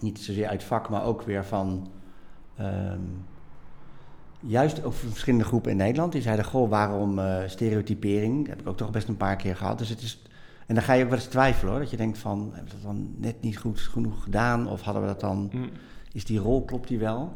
niet 0.00 0.18
zozeer 0.18 0.48
uit 0.48 0.64
vak, 0.64 0.88
maar 0.88 1.04
ook 1.04 1.22
weer 1.22 1.44
van... 1.44 1.90
ehm, 2.56 3.00
juist 4.40 4.84
ook 4.84 4.92
van 4.92 5.08
verschillende 5.10 5.44
groepen 5.44 5.70
in 5.70 5.76
Nederland. 5.76 6.12
Die 6.12 6.22
zeiden, 6.22 6.44
goh, 6.44 6.70
waarom 6.70 7.18
eh, 7.18 7.36
stereotypering? 7.46 8.38
Dat 8.38 8.48
heb 8.48 8.60
ik 8.60 8.68
ook 8.68 8.76
toch 8.76 8.90
best 8.90 9.08
een 9.08 9.16
paar 9.16 9.36
keer 9.36 9.56
gehad. 9.56 9.78
Dus 9.78 9.88
het 9.88 10.02
is... 10.02 10.22
En 10.66 10.74
dan 10.74 10.84
ga 10.84 10.92
je 10.92 11.02
ook 11.04 11.10
wel 11.10 11.18
eens 11.18 11.26
twijfelen 11.28 11.70
hoor. 11.72 11.80
Dat 11.80 11.90
je 11.90 11.96
denkt 11.96 12.18
van, 12.18 12.38
hebben 12.54 12.64
we 12.64 12.70
dat 12.70 12.82
dan 12.82 13.14
net 13.16 13.40
niet 13.40 13.58
goed 13.58 13.80
genoeg 13.80 14.22
gedaan? 14.22 14.68
Of 14.68 14.80
hadden 14.80 15.02
we 15.02 15.08
dat 15.08 15.20
dan 15.20 15.48
Hm. 15.52 15.58
is 16.12 16.24
die 16.24 16.38
rol, 16.38 16.64
klopt 16.64 16.88
die 16.88 16.98
wel? 16.98 17.32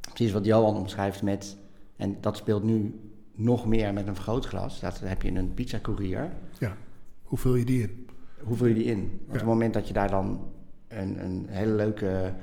Precies 0.00 0.32
wat 0.32 0.44
Johan 0.44 0.76
omschrijft 0.76 1.22
met, 1.22 1.56
en 1.96 2.16
dat 2.20 2.36
speelt 2.36 2.62
nu 2.62 3.00
nog 3.34 3.66
meer 3.66 3.92
met 3.92 4.06
een 4.06 4.14
vergrootglas. 4.14 4.80
Dat 4.80 5.00
heb 5.00 5.22
je 5.22 5.30
een 5.34 5.54
pizzacourier. 5.54 6.30
Hoe 7.22 7.38
vul 7.38 7.54
je 7.54 7.64
die 7.64 7.82
in? 7.82 8.06
Hoe 8.42 8.56
vul 8.56 8.66
je 8.66 8.74
die 8.74 8.84
in? 8.84 9.20
Op 9.22 9.32
Ja. 9.32 9.38
het 9.38 9.44
moment 9.44 9.74
dat 9.74 9.86
je 9.88 9.92
daar 9.94 10.10
dan 10.10 10.40
een, 10.88 11.24
een 11.24 11.46
hele 11.48 11.72
leuke 11.74 12.34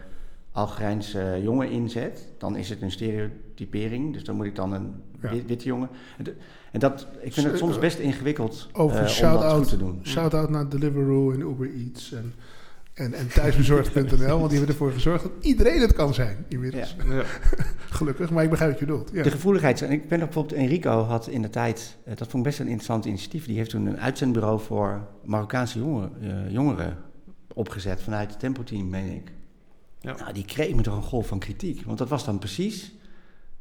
Algerijnse 0.51 1.39
jongen 1.43 1.69
inzet, 1.69 2.27
dan 2.38 2.55
is 2.55 2.69
het 2.69 2.81
een 2.81 2.91
stereotypering. 2.91 4.13
Dus 4.13 4.23
dan 4.23 4.35
moet 4.35 4.45
ik 4.45 4.55
dan 4.55 4.73
een 4.73 4.93
Ja. 5.21 5.29
wit- 5.29 5.45
witte 5.47 5.65
jongen. 5.65 5.89
En 6.71 6.79
dat- 6.79 7.07
ik 7.21 7.33
vind 7.33 7.47
het 7.47 7.57
soms 7.57 7.79
best 7.79 7.99
ingewikkeld 7.99 8.67
eh, 8.73 8.81
Overigens, 8.81 9.17
om 9.21 9.23
dat 9.23 9.31
shout-out. 9.31 9.57
goed 9.59 9.69
te 9.69 9.77
doen. 9.77 9.99
Shout-out 10.03 10.49
naar 10.49 10.69
Deliveroo 10.69 11.31
en 11.31 11.39
Uber 11.39 11.69
Eats 11.73 12.12
en, 12.13 12.33
en, 12.93 13.13
en 13.13 13.27
thuisbezorgd.nl. 13.27 14.38
want 14.39 14.49
die 14.49 14.57
hebben 14.57 14.67
ervoor 14.67 14.91
gezorgd 14.91 15.23
dat 15.23 15.31
iedereen 15.41 15.81
het 15.81 15.93
kan 15.93 16.13
zijn 16.13 16.45
inmiddels. 16.47 16.95
Ja. 17.09 17.23
Gelukkig, 17.89 18.29
maar 18.31 18.43
ik 18.43 18.49
begrijp 18.49 18.71
wat 18.71 18.79
je 18.79 18.85
bedoelt. 18.85 19.09
Ja. 19.13 19.23
De 19.23 19.31
gevoeligheid. 19.31 19.81
En 19.81 19.91
ik 19.91 20.07
ben 20.07 20.19
ook 20.19 20.25
bijvoorbeeld 20.25 20.59
Enrico 20.59 21.01
had 21.03 21.27
in 21.27 21.41
de 21.41 21.49
tijd, 21.49 21.97
eh, 22.05 22.15
dat 22.15 22.27
vond 22.27 22.43
ik 22.45 22.49
best 22.49 22.59
een 22.59 22.65
interessant 22.67 23.05
initiatief. 23.05 23.45
Die 23.45 23.57
heeft 23.57 23.69
toen 23.69 23.85
een 23.85 23.99
uitzendbureau 23.99 24.59
voor 24.59 25.07
Marokkaanse 25.23 25.79
jongen, 25.79 26.12
eh, 26.21 26.51
jongeren 26.51 26.97
opgezet 27.53 28.01
vanuit 28.01 28.29
het 28.29 28.39
Tempo 28.39 28.63
Team, 28.63 28.89
meen 28.89 29.12
ik. 29.15 29.31
Ja. 30.01 30.15
Nou, 30.19 30.33
die 30.33 30.45
kreeg 30.45 30.75
me 30.75 30.81
toch 30.81 30.95
een 30.95 31.03
golf 31.03 31.27
van 31.27 31.39
kritiek. 31.39 31.83
Want 31.85 31.97
dat 31.97 32.09
was 32.09 32.25
dan 32.25 32.39
precies 32.39 32.93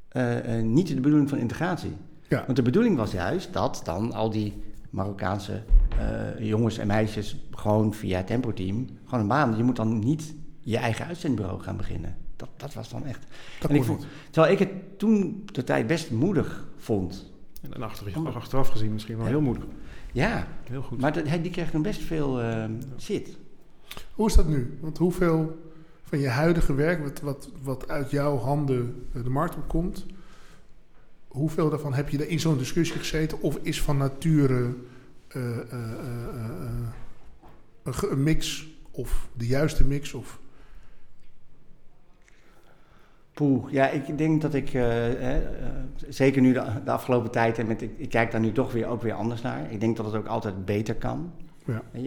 eh, 0.09 0.59
eh, 0.59 0.64
niet 0.64 0.87
de 0.88 0.94
bedoeling 1.01 1.29
van 1.29 1.38
integratie. 1.38 1.92
Ja. 2.29 2.42
Want 2.44 2.57
de 2.57 2.62
bedoeling 2.62 2.96
was 2.96 3.12
juist 3.12 3.53
dat 3.53 3.81
dan 3.85 4.12
al 4.12 4.31
die 4.31 4.62
Marokkaanse 4.90 5.62
eh, 5.98 6.46
jongens 6.46 6.79
en 6.79 6.87
meisjes 6.87 7.37
gewoon 7.51 7.94
via 7.94 8.22
Tempo 8.22 8.53
Team 8.53 8.87
gewoon 9.05 9.20
een 9.20 9.29
baan. 9.29 9.57
Je 9.57 9.62
moet 9.62 9.77
dan 9.77 9.98
niet 9.98 10.35
je 10.61 10.77
eigen 10.77 11.07
uitzendbureau 11.07 11.61
gaan 11.61 11.77
beginnen. 11.77 12.16
Dat, 12.37 12.48
dat 12.57 12.74
was 12.74 12.88
dan 12.88 13.07
echt. 13.07 13.27
Dat 13.61 13.70
en 13.70 13.77
ik 13.77 13.85
vond, 13.85 14.07
terwijl 14.31 14.53
ik 14.53 14.59
het 14.59 14.98
toen 14.98 15.42
de 15.53 15.64
tijd 15.64 15.87
best 15.87 16.11
moedig 16.11 16.66
vond. 16.77 17.31
En 17.62 17.70
dan 18.12 18.35
achteraf 18.35 18.68
gezien 18.68 18.92
misschien 18.92 19.16
wel 19.16 19.24
Ja. 19.24 19.31
heel 19.31 19.40
moedig. 19.40 19.64
Ja, 20.12 20.46
Heel 20.64 20.83
goed. 20.83 21.01
maar 21.01 21.12
dat, 21.12 21.24
die 21.42 21.51
krijgt 21.51 21.72
dan 21.72 21.83
best 21.83 22.01
veel 22.03 22.40
ehm, 22.40 22.72
zit. 22.96 23.37
Hoe 24.12 24.27
is 24.27 24.35
dat 24.35 24.48
nu? 24.48 24.79
Want 24.81 24.98
hoeveel 24.98 25.67
van 26.09 26.18
je 26.18 26.29
huidige 26.29 26.75
werk, 26.75 27.03
wat, 27.03 27.21
wat, 27.21 27.51
wat 27.62 27.88
uit 27.88 28.11
jouw 28.11 28.37
handen 28.37 29.07
eh, 29.12 29.23
de 29.23 29.31
markt 29.31 29.57
op 29.57 29.68
komt, 29.68 30.07
hoeveel 31.29 31.71
daarvan 31.71 31.94
heb 31.94 32.09
je 32.09 32.18
er 32.18 32.29
in 32.29 32.40
zo'n 32.40 32.59
discussie 32.59 32.99
gezeten? 32.99 33.40
Of 33.40 33.59
is 33.62 33.83
van 33.83 33.97
nature 33.97 34.75
eh, 35.29 35.73
eh, 35.73 36.88
een, 37.83 38.23
mix 38.23 38.66
of 38.90 39.29
de 39.37 39.47
juiste 39.47 39.85
mix? 39.85 40.14
Of, 40.14 40.40
Poeh, 43.33 43.73
ja, 43.73 43.88
ik 43.88 44.18
denk 44.18 44.42
dat 44.42 44.55
ik, 44.55 44.68
hè, 44.68 45.42
zeker 46.09 46.42
nu 46.42 46.53
de, 46.53 46.83
de 46.85 46.90
afgelopen 46.90 47.31
tijd, 47.31 47.59
en 47.59 47.66
met, 47.66 47.83
ik, 47.83 47.99
ik 47.99 48.09
kijk 48.09 48.31
daar 48.31 48.40
nu 48.40 48.53
toch 48.53 48.73
weer, 48.73 48.87
ook 48.87 49.03
weer 49.03 49.12
anders 49.12 49.42
naar. 49.42 49.73
Ik 49.73 49.81
denk 49.81 49.97
dat 49.97 50.07
het 50.07 50.14
ook 50.14 50.27
altijd 50.27 50.64
beter 50.64 50.94
kan. 50.94 51.33
Ja. 51.64 51.83
Je, 51.92 52.01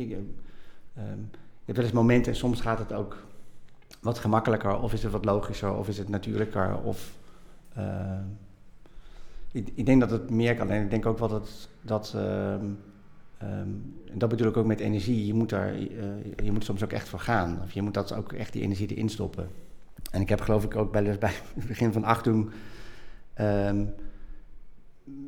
ehm, 0.96 1.20
je 1.36 1.66
hebt 1.66 1.78
wel 1.78 1.86
eens 1.86 1.92
momenten, 1.92 2.32
en 2.32 2.38
soms 2.38 2.62
gaat 2.62 2.80
het 2.80 2.94
ook 2.94 3.18
wat 4.02 4.20
gemakkelijker, 4.20 4.80
of 4.80 4.94
is 4.94 5.04
het 5.04 5.12
wat 5.12 5.26
logischer, 5.26 5.76
of 5.76 5.88
is 5.88 5.98
het 5.98 6.10
natuurlijker, 6.10 6.82
of... 6.82 7.12
ehm, 7.74 8.24
ik, 9.52 9.70
ik 9.76 9.86
denk 9.86 10.00
dat 10.00 10.12
het 10.12 10.30
meer 10.30 10.56
kan. 10.56 10.70
En 10.70 10.84
ik 10.84 10.90
denk 10.90 11.06
ook 11.06 11.20
wel 11.20 11.28
dat, 11.28 11.70
dat 11.82 12.14
ehm, 12.16 12.66
ehm, 13.38 13.70
en 14.12 14.18
dat 14.18 14.30
bedoel 14.30 14.48
ik 14.48 14.58
ook 14.58 14.66
met 14.66 14.80
energie, 14.80 15.26
je 15.26 15.34
moet, 15.34 15.50
daar, 15.50 15.74
eh, 15.74 16.44
je 16.44 16.52
moet 16.52 16.64
soms 16.64 16.84
ook 16.84 16.92
echt 16.92 17.10
voor 17.10 17.20
gaan. 17.20 17.60
Of 17.64 17.72
je 17.72 17.82
moet 17.82 17.94
dat 17.94 18.14
ook 18.14 18.34
echt 18.34 18.54
die 18.54 18.62
energie 18.62 18.88
erin 18.88 19.10
stoppen. 19.10 19.50
En 20.12 20.22
ik 20.22 20.30
heb 20.30 20.42
geloof 20.42 20.64
ik 20.64 20.76
ook 20.76 20.92
bij, 20.92 21.18
bij 21.20 21.34
het 21.56 21.68
begin 21.68 21.94
van 21.94 22.04
acht 22.04 22.24
toen 22.24 22.52
ehm, 23.34 23.86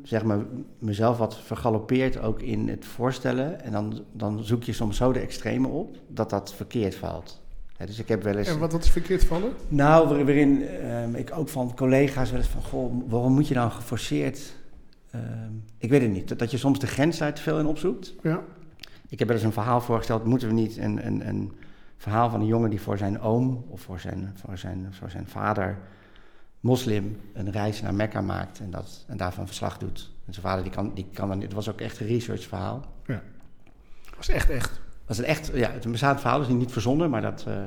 zeg 0.02 0.24
maar 0.24 0.38
mezelf 0.78 1.18
wat 1.18 1.38
vergalopeerd 1.38 2.18
ook 2.18 2.40
in 2.40 2.68
het 2.68 2.84
voorstellen. 2.84 3.60
En 3.60 3.72
dan, 3.72 4.04
dan 4.12 4.44
zoek 4.44 4.62
je 4.62 4.72
soms 4.72 4.96
zo 4.96 5.12
de 5.12 5.20
extreme 5.20 5.68
op 5.68 5.96
dat 6.08 6.30
dat 6.30 6.54
verkeerd 6.54 6.94
valt. 6.94 7.42
Dus 7.78 7.98
ik 7.98 8.08
heb 8.08 8.22
wel 8.22 8.36
eens... 8.36 8.48
en 8.48 8.58
wat, 8.58 8.72
wat 8.72 8.84
is 8.84 8.90
verkeerd 8.90 9.24
vallen? 9.24 9.52
Nou, 9.68 10.08
waar- 10.08 10.24
waarin 10.24 10.66
ehm, 10.68 11.14
ik 11.14 11.30
ook 11.36 11.48
van 11.48 11.74
collega's 11.76 12.30
wel 12.30 12.38
eens 12.40 12.48
van... 12.48 12.62
Goh, 12.62 13.02
waarom 13.08 13.32
moet 13.32 13.48
je 13.48 13.54
dan 13.54 13.70
geforceerd... 13.72 14.54
ehm, 15.10 15.50
ik 15.78 15.90
weet 15.90 16.02
het 16.02 16.10
niet. 16.10 16.28
Dat, 16.28 16.38
dat 16.38 16.50
je 16.50 16.56
soms 16.56 16.78
de 16.78 16.86
grens 16.86 17.18
daar 17.18 17.34
te 17.34 17.42
veel 17.42 17.58
in 17.58 17.66
opzoekt. 17.66 18.14
Ja, 18.22 18.40
Ik 19.08 19.18
heb 19.18 19.28
wel 19.28 19.36
eens 19.36 19.46
een 19.46 19.52
verhaal 19.52 19.80
voorgesteld. 19.80 20.24
Moeten 20.24 20.48
we 20.48 20.54
niet 20.54 20.76
een, 20.76 21.06
een, 21.06 21.28
een 21.28 21.52
verhaal 21.96 22.30
van 22.30 22.40
een 22.40 22.46
jongen 22.46 22.70
die 22.70 22.80
voor 22.80 22.98
zijn 22.98 23.20
oom... 23.20 23.64
of 23.68 23.80
voor 23.80 24.00
zijn, 24.00 24.32
voor 24.46 24.58
zijn, 24.58 24.86
voor 24.90 25.10
zijn 25.10 25.26
vader, 25.28 25.78
moslim... 26.60 27.20
een 27.32 27.50
reis 27.50 27.82
naar 27.82 27.94
Mekka 27.94 28.20
maakt 28.20 28.58
en, 28.60 28.70
dat, 28.70 29.04
en 29.08 29.16
daarvan 29.16 29.46
verslag 29.46 29.78
doet. 29.78 30.10
En 30.26 30.32
zijn 30.32 30.46
vader 30.46 30.62
die 30.64 30.72
kan, 30.72 30.90
die 30.94 31.06
kan 31.12 31.28
dan... 31.28 31.40
Het 31.40 31.52
was 31.52 31.68
ook 31.70 31.80
echt 31.80 32.00
een 32.00 32.06
researchverhaal. 32.06 32.84
was 34.16 34.28
echt 34.28 34.50
echt. 34.50 34.80
Was 35.06 35.18
echt, 35.18 35.50
ja, 35.54 35.70
het 35.70 35.90
bestaand 35.90 36.20
verhaal 36.20 36.40
is 36.40 36.48
niet 36.48 36.72
verzonnen, 36.72 37.10
maar 37.10 37.22
dat. 37.22 37.44
eh, 37.46 37.62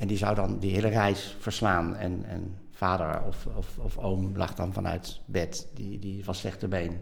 en 0.00 0.06
die 0.06 0.16
zou 0.16 0.34
dan 0.34 0.58
die 0.58 0.72
hele 0.72 0.88
reis 0.88 1.36
verslaan. 1.38 1.96
En, 1.96 2.24
en 2.24 2.56
vader 2.70 3.22
of, 3.22 3.46
of, 3.56 3.78
of 3.78 3.98
oom 3.98 4.36
lag 4.36 4.54
dan 4.54 4.72
vanuit 4.72 5.20
bed. 5.24 5.68
Die, 5.74 5.98
die 5.98 6.24
was 6.24 6.38
slechte 6.38 6.68
been. 6.68 6.98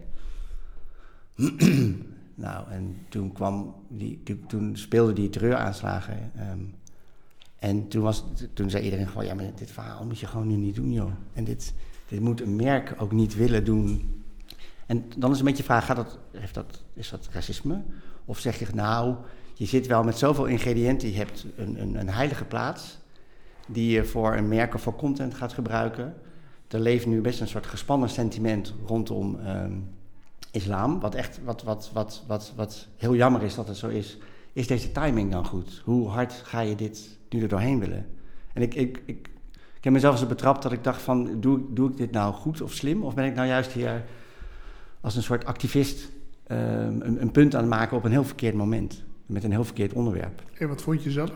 nou, 2.35 2.71
en 2.71 2.97
toen 3.09 3.33
kwam 3.33 3.75
die, 3.89 4.23
toen, 4.47 4.77
speelden 4.77 5.15
die 5.15 5.31
terreuraanslagen. 5.31 6.33
ehm, 6.37 6.61
en 7.59 7.89
toen, 7.89 8.03
was, 8.03 8.25
toen 8.53 8.71
zei 8.71 8.85
iedereen 8.85 9.09
gewoon, 9.09 9.25
ja, 9.25 9.35
maar 9.35 9.55
dit 9.55 9.71
verhaal 9.71 10.05
moet 10.05 10.19
je 10.19 10.27
gewoon 10.27 10.47
nu 10.47 10.57
niet 10.57 10.75
doen, 10.75 10.93
joh. 10.93 11.13
En 11.33 11.45
dit, 11.45 11.75
dit 12.09 12.21
moet 12.21 12.41
een 12.41 12.57
merk 12.57 12.95
ook 12.99 13.13
niet 13.13 13.35
willen 13.35 13.65
doen. 13.65 14.23
En 14.87 15.05
dan 15.17 15.31
is 15.33 15.39
een 15.39 15.45
beetje 15.45 15.63
de 15.63 15.69
vraag, 15.69 15.87
gaat 15.87 15.97
dat, 15.97 16.19
heeft 16.33 16.55
dat, 16.55 16.85
is 16.93 17.11
dat 17.11 17.29
racisme? 17.33 17.83
Of 18.25 18.39
zeg 18.39 18.59
je, 18.59 18.67
nou, 18.75 19.17
je 19.59 19.67
zit 19.67 19.87
wel 19.87 20.03
met 20.03 20.19
zoveel 20.19 20.45
ingrediënten, 20.45 21.11
je 21.11 21.17
hebt 21.17 21.47
een, 21.57 21.81
een, 21.81 21.95
een 21.95 22.09
heilige 22.09 22.45
plaats... 22.45 22.99
die 23.67 23.91
je 23.91 24.05
voor 24.05 24.37
een 24.37 24.49
merk 24.49 24.75
of 24.75 24.83
voor 24.83 24.97
content 24.97 25.35
gaat 25.35 25.53
gebruiken. 25.53 26.15
Er 26.69 26.81
leeft 26.81 27.07
nu 27.07 27.21
best 27.21 27.41
een 27.41 27.49
soort 27.49 27.67
gespannen 27.67 28.09
sentiment 28.09 28.75
rondom 28.87 29.39
ehm, 29.39 29.73
islam... 30.53 31.01
Wat, 31.01 31.15
echt, 31.15 31.41
wat, 31.45 31.63
wat, 31.63 31.91
wat, 31.93 32.25
wat, 32.27 32.53
wat 32.57 32.87
heel 32.97 33.15
jammer 33.15 33.43
is 33.43 33.55
dat 33.55 33.69
het 33.69 33.77
zo 33.77 33.89
is. 33.89 34.19
Is 34.53 34.67
deze 34.67 34.93
timing 34.93 35.33
dan 35.33 35.47
goed? 35.47 35.83
Hoe 35.85 36.09
hard 36.09 36.33
ga 36.33 36.61
je 36.61 36.75
dit 36.75 37.19
nu 37.29 37.43
er 37.43 37.49
doorheen 37.49 37.79
willen? 37.79 38.07
En 38.53 38.63
ik, 38.63 38.75
ik, 38.75 39.03
ik, 39.05 39.29
ik 39.77 39.85
heb 39.85 39.93
mezelf 39.93 40.21
eens 40.21 40.29
betrapt 40.29 40.63
dat 40.63 40.73
ik 40.73 40.85
dacht 40.85 41.03
van... 41.03 41.41
Doe, 41.41 41.61
doe 41.71 41.91
ik 41.91 41.97
dit 41.97 42.11
nou 42.11 42.35
goed 42.35 42.61
of 42.61 42.73
slim? 42.73 43.03
Of 43.03 43.15
ben 43.15 43.25
ik 43.25 43.35
nou 43.35 43.49
juist 43.49 43.73
hier 43.73 44.05
als 45.01 45.17
een 45.17 45.23
soort 45.23 45.45
activist... 45.45 46.09
ehm, 46.47 47.01
een, 47.01 47.21
een 47.21 47.31
punt 47.31 47.55
aan 47.55 47.61
het 47.61 47.71
maken 47.71 47.97
op 47.97 48.05
een 48.05 48.11
heel 48.11 48.25
verkeerd 48.25 48.55
moment. 48.55 49.07
Met 49.29 49.45
een 49.45 49.51
heel 49.51 49.65
verkeerd 49.65 49.93
onderwerp. 49.93 50.43
En 50.59 50.69
wat 50.69 50.83
vond 50.83 51.03
je 51.03 51.11
zelf? 51.11 51.31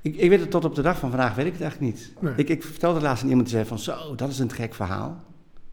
Ik, 0.00 0.16
ik 0.16 0.28
weet 0.28 0.40
het 0.40 0.50
tot 0.50 0.64
op 0.64 0.74
de 0.74 0.82
dag 0.82 0.98
van 0.98 1.10
vandaag, 1.10 1.34
weet 1.34 1.46
ik 1.46 1.52
het 1.52 1.60
eigenlijk 1.62 1.92
niet. 1.94 2.12
Nee. 2.20 2.34
Ik, 2.36 2.48
ik 2.48 2.62
vertelde 2.62 3.00
laatst 3.00 3.22
aan 3.22 3.28
iemand 3.28 3.46
die 3.46 3.56
zei 3.56 3.68
van... 3.68 3.78
Zo, 3.78 4.14
dat 4.14 4.30
is 4.30 4.38
een 4.38 4.50
gek 4.50 4.74
verhaal. 4.74 5.24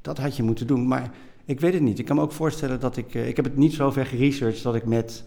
Dat 0.02 0.18
had 0.18 0.36
je 0.38 0.44
moeten 0.44 0.68
doen. 0.68 0.88
Maar 0.88 1.12
ik 1.46 1.60
weet 1.60 1.74
het 1.74 1.82
niet. 1.82 2.00
Ik 2.00 2.06
kan 2.06 2.16
me 2.16 2.22
ook 2.22 2.32
voorstellen 2.32 2.80
dat 2.80 2.98
ik... 2.98 3.16
eh, 3.16 3.28
ik 3.28 3.36
heb 3.36 3.46
het 3.46 3.58
niet 3.58 3.74
zo 3.74 3.92
ver 3.92 4.06
geresearched 4.06 4.64
dat 4.64 4.76
ik 4.76 4.86
met... 4.86 5.24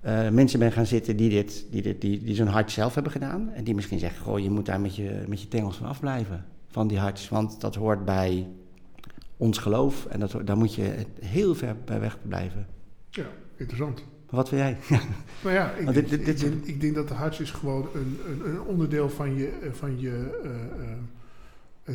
eh, 0.00 0.28
mensen 0.28 0.58
ben 0.58 0.72
gaan 0.72 0.86
zitten 0.86 1.16
die, 1.16 1.30
dit, 1.30 1.66
die, 1.70 1.82
dit, 1.82 2.00
die, 2.00 2.22
die 2.22 2.34
zo'n 2.34 2.46
hart 2.46 2.70
zelf 2.70 2.94
hebben 2.94 3.12
gedaan. 3.12 3.50
En 3.52 3.64
die 3.64 3.74
misschien 3.74 3.98
zeggen, 3.98 4.22
goh, 4.24 4.38
je 4.38 4.50
moet 4.50 4.66
daar 4.66 4.80
met 4.80 4.96
je, 4.96 5.24
met 5.28 5.40
je 5.40 5.48
tengels 5.48 5.76
van 5.76 5.86
afblijven. 5.86 6.44
Van 6.68 6.88
die 6.88 6.98
harts, 6.98 7.28
want 7.28 7.60
dat 7.60 7.74
hoort 7.74 8.04
bij 8.04 8.48
ons 9.36 9.58
geloof. 9.58 10.06
En 10.06 10.20
dat, 10.20 10.36
daar 10.44 10.56
moet 10.56 10.74
je 10.74 11.06
heel 11.20 11.54
ver 11.54 11.76
bij 11.84 12.00
weg 12.00 12.18
blijven. 12.28 12.66
Ja, 13.10 13.26
interessant. 13.56 14.04
Maar 14.32 14.40
wat 14.40 14.48
vind 14.48 14.60
jij? 14.60 14.98
Nou 15.42 15.54
ja, 15.54 15.70
ik, 15.72 15.84
Want 15.84 15.96
dit- 15.96 16.08
dit- 16.08 16.24
dit- 16.24 16.42
ik, 16.42 16.50
denk, 16.50 16.64
ik 16.64 16.80
denk 16.80 16.94
dat 16.94 17.08
de 17.08 17.14
harts 17.14 17.40
is 17.40 17.50
gewoon 17.50 17.88
een, 17.94 18.18
een, 18.26 18.48
een 18.48 18.60
onderdeel 18.60 19.10
van 19.10 19.34
je, 19.34 19.48
eh, 19.48 19.72
van 19.72 20.00
je 20.00 20.40
eh, 20.42 20.50
eh, 20.90 20.98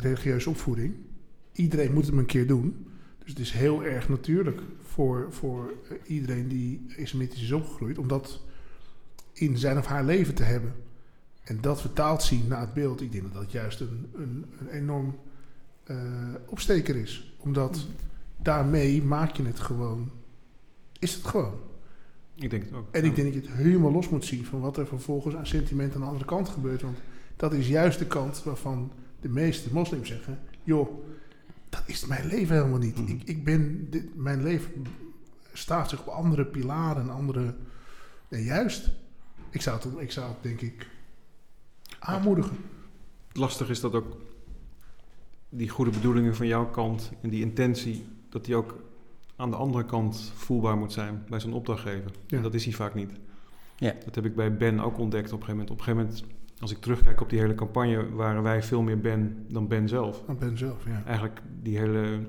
religieuze 0.02 0.50
opvoeding. 0.50 0.94
Iedereen 1.52 1.92
moet 1.92 2.06
hem 2.06 2.18
een 2.18 2.26
keer 2.26 2.46
doen. 2.46 2.86
Dus 3.18 3.28
het 3.28 3.38
is 3.38 3.52
heel 3.52 3.84
erg 3.84 4.08
natuurlijk 4.08 4.60
voor, 4.82 5.26
voor 5.30 5.72
iedereen 6.06 6.48
die 6.48 6.86
islamitisch 6.96 7.42
is 7.42 7.52
opgegroeid... 7.52 7.98
om 7.98 8.08
dat 8.08 8.40
in 9.32 9.58
zijn 9.58 9.78
of 9.78 9.86
haar 9.86 10.04
leven 10.04 10.34
te 10.34 10.42
hebben. 10.42 10.74
En 11.44 11.58
dat 11.60 11.80
vertaald 11.80 12.22
zien 12.22 12.48
naar 12.48 12.60
het 12.60 12.74
beeld, 12.74 13.00
ik 13.00 13.12
denk 13.12 13.24
dat 13.24 13.42
dat 13.42 13.52
juist 13.52 13.80
een, 13.80 14.10
een, 14.14 14.44
een 14.60 14.68
enorm 14.68 15.18
opsteker 16.46 16.96
is. 16.96 17.34
Omdat 17.38 17.86
daarmee 18.42 19.02
maak 19.02 19.36
je 19.36 19.44
het 19.44 19.60
gewoon... 19.60 20.10
Is 20.98 21.14
het 21.14 21.24
gewoon. 21.24 21.54
Ik 22.38 22.50
denk 22.50 22.64
het 22.64 22.72
ook. 22.72 22.88
En 22.90 23.04
ik 23.04 23.16
denk 23.16 23.34
dat 23.34 23.42
je 23.42 23.50
het 23.50 23.58
helemaal 23.58 23.92
los 23.92 24.08
moet 24.08 24.24
zien 24.24 24.44
van 24.44 24.60
wat 24.60 24.76
er 24.76 24.86
vervolgens 24.86 25.34
aan 25.34 25.46
sentiment 25.46 25.94
aan 25.94 26.00
de 26.00 26.06
andere 26.06 26.24
kant 26.24 26.48
gebeurt. 26.48 26.82
Want 26.82 26.98
dat 27.36 27.52
is 27.52 27.68
juist 27.68 27.98
de 27.98 28.06
kant 28.06 28.42
waarvan 28.42 28.92
de 29.20 29.28
meeste 29.28 29.68
moslims 29.72 30.08
zeggen: 30.08 30.38
joh, 30.62 30.88
dat 31.68 31.82
is 31.86 32.06
mijn 32.06 32.26
leven 32.26 32.56
helemaal 32.56 32.78
niet. 32.78 32.98
Mhm. 32.98 33.10
Ik, 33.10 33.22
ik 33.24 33.44
ben, 33.44 33.90
dit, 33.90 34.16
mijn 34.16 34.42
leven 34.42 34.86
staat 35.52 35.88
zich 35.88 36.00
op 36.00 36.06
andere 36.06 36.44
pilaren, 36.44 37.10
andere. 37.10 37.54
Nee, 38.28 38.44
juist. 38.44 38.90
Ik 39.50 39.62
zou 39.62 39.76
het, 39.76 39.98
ik 39.98 40.12
zou 40.12 40.28
het 40.28 40.42
denk 40.42 40.60
ik 40.60 40.88
aanmoedigen. 41.98 42.56
Lastig 43.32 43.68
is 43.68 43.80
dat 43.80 43.94
ook 43.94 44.16
die 45.48 45.68
goede 45.68 45.90
bedoelingen 45.90 46.36
van 46.36 46.46
jouw 46.46 46.70
kant 46.70 47.12
en 47.22 47.30
die 47.30 47.42
intentie, 47.42 48.06
dat 48.28 48.44
die 48.44 48.56
ook 48.56 48.78
aan 49.38 49.50
de 49.50 49.56
andere 49.56 49.84
kant 49.84 50.32
voelbaar 50.34 50.76
moet 50.76 50.92
zijn 50.92 51.24
bij 51.28 51.40
zo'n 51.40 51.52
opdrachtgever. 51.52 52.10
Ja. 52.26 52.36
En 52.36 52.42
dat 52.42 52.54
is 52.54 52.64
hij 52.64 52.72
vaak 52.72 52.94
niet. 52.94 53.12
Ja. 53.76 53.94
Dat 54.04 54.14
heb 54.14 54.24
ik 54.24 54.34
bij 54.34 54.56
Ben 54.56 54.80
ook 54.80 54.98
ontdekt 54.98 55.32
op 55.32 55.40
een 55.40 55.46
gegeven 55.46 55.50
moment. 55.50 55.70
Op 55.70 55.78
een 55.78 55.84
gegeven 55.84 56.06
moment, 56.06 56.24
als 56.60 56.70
ik 56.70 56.78
terugkijk 56.78 57.20
op 57.20 57.30
die 57.30 57.40
hele 57.40 57.54
campagne, 57.54 58.14
waren 58.14 58.42
wij 58.42 58.62
veel 58.62 58.82
meer 58.82 59.00
Ben 59.00 59.46
dan 59.48 59.68
Ben 59.68 59.88
zelf. 59.88 60.22
Van 60.26 60.38
Ben 60.38 60.58
zelf, 60.58 60.84
ja. 60.84 61.02
Eigenlijk 61.06 61.40
die 61.62 61.78
hele 61.78 62.20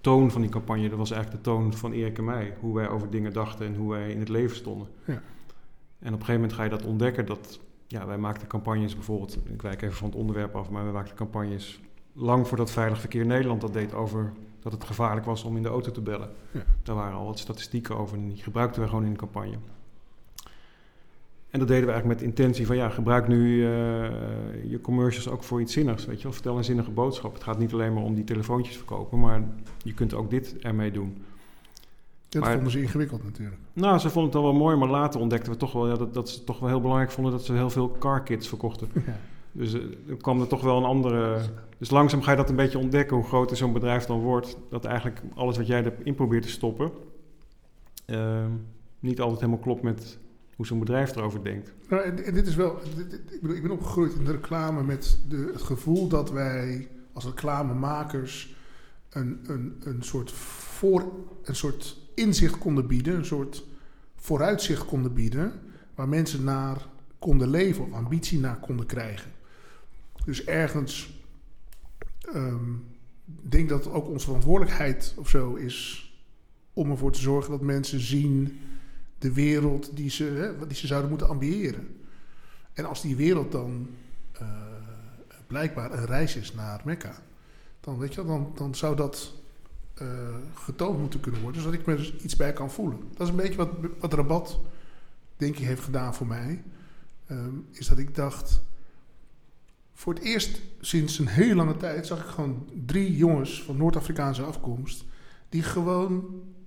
toon 0.00 0.30
van 0.30 0.40
die 0.40 0.50
campagne, 0.50 0.88
dat 0.88 0.98
was 0.98 1.10
eigenlijk 1.10 1.44
de 1.44 1.50
toon 1.50 1.72
van 1.72 1.92
Erik 1.92 2.18
en 2.18 2.24
mij. 2.24 2.56
Hoe 2.60 2.74
wij 2.74 2.88
over 2.88 3.10
dingen 3.10 3.32
dachten 3.32 3.66
en 3.66 3.74
hoe 3.74 3.90
wij 3.90 4.10
in 4.10 4.18
het 4.18 4.28
leven 4.28 4.56
stonden. 4.56 4.88
Ja. 5.04 5.12
En 5.12 6.12
op 6.12 6.20
een 6.20 6.26
gegeven 6.26 6.34
moment 6.34 6.52
ga 6.52 6.62
je 6.62 6.70
dat 6.70 6.84
ontdekken. 6.84 7.26
Dat, 7.26 7.60
ja, 7.86 8.06
wij 8.06 8.18
maakten 8.18 8.48
campagnes 8.48 8.94
bijvoorbeeld, 8.94 9.38
ik 9.52 9.62
wijk 9.62 9.82
even 9.82 9.96
van 9.96 10.08
het 10.08 10.16
onderwerp 10.16 10.54
af, 10.54 10.70
maar 10.70 10.86
we 10.86 10.92
maakten 10.92 11.16
campagnes 11.16 11.80
lang 12.12 12.48
voordat 12.48 12.70
Veilig 12.70 13.00
Verkeer 13.00 13.26
Nederland 13.26 13.60
dat 13.60 13.72
deed 13.72 13.94
over 13.94 14.32
dat 14.64 14.72
het 14.72 14.84
gevaarlijk 14.84 15.26
was 15.26 15.44
om 15.44 15.56
in 15.56 15.62
de 15.62 15.68
auto 15.68 15.90
te 15.90 16.00
bellen. 16.00 16.28
Ja. 16.50 16.62
Daar 16.82 16.94
waren 16.94 17.18
al 17.18 17.26
wat 17.26 17.38
statistieken 17.38 17.96
over 17.96 18.16
en 18.16 18.28
die 18.28 18.42
gebruikten 18.42 18.82
we 18.82 18.88
gewoon 18.88 19.04
in 19.04 19.12
de 19.12 19.18
campagne. 19.18 19.56
En 21.50 21.58
dat 21.60 21.68
deden 21.68 21.86
we 21.86 21.92
eigenlijk 21.92 22.20
met 22.20 22.28
intentie 22.30 22.66
van 22.66 22.76
ja, 22.76 22.88
gebruik 22.88 23.28
nu 23.28 23.64
eh, 23.64 23.70
je 24.70 24.78
commercials 24.82 25.28
ook 25.28 25.42
voor 25.42 25.60
iets 25.60 25.72
zinnigs. 25.72 26.04
Weet 26.04 26.16
je 26.16 26.22
wel, 26.22 26.32
vertel 26.32 26.56
een 26.56 26.64
zinnige 26.64 26.90
boodschap. 26.90 27.34
Het 27.34 27.42
gaat 27.42 27.58
niet 27.58 27.72
alleen 27.72 27.94
maar 27.94 28.02
om 28.02 28.14
die 28.14 28.24
telefoontjes 28.24 28.76
verkopen, 28.76 29.20
maar 29.20 29.42
je 29.82 29.94
kunt 29.94 30.14
ook 30.14 30.30
dit 30.30 30.56
ermee 30.58 30.90
doen. 30.90 31.24
Dat 32.28 32.42
Maar- 32.42 32.52
vonden 32.52 32.72
ze 32.72 32.80
ingewikkeld 32.80 33.24
natuurlijk. 33.24 33.60
Nou, 33.72 33.98
ze 33.98 34.10
vonden 34.10 34.32
het 34.32 34.40
al 34.40 34.50
wel 34.50 34.60
mooi, 34.60 34.76
maar 34.76 34.88
later 34.88 35.20
ontdekten 35.20 35.52
we 35.52 35.58
toch 35.58 35.72
wel 35.72 35.88
ja, 35.88 35.94
dat, 35.94 36.14
dat 36.14 36.28
ze 36.28 36.44
toch 36.44 36.58
wel 36.58 36.68
heel 36.68 36.80
belangrijk 36.80 37.10
vonden 37.10 37.32
dat 37.32 37.44
ze 37.44 37.52
heel 37.52 37.70
veel 37.70 37.96
car 37.98 38.22
kits 38.22 38.48
verkochten. 38.48 38.88
Ja. 39.06 39.16
Dus 39.56 39.72
er 39.72 40.16
kwam 40.20 40.40
er 40.40 40.46
toch 40.46 40.62
wel 40.62 40.76
een 40.76 40.84
andere... 40.84 41.40
Dus 41.78 41.90
langzaam 41.90 42.22
ga 42.22 42.30
je 42.30 42.36
dat 42.36 42.48
een 42.48 42.56
beetje 42.56 42.78
ontdekken, 42.78 43.16
hoe 43.16 43.26
groter 43.26 43.56
zo'n 43.56 43.72
bedrijf 43.72 44.04
dan 44.04 44.20
wordt. 44.20 44.56
Dat 44.70 44.84
eigenlijk 44.84 45.20
alles 45.34 45.56
wat 45.56 45.66
jij 45.66 45.84
erin 45.84 46.14
probeert 46.14 46.42
te 46.42 46.48
stoppen... 46.48 46.90
Uh, 48.06 48.44
niet 49.00 49.20
altijd 49.20 49.40
helemaal 49.40 49.62
klopt 49.62 49.82
met 49.82 50.18
hoe 50.56 50.66
zo'n 50.66 50.78
bedrijf 50.78 51.16
erover 51.16 51.42
denkt. 51.42 51.72
Nou, 51.88 52.02
en, 52.02 52.34
dit 52.34 52.46
is 52.46 52.54
wel... 52.54 52.78
Ik, 53.30 53.40
bedoel, 53.40 53.56
ik 53.56 53.62
ben 53.62 53.70
opgegroeid 53.70 54.14
in 54.14 54.24
de 54.24 54.32
reclame 54.32 54.82
met 54.82 55.18
de, 55.28 55.50
het 55.52 55.62
gevoel 55.62 56.08
dat 56.08 56.30
wij 56.30 56.88
als 57.12 57.24
reclamemakers... 57.24 58.54
Een, 59.10 59.40
een, 59.46 59.76
een, 59.80 60.02
soort 60.02 60.32
voor, 60.32 61.04
een 61.42 61.56
soort 61.56 61.96
inzicht 62.14 62.58
konden 62.58 62.86
bieden, 62.86 63.14
een 63.14 63.24
soort 63.24 63.64
vooruitzicht 64.16 64.84
konden 64.84 65.12
bieden... 65.12 65.52
waar 65.94 66.08
mensen 66.08 66.44
naar 66.44 66.88
konden 67.18 67.48
leven 67.48 67.84
of 67.84 67.92
ambitie 67.92 68.40
naar 68.40 68.58
konden 68.58 68.86
krijgen. 68.86 69.30
Dus 70.24 70.44
ergens 70.44 71.22
um, 72.34 72.84
denk 73.24 73.68
dat 73.68 73.90
ook 73.90 74.08
onze 74.08 74.26
verantwoordelijkheid 74.26 75.14
of 75.16 75.28
zo 75.28 75.54
is 75.54 76.08
om 76.72 76.90
ervoor 76.90 77.12
te 77.12 77.20
zorgen 77.20 77.50
dat 77.50 77.60
mensen 77.60 78.00
zien 78.00 78.60
de 79.18 79.32
wereld 79.32 79.96
die 79.96 80.10
ze, 80.10 80.24
hè, 80.24 80.66
die 80.66 80.76
ze 80.76 80.86
zouden 80.86 81.10
moeten 81.10 81.28
ambiëren. 81.28 81.96
En 82.72 82.84
als 82.84 83.02
die 83.02 83.16
wereld 83.16 83.52
dan 83.52 83.88
uh, 84.42 84.48
blijkbaar 85.46 85.92
een 85.92 86.06
reis 86.06 86.36
is 86.36 86.54
naar 86.54 86.80
Mekka, 86.84 87.22
dan, 87.80 87.98
weet 87.98 88.14
je, 88.14 88.24
dan, 88.24 88.52
dan 88.54 88.74
zou 88.74 88.96
dat 88.96 89.32
uh, 90.02 90.08
getoond 90.54 90.98
moeten 90.98 91.20
kunnen 91.20 91.40
worden, 91.40 91.62
zodat 91.62 91.80
ik 91.80 91.86
me 91.86 91.94
er 91.94 92.14
iets 92.22 92.36
bij 92.36 92.52
kan 92.52 92.70
voelen. 92.70 92.98
Dat 93.12 93.26
is 93.26 93.28
een 93.28 93.40
beetje 93.40 93.56
wat, 93.56 93.70
wat 93.98 94.12
Rabat, 94.12 94.60
denk 95.36 95.56
ik, 95.56 95.64
heeft 95.64 95.82
gedaan 95.82 96.14
voor 96.14 96.26
mij. 96.26 96.62
Um, 97.30 97.66
is 97.70 97.86
dat 97.86 97.98
ik 97.98 98.14
dacht, 98.14 98.62
voor 99.94 100.14
het 100.14 100.22
eerst 100.22 100.60
sinds 100.80 101.18
een 101.18 101.26
hele 101.26 101.54
lange 101.54 101.76
tijd 101.76 102.06
zag 102.06 102.18
ik 102.18 102.30
gewoon 102.30 102.68
drie 102.86 103.16
jongens 103.16 103.62
van 103.62 103.76
Noord-Afrikaanse 103.76 104.42
afkomst, 104.42 105.04
die 105.48 105.62
gewoon 105.62 106.24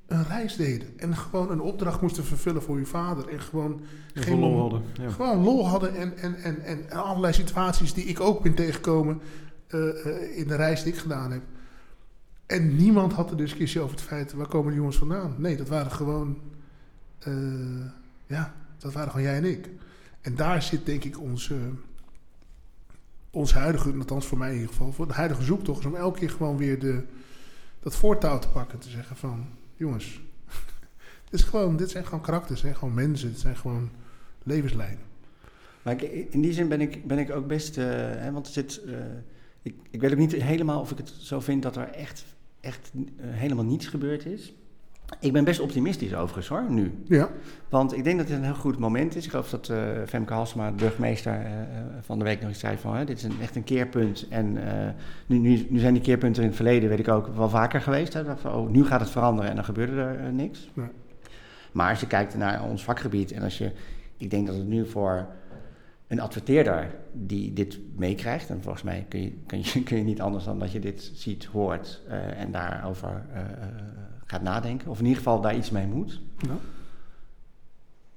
een 0.07 0.23
reis 0.23 0.55
deden. 0.55 0.99
En 0.99 1.15
gewoon 1.15 1.51
een 1.51 1.61
opdracht 1.61 2.01
moesten 2.01 2.23
vervullen 2.23 2.61
voor 2.61 2.79
je 2.79 2.85
vader. 2.85 3.27
En 3.27 3.39
gewoon, 3.39 3.81
en 4.13 4.23
geen 4.23 4.39
lol 4.39 4.59
hadden. 4.59 4.81
Ja. 4.93 5.09
Gewoon 5.09 5.43
lol 5.43 5.67
hadden 5.67 5.95
en, 5.95 6.17
en, 6.17 6.35
en, 6.35 6.61
en 6.61 6.89
allerlei 6.89 7.33
situaties 7.33 7.93
die 7.93 8.05
ik 8.05 8.19
ook 8.19 8.43
ben 8.43 8.53
tegengekomen 8.53 9.21
uh, 9.69 10.05
uh, 10.05 10.37
in 10.37 10.47
de 10.47 10.55
reis 10.55 10.83
die 10.83 10.93
ik 10.93 10.99
gedaan 10.99 11.31
heb. 11.31 11.41
En 12.45 12.75
niemand 12.75 13.13
had 13.13 13.29
de 13.29 13.35
discussie 13.35 13.81
over 13.81 13.95
het 13.95 14.05
feit, 14.05 14.33
waar 14.33 14.47
komen 14.47 14.67
die 14.67 14.77
jongens 14.77 14.97
vandaan? 14.97 15.35
Nee, 15.37 15.57
dat 15.57 15.67
waren 15.67 15.91
gewoon, 15.91 16.37
uh, 17.27 17.85
ja, 18.27 18.53
dat 18.77 18.93
waren 18.93 19.11
gewoon 19.11 19.25
jij 19.25 19.37
en 19.37 19.45
ik. 19.45 19.69
En 20.21 20.35
daar 20.35 20.61
zit 20.61 20.85
denk 20.85 21.03
ik 21.03 21.21
onze, 21.21 21.55
onze 23.29 23.57
huidige, 23.57 23.93
althans 23.97 24.25
voor 24.25 24.37
mij 24.37 24.49
in 24.49 24.55
ieder 24.55 24.69
geval, 24.69 24.91
voor 24.91 25.07
de 25.07 25.13
huidige 25.13 25.43
zoektocht, 25.43 25.79
is 25.79 25.85
om 25.85 25.95
elke 25.95 26.19
keer 26.19 26.29
gewoon 26.29 26.57
weer 26.57 26.79
de, 26.79 27.03
dat 27.79 27.95
voortouw 27.95 28.39
te 28.39 28.49
pakken. 28.49 28.79
Te 28.79 28.89
zeggen 28.89 29.15
van, 29.15 29.45
jongens, 29.75 30.21
dit, 31.29 31.39
is 31.39 31.43
gewoon, 31.43 31.77
dit 31.77 31.89
zijn 31.89 32.05
gewoon 32.05 32.21
karakters, 32.21 32.59
zijn 32.59 32.75
gewoon 32.75 32.93
mensen, 32.93 33.29
het 33.29 33.39
zijn 33.39 33.55
gewoon 33.55 33.89
levenslijnen. 34.43 35.05
Maar 35.81 36.03
ik, 36.03 36.33
in 36.33 36.41
die 36.41 36.53
zin 36.53 36.67
ben 36.67 36.81
ik, 36.81 37.07
ben 37.07 37.17
ik 37.17 37.31
ook 37.31 37.47
best, 37.47 37.77
uh, 37.77 37.85
hè, 37.95 38.31
want 38.31 38.47
er 38.47 38.53
zit, 38.53 38.81
uh, 38.85 38.97
ik, 39.61 39.75
ik 39.89 40.01
weet 40.01 40.11
ook 40.11 40.17
niet 40.17 40.31
helemaal 40.31 40.79
of 40.79 40.91
ik 40.91 40.97
het 40.97 41.09
zo 41.09 41.39
vind 41.39 41.63
dat 41.63 41.75
er 41.75 41.89
echt, 41.89 42.25
echt 42.59 42.91
uh, 42.93 43.01
helemaal 43.17 43.65
niets 43.65 43.87
gebeurd 43.87 44.25
is. 44.25 44.53
Ik 45.19 45.33
ben 45.33 45.43
best 45.43 45.59
optimistisch 45.59 46.15
overigens 46.15 46.47
hoor, 46.47 46.65
nu. 46.69 47.03
Ja. 47.05 47.29
Want 47.69 47.97
ik 47.97 48.03
denk 48.03 48.17
dat 48.17 48.27
het 48.27 48.37
een 48.37 48.43
heel 48.43 48.53
goed 48.53 48.77
moment 48.77 49.15
is. 49.15 49.23
Ik 49.23 49.29
geloof 49.29 49.49
dat 49.49 49.69
uh, 49.69 49.77
Femke 50.07 50.33
Halsema, 50.33 50.69
de 50.69 50.75
burgemeester, 50.75 51.33
uh, 51.33 51.51
van 52.01 52.19
de 52.19 52.23
week 52.23 52.39
nog 52.39 52.49
eens 52.49 52.59
zei 52.59 52.77
van... 52.77 52.95
Hè, 52.95 53.05
dit 53.05 53.17
is 53.17 53.23
een, 53.23 53.41
echt 53.41 53.55
een 53.55 53.63
keerpunt. 53.63 54.27
En 54.29 54.55
uh, 54.55 54.63
nu, 55.25 55.37
nu, 55.37 55.67
nu, 55.69 55.79
zijn 55.79 55.93
die 55.93 56.01
keerpunten 56.01 56.41
in 56.41 56.47
het 56.47 56.57
verleden, 56.57 56.89
weet 56.89 56.99
ik 56.99 57.07
ook, 57.07 57.27
wel 57.27 57.49
vaker 57.49 57.81
geweest. 57.81 58.13
Hè, 58.13 58.23
dat, 58.23 58.45
oh, 58.45 58.69
nu 58.69 58.85
gaat 58.85 58.99
het 58.99 59.09
veranderen 59.09 59.49
en 59.49 59.55
dan 59.55 59.65
gebeurde 59.65 60.01
er 60.01 60.33
niks. 60.33 60.69
Ja. 60.73 60.89
Maar 61.71 61.89
als 61.89 61.99
je 61.99 62.07
kijkt 62.07 62.35
naar 62.35 62.63
ons 62.63 62.83
vakgebied 62.83 63.31
en 63.31 63.43
als 63.43 63.57
je... 63.57 63.71
Ik 64.17 64.29
denk 64.29 64.47
dat 64.47 64.55
het 64.55 64.67
nu 64.67 64.85
voor 64.85 65.27
een 66.07 66.19
adverteerder 66.19 66.95
die 67.13 67.53
dit 67.53 67.79
meekrijgt... 67.95 68.49
en 68.49 68.61
volgens 68.61 68.83
mij 68.83 69.05
kun 69.09 69.21
je, 69.21 69.33
kun, 69.45 69.59
je, 69.63 69.83
kun 69.83 69.97
je 69.97 70.03
niet 70.03 70.21
anders 70.21 70.43
dan 70.43 70.59
dat 70.59 70.71
je 70.71 70.79
dit 70.79 71.11
ziet, 71.13 71.45
hoort 71.45 72.01
en 72.37 72.51
daarover 72.51 73.25
gaat 74.27 74.41
nadenken. 74.41 74.89
Of 74.89 74.99
in 74.99 75.05
ieder 75.05 75.17
geval 75.17 75.41
daar 75.41 75.55
iets 75.55 75.69
mee 75.69 75.87
moet. 75.87 76.21
Ja. 76.37 76.57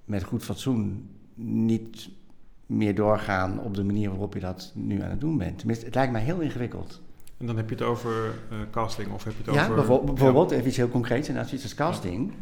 Met 0.04 0.22
goed 0.22 0.42
fatsoen 0.42 1.10
niet 1.34 2.10
meer 2.66 2.94
doorgaan 2.94 3.60
op 3.60 3.74
de 3.74 3.84
manier 3.84 4.08
waarop 4.08 4.34
je 4.34 4.40
dat 4.40 4.72
nu 4.74 5.02
aan 5.02 5.10
het 5.10 5.20
doen 5.20 5.38
bent. 5.38 5.58
Tenminste, 5.58 5.84
het 5.84 5.94
lijkt 5.94 6.12
mij 6.12 6.22
heel 6.22 6.40
ingewikkeld. 6.40 7.00
En 7.36 7.46
dan 7.46 7.56
heb 7.56 7.68
je 7.68 7.74
het 7.74 7.84
over 7.84 8.34
uh, 8.52 8.58
casting 8.70 9.12
of 9.12 9.24
heb 9.24 9.32
je 9.32 9.42
het 9.44 9.54
ja, 9.54 9.62
over... 9.62 9.74
Bijvoorbeeld, 9.74 10.14
bijvoorbeeld 10.14 10.50
even 10.50 10.66
iets 10.66 10.76
heel 10.76 10.88
concreets 10.88 11.28
en 11.28 11.36
als 11.36 11.52
iets 11.52 11.62
als 11.62 11.74
casting. 11.74 12.30
Ja. 12.30 12.36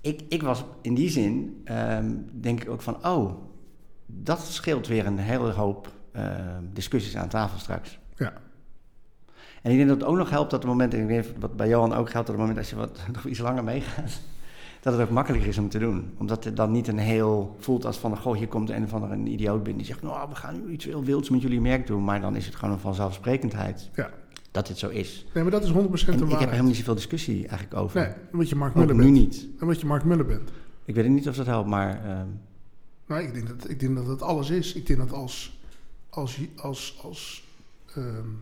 Ik, 0.00 0.22
ik 0.28 0.42
was 0.42 0.64
in 0.80 0.94
die 0.94 1.08
zin, 1.08 1.62
um, 1.70 2.28
denk 2.32 2.62
ik 2.62 2.70
ook 2.70 2.82
van, 2.82 3.06
oh, 3.06 3.32
dat 4.06 4.40
scheelt 4.40 4.86
weer 4.86 5.06
een 5.06 5.18
hele 5.18 5.52
hoop 5.52 5.92
uh, 6.16 6.36
discussies 6.72 7.16
aan 7.16 7.28
tafel 7.28 7.58
straks. 7.58 7.98
Ja. 8.16 8.32
En 9.62 9.70
ik 9.70 9.76
denk 9.76 9.88
dat 9.88 10.00
het 10.00 10.08
ook 10.08 10.16
nog 10.16 10.30
helpt 10.30 10.50
dat 10.50 10.64
op 10.64 10.68
het 10.68 10.78
moment, 10.78 10.94
en 10.94 11.00
ik 11.00 11.06
weet 11.06 11.32
wat 11.38 11.56
bij 11.56 11.68
Johan 11.68 11.94
ook 11.94 12.10
geldt, 12.10 12.26
dat 12.26 12.36
op 12.36 12.40
het 12.42 12.48
moment 12.48 12.58
als 12.58 12.70
je 12.70 12.76
wat 12.76 13.00
nog 13.14 13.24
iets 13.24 13.38
langer 13.38 13.64
meegaat, 13.64 14.20
dat 14.80 14.92
het 14.92 15.02
ook 15.02 15.10
makkelijker 15.10 15.48
is 15.48 15.58
om 15.58 15.68
te 15.68 15.78
doen. 15.78 16.14
Omdat 16.18 16.44
het 16.44 16.56
dan 16.56 16.70
niet 16.72 16.88
een 16.88 16.98
heel 16.98 17.56
voelt 17.58 17.84
als 17.84 17.98
van, 17.98 18.18
goh, 18.18 18.36
hier 18.36 18.48
komt 18.48 18.70
een 18.70 18.84
of 18.84 18.94
andere 18.94 19.12
een 19.12 19.26
idioot 19.26 19.62
binnen 19.62 19.82
die 19.82 19.86
zegt, 19.86 20.02
nou, 20.02 20.28
we 20.28 20.34
gaan 20.34 20.64
nu 20.64 20.72
iets 20.72 20.84
heel 20.84 21.04
wilds 21.04 21.30
met 21.30 21.42
jullie 21.42 21.60
merk 21.60 21.86
doen. 21.86 22.04
Maar 22.04 22.20
dan 22.20 22.36
is 22.36 22.46
het 22.46 22.54
gewoon 22.54 22.74
een 22.74 22.80
vanzelfsprekendheid 22.80 23.90
ja. 23.94 24.10
dat 24.50 24.66
dit 24.66 24.78
zo 24.78 24.88
is. 24.88 25.26
Nee, 25.34 25.42
maar 25.42 25.52
dat 25.52 25.64
is 25.64 25.70
100% 25.70 25.72
en 25.72 25.78
de 25.78 25.86
Ik 25.86 25.98
heb 26.08 26.18
waarheid. 26.18 26.40
helemaal 26.40 26.64
niet 26.64 26.76
zoveel 26.76 26.94
discussie 26.94 27.46
eigenlijk 27.46 27.80
over. 27.80 28.00
Nee, 28.00 28.12
omdat 28.32 28.48
je 28.48 28.56
Mark 28.56 28.74
Muller 28.74 28.94
nu 28.94 29.02
bent. 29.02 29.12
niet. 29.12 29.48
Omdat 29.60 29.80
je 29.80 29.86
Mark 29.86 30.04
Muller 30.04 30.26
bent. 30.26 30.50
Ik 30.84 30.94
weet 30.94 31.08
niet 31.08 31.28
of 31.28 31.36
dat 31.36 31.46
helpt, 31.46 31.68
maar... 31.68 32.02
Uh, 32.06 32.20
nou, 33.06 33.22
ik 33.22 33.34
denk 33.34 33.48
dat, 33.48 33.70
ik 33.70 33.80
denk 33.80 33.96
dat 33.96 34.06
het 34.06 34.22
alles 34.22 34.50
is. 34.50 34.74
Ik 34.74 34.86
denk 34.86 34.98
dat 34.98 35.12
als, 35.12 35.60
als, 36.10 36.40
als, 36.56 37.00
als 37.02 37.44
um, 37.96 38.40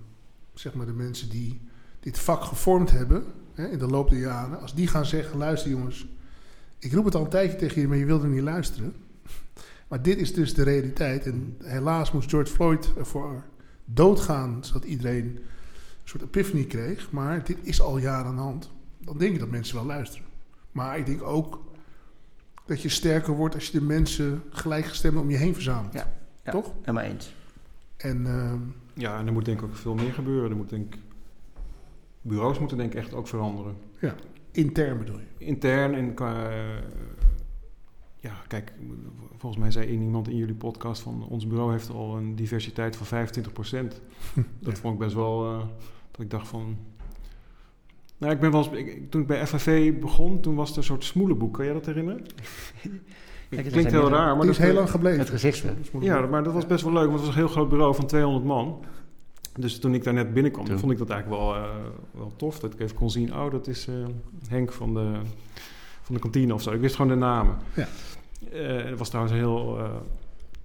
zeg 0.60 0.74
maar 0.74 0.86
de 0.86 0.92
mensen 0.92 1.28
die 1.28 1.60
dit 2.00 2.18
vak 2.18 2.42
gevormd 2.42 2.90
hebben 2.90 3.24
hè, 3.54 3.68
in 3.68 3.78
de 3.78 3.86
loop 3.86 4.10
der 4.10 4.18
jaren, 4.18 4.60
als 4.60 4.74
die 4.74 4.86
gaan 4.86 5.06
zeggen: 5.06 5.38
luister 5.38 5.70
jongens, 5.70 6.06
ik 6.78 6.92
roep 6.92 7.04
het 7.04 7.14
al 7.14 7.24
een 7.24 7.30
tijdje 7.30 7.56
tegen 7.56 7.74
jullie, 7.74 7.88
maar 7.88 7.98
je 7.98 8.04
wilde 8.04 8.26
niet 8.26 8.42
luisteren. 8.42 8.94
Maar 9.88 10.02
dit 10.02 10.18
is 10.18 10.34
dus 10.34 10.54
de 10.54 10.62
realiteit. 10.62 11.26
En 11.26 11.56
helaas 11.62 12.12
moest 12.12 12.30
George 12.30 12.52
Floyd 12.52 12.92
ervoor 12.98 13.44
doodgaan, 13.84 14.64
zodat 14.64 14.84
iedereen 14.84 15.24
een 15.24 15.40
soort 16.04 16.22
epiphany 16.22 16.64
kreeg. 16.64 17.10
Maar 17.10 17.44
dit 17.44 17.58
is 17.62 17.80
al 17.80 17.98
jaren 17.98 18.26
aan 18.26 18.34
de 18.34 18.40
hand. 18.40 18.70
Dan 18.98 19.18
denk 19.18 19.32
ik 19.32 19.38
dat 19.38 19.50
mensen 19.50 19.74
wel 19.74 19.84
luisteren. 19.84 20.26
Maar 20.72 20.98
ik 20.98 21.06
denk 21.06 21.22
ook 21.22 21.62
dat 22.66 22.82
je 22.82 22.88
sterker 22.88 23.34
wordt 23.34 23.54
als 23.54 23.66
je 23.66 23.78
de 23.78 23.84
mensen 23.84 24.42
gelijkgestemd 24.50 25.16
om 25.16 25.30
je 25.30 25.36
heen 25.36 25.54
verzamelt. 25.54 25.92
Ja, 25.92 26.12
ja 26.44 26.50
Toch? 26.50 26.72
Helemaal 26.80 27.04
eens. 27.04 27.34
En, 27.96 28.20
uh, 28.20 28.52
ja, 28.94 29.18
en 29.18 29.26
er 29.26 29.32
moet 29.32 29.44
denk 29.44 29.58
ik 29.60 29.64
ook 29.64 29.76
veel 29.76 29.94
meer 29.94 30.12
gebeuren. 30.12 30.50
Er 30.50 30.56
moet 30.56 30.70
denk 30.70 30.94
ik 30.94 31.00
bureaus 32.22 32.58
moeten 32.58 32.76
denk 32.76 32.92
ik 32.92 32.98
echt 32.98 33.14
ook 33.14 33.28
veranderen. 33.28 33.76
Ja, 34.00 34.14
intern 34.50 34.98
bedoel 34.98 35.18
je? 35.18 35.44
Intern 35.44 35.94
en 35.94 36.14
qua... 36.14 36.50
Uh, 36.50 36.56
ja, 38.16 38.34
kijk, 38.48 38.72
volgens 39.36 39.62
mij 39.62 39.70
zei 39.70 39.88
iemand 39.88 40.28
in 40.28 40.36
jullie 40.36 40.54
podcast 40.54 41.02
van... 41.02 41.26
ons 41.28 41.46
bureau 41.46 41.72
heeft 41.72 41.90
al 41.90 42.16
een 42.16 42.34
diversiteit 42.36 42.96
van 42.96 43.26
25%. 43.28 43.30
dat 43.50 43.94
ja. 44.60 44.74
vond 44.74 44.94
ik 44.94 44.98
best 44.98 45.14
wel... 45.14 45.52
Uh, 45.52 45.58
dat 46.10 46.20
ik 46.20 46.30
dacht 46.30 46.48
van... 46.48 46.76
Nou, 48.18 48.32
ik 48.32 48.40
ben 48.40 48.50
wel 48.50 48.64
eens, 48.64 48.88
ik, 48.88 49.10
toen 49.10 49.20
ik 49.20 49.26
bij 49.26 49.46
FFV 49.46 49.98
begon, 50.00 50.40
toen 50.40 50.54
was 50.54 50.70
er 50.70 50.76
een 50.76 50.82
soort 50.82 51.04
smoelenboek. 51.04 51.54
Kan 51.54 51.64
jij 51.64 51.74
dat 51.74 51.86
herinneren? 51.86 52.22
Kijk, 53.50 53.64
het 53.64 53.72
klinkt 53.72 53.90
heel 53.92 54.08
raar, 54.08 54.36
maar 54.36 54.40
die 54.40 54.50
is 54.50 54.56
dat 54.56 54.66
heel 54.66 54.74
lang 54.74 54.90
gebleven. 54.90 55.18
Het 55.18 55.30
gezicht. 55.30 55.64
Ja, 56.00 56.26
maar 56.26 56.42
dat 56.42 56.52
was 56.52 56.66
best 56.66 56.84
wel 56.84 56.92
leuk, 56.92 57.06
want 57.06 57.16
het 57.16 57.26
was 57.26 57.34
een 57.34 57.40
heel 57.40 57.48
groot 57.48 57.68
bureau 57.68 57.94
van 57.94 58.06
200 58.06 58.44
man. 58.44 58.84
Dus 59.58 59.78
toen 59.78 59.94
ik 59.94 60.04
daar 60.04 60.14
net 60.14 60.32
binnenkwam, 60.32 60.64
toen. 60.64 60.78
vond 60.78 60.92
ik 60.92 60.98
dat 60.98 61.10
eigenlijk 61.10 61.42
wel, 61.42 61.56
uh, 61.56 61.62
wel 62.10 62.32
tof. 62.36 62.58
Dat 62.58 62.72
ik 62.72 62.80
even 62.80 62.96
kon 62.96 63.10
zien, 63.10 63.34
oh, 63.34 63.50
dat 63.50 63.66
is 63.66 63.88
uh, 63.88 63.94
Henk 64.48 64.72
van 64.72 64.94
de, 64.94 65.12
van 66.02 66.14
de 66.14 66.20
kantine 66.20 66.54
of 66.54 66.62
zo. 66.62 66.70
Ik 66.70 66.80
wist 66.80 66.94
gewoon 66.94 67.10
de 67.10 67.16
namen. 67.16 67.56
Ja. 67.74 67.88
Uh, 68.52 68.84
het 68.84 68.98
was 68.98 69.08
trouwens 69.08 69.34
een 69.34 69.40
heel, 69.40 69.78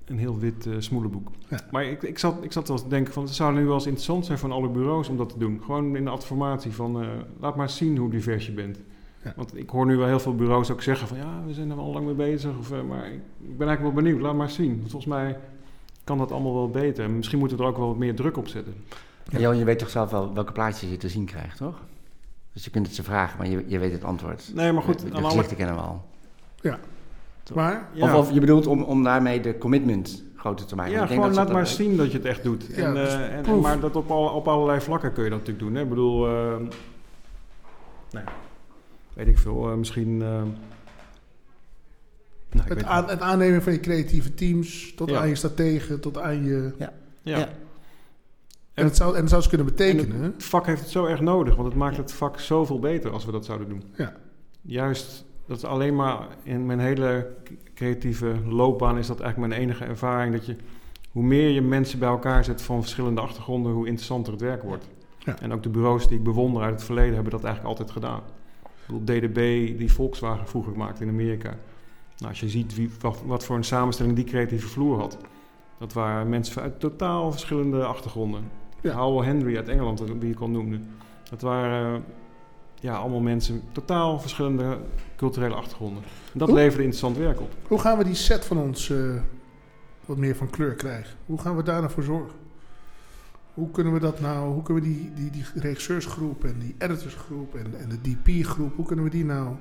een 0.05 0.17
heel 0.17 0.39
wit 0.39 0.67
smoelenboek. 0.77 1.27
Ja. 1.49 1.59
Maar 1.71 1.85
ik, 1.85 2.03
ik, 2.03 2.19
zat, 2.19 2.43
ik 2.43 2.51
zat 2.51 2.67
wel 2.67 2.77
te 2.77 2.87
denken 2.87 3.13
van, 3.13 3.23
het 3.23 3.33
zou 3.33 3.53
nu 3.53 3.65
wel 3.65 3.73
eens 3.73 3.85
interessant 3.85 4.25
zijn 4.25 4.37
van 4.37 4.51
alle 4.51 4.69
bureaus 4.69 5.09
om 5.09 5.17
dat 5.17 5.29
te 5.29 5.37
doen. 5.37 5.61
Gewoon 5.63 5.95
in 5.95 6.03
de 6.03 6.09
adformatie 6.09 6.71
van, 6.71 7.05
laat 7.39 7.55
maar 7.55 7.69
zien 7.69 7.97
hoe 7.97 8.09
divers 8.09 8.45
je 8.45 8.51
bent. 8.51 8.79
Ja. 9.25 9.33
Want 9.35 9.57
ik 9.57 9.69
hoor 9.69 9.85
nu 9.85 9.97
wel 9.97 10.07
heel 10.07 10.19
veel 10.19 10.35
bureaus 10.35 10.71
ook 10.71 10.81
zeggen 10.81 11.07
van, 11.07 11.17
ja, 11.17 11.41
we 11.45 11.53
zijn 11.53 11.71
er 11.71 11.77
al 11.77 11.91
lang 11.91 12.05
mee 12.05 12.15
bezig. 12.15 12.57
Of, 12.59 12.83
maar 12.83 13.05
ik, 13.05 13.21
ik 13.39 13.57
ben 13.57 13.67
eigenlijk 13.67 13.81
wel 13.81 14.03
benieuwd, 14.03 14.21
laat 14.21 14.35
maar 14.35 14.49
zien. 14.49 14.77
Want 14.77 14.91
volgens 14.91 15.13
mij 15.13 15.37
kan 16.03 16.17
dat 16.17 16.31
allemaal 16.31 16.53
wel 16.53 16.69
beter. 16.69 17.03
En 17.03 17.15
misschien 17.15 17.39
moeten 17.39 17.57
we 17.57 17.63
er 17.63 17.69
ook 17.69 17.77
wel 17.77 17.87
wat 17.87 17.97
meer 17.97 18.15
druk 18.15 18.37
op 18.37 18.47
zetten. 18.47 18.73
Ja. 19.29 19.39
Johan, 19.39 19.57
je 19.57 19.65
weet 19.65 19.79
toch 19.79 19.89
zelf 19.89 20.11
wel 20.11 20.33
welke 20.33 20.51
plaatjes 20.51 20.89
je 20.89 20.97
te 20.97 21.09
zien 21.09 21.25
krijgt, 21.25 21.57
toch? 21.57 21.81
Dus 22.53 22.63
je 22.63 22.69
kunt 22.69 22.85
het 22.85 22.95
ze 22.95 23.03
vragen, 23.03 23.37
maar 23.37 23.47
je, 23.47 23.63
je 23.67 23.79
weet 23.79 23.91
het 23.91 24.03
antwoord. 24.03 24.51
Nee, 24.53 24.71
maar 24.71 24.83
goed. 24.83 24.99
De, 24.99 25.09
de 25.09 25.15
gezichten 25.15 25.39
alle... 25.39 25.55
kennen 25.55 25.75
we 25.75 25.81
al. 25.81 26.05
Ja. 26.61 26.79
Toch? 27.43 27.57
Maar... 27.57 27.89
Ja. 27.93 28.17
Of, 28.17 28.27
of, 28.27 28.33
je 28.33 28.39
bedoelt 28.39 28.67
om, 28.67 28.83
om 28.83 29.03
daarmee 29.03 29.41
de 29.41 29.57
commitment 29.57 30.23
grote 30.35 30.65
termijn. 30.65 30.91
Ja, 30.91 31.01
Ik 31.01 31.07
denk 31.07 31.21
gewoon 31.21 31.35
dat 31.35 31.45
laat 31.45 31.53
maar 31.53 31.67
zien 31.67 31.97
dat 31.97 32.11
je 32.11 32.17
het 32.17 32.27
echt 32.27 32.43
doet. 32.43 32.65
Ja, 32.69 32.85
en, 32.85 32.93
dus 32.93 33.13
eh, 33.13 33.47
en, 33.47 33.59
maar 33.59 33.79
dat 33.79 33.95
op, 33.95 34.11
al, 34.11 34.27
op 34.27 34.47
allerlei 34.47 34.81
vlakken 34.81 35.13
kun 35.13 35.23
je 35.23 35.29
dat 35.29 35.39
natuurlijk 35.39 35.65
doen. 35.65 35.75
Hè? 35.75 35.81
Ik 35.81 35.89
bedoel, 35.89 36.27
eh, 36.27 36.55
ja, 38.09 38.23
weet 39.15 39.27
ik 39.27 39.37
veel, 39.37 39.69
eh, 39.69 39.75
misschien... 39.75 40.21
eh, 40.21 40.27
nou, 42.51 42.67
Het, 42.67 42.73
weet 42.73 42.83
aan, 42.83 43.09
het 43.09 43.19
aannemen 43.19 43.61
van 43.63 43.73
je 43.73 43.79
creatieve 43.79 44.33
teams, 44.33 44.93
tot 44.95 45.09
Ja. 45.09 45.19
aan 45.19 45.27
je 45.27 45.35
strategen, 45.35 45.99
tot 45.99 46.17
aan 46.17 46.43
je... 46.43 46.73
ja. 46.77 46.93
ja. 47.21 47.49
En 48.73 48.85
het 48.85 48.95
zou, 48.95 49.13
en 49.15 49.19
het 49.19 49.29
zou 49.29 49.41
eens 49.41 49.49
kunnen 49.49 49.67
betekenen... 49.67 50.15
En 50.15 50.21
het 50.21 50.43
vak 50.43 50.65
heeft 50.65 50.81
het 50.81 50.89
zo 50.89 51.05
erg 51.05 51.19
nodig, 51.21 51.55
want 51.55 51.67
het 51.67 51.77
maakt 51.77 51.97
het 51.97 52.11
vak 52.13 52.39
zoveel 52.39 52.79
beter 52.79 53.11
als 53.11 53.25
we 53.25 53.31
dat 53.31 53.45
zouden 53.45 53.69
doen. 53.69 53.83
Ja. 53.97 54.13
Juist, 54.61 55.25
dat 55.47 55.57
is 55.57 55.63
alleen 55.63 55.95
maar 55.95 56.27
in 56.43 56.65
mijn 56.65 56.79
hele 56.79 57.27
creatieve 57.73 58.35
loopbaan 58.47 58.97
is 58.97 59.07
dat 59.07 59.19
eigenlijk 59.19 59.49
mijn 59.53 59.61
enige 59.61 59.85
ervaring. 59.85 60.33
Dat 60.35 60.45
je, 60.45 60.55
hoe 61.11 61.23
meer 61.23 61.49
je 61.49 61.61
mensen 61.61 61.99
bij 61.99 62.09
elkaar 62.09 62.43
zet 62.43 62.61
van 62.61 62.81
verschillende 62.81 63.21
achtergronden, 63.21 63.71
hoe 63.71 63.85
interessanter 63.87 64.31
het 64.33 64.41
werk 64.41 64.63
wordt. 64.63 64.87
Ja. 65.19 65.39
En 65.39 65.53
ook 65.53 65.63
de 65.63 65.69
bureaus 65.69 66.07
die 66.07 66.17
ik 66.17 66.23
bewonder 66.23 66.61
uit 66.63 66.73
het 66.73 66.83
verleden 66.83 67.13
hebben 67.13 67.31
dat 67.31 67.43
eigenlijk 67.43 67.77
altijd 67.77 67.91
gedaan. 67.91 68.21
Ik 68.87 68.93
bedoel, 68.93 69.19
DDB 69.19 69.77
die 69.77 69.91
Volkswagen 69.91 70.47
vroeger 70.47 70.77
maakte 70.77 71.03
in 71.03 71.09
Amerika. 71.09 71.49
Nou, 72.17 72.29
als 72.29 72.39
je 72.39 72.49
ziet 72.49 72.75
wie, 72.75 72.89
wat, 72.99 73.21
wat 73.25 73.45
voor 73.45 73.55
een 73.55 73.63
samenstelling 73.63 74.15
die 74.15 74.25
creatieve 74.25 74.67
vloer 74.67 74.99
had. 74.99 75.17
Dat 75.77 75.93
waren 75.93 76.29
mensen 76.29 76.61
uit 76.61 76.79
totaal 76.79 77.31
verschillende 77.31 77.85
achtergronden. 77.85 78.43
Ja. 78.81 78.93
Howell 78.93 79.27
Henry 79.27 79.55
uit 79.55 79.67
Engeland, 79.67 80.01
wie 80.19 80.31
ik 80.31 80.39
al 80.39 80.49
noemde. 80.49 80.79
Dat 81.29 81.41
waren 81.41 81.95
eh, 81.95 82.01
ja, 82.79 82.95
allemaal 82.95 83.19
mensen 83.19 83.61
totaal 83.71 84.19
verschillende 84.19 84.77
culturele 85.15 85.55
achtergronden. 85.55 86.03
En 86.33 86.39
dat 86.39 86.51
leverde 86.51 86.83
interessant 86.83 87.17
werk 87.17 87.41
op. 87.41 87.51
Hoe 87.67 87.79
gaan 87.79 87.97
we 87.97 88.03
die 88.03 88.15
set 88.15 88.45
van 88.45 88.57
ons 88.57 88.89
eh, 88.89 88.97
wat 90.05 90.17
meer 90.17 90.35
van 90.35 90.49
kleur 90.49 90.73
krijgen? 90.73 91.17
Hoe 91.25 91.39
gaan 91.39 91.55
we 91.55 91.63
daar 91.63 91.79
nou 91.79 91.91
voor 91.91 92.03
zorgen? 92.03 92.44
Hoe 93.55 93.71
kunnen 93.71 93.93
we 93.93 93.99
dat 93.99 94.19
nou, 94.19 94.53
hoe 94.53 94.63
kunnen 94.63 94.83
we 94.83 94.89
die, 94.89 95.11
die, 95.13 95.29
die 95.31 95.43
regisseursgroep 95.55 96.43
en 96.43 96.59
die 96.59 96.75
editorsgroep 96.77 97.55
en, 97.55 97.79
en 97.79 97.89
de 97.89 98.01
DP-groep, 98.01 98.75
hoe 98.75 98.85
kunnen 98.85 99.05
we 99.05 99.11
die 99.11 99.25
nou 99.25 99.55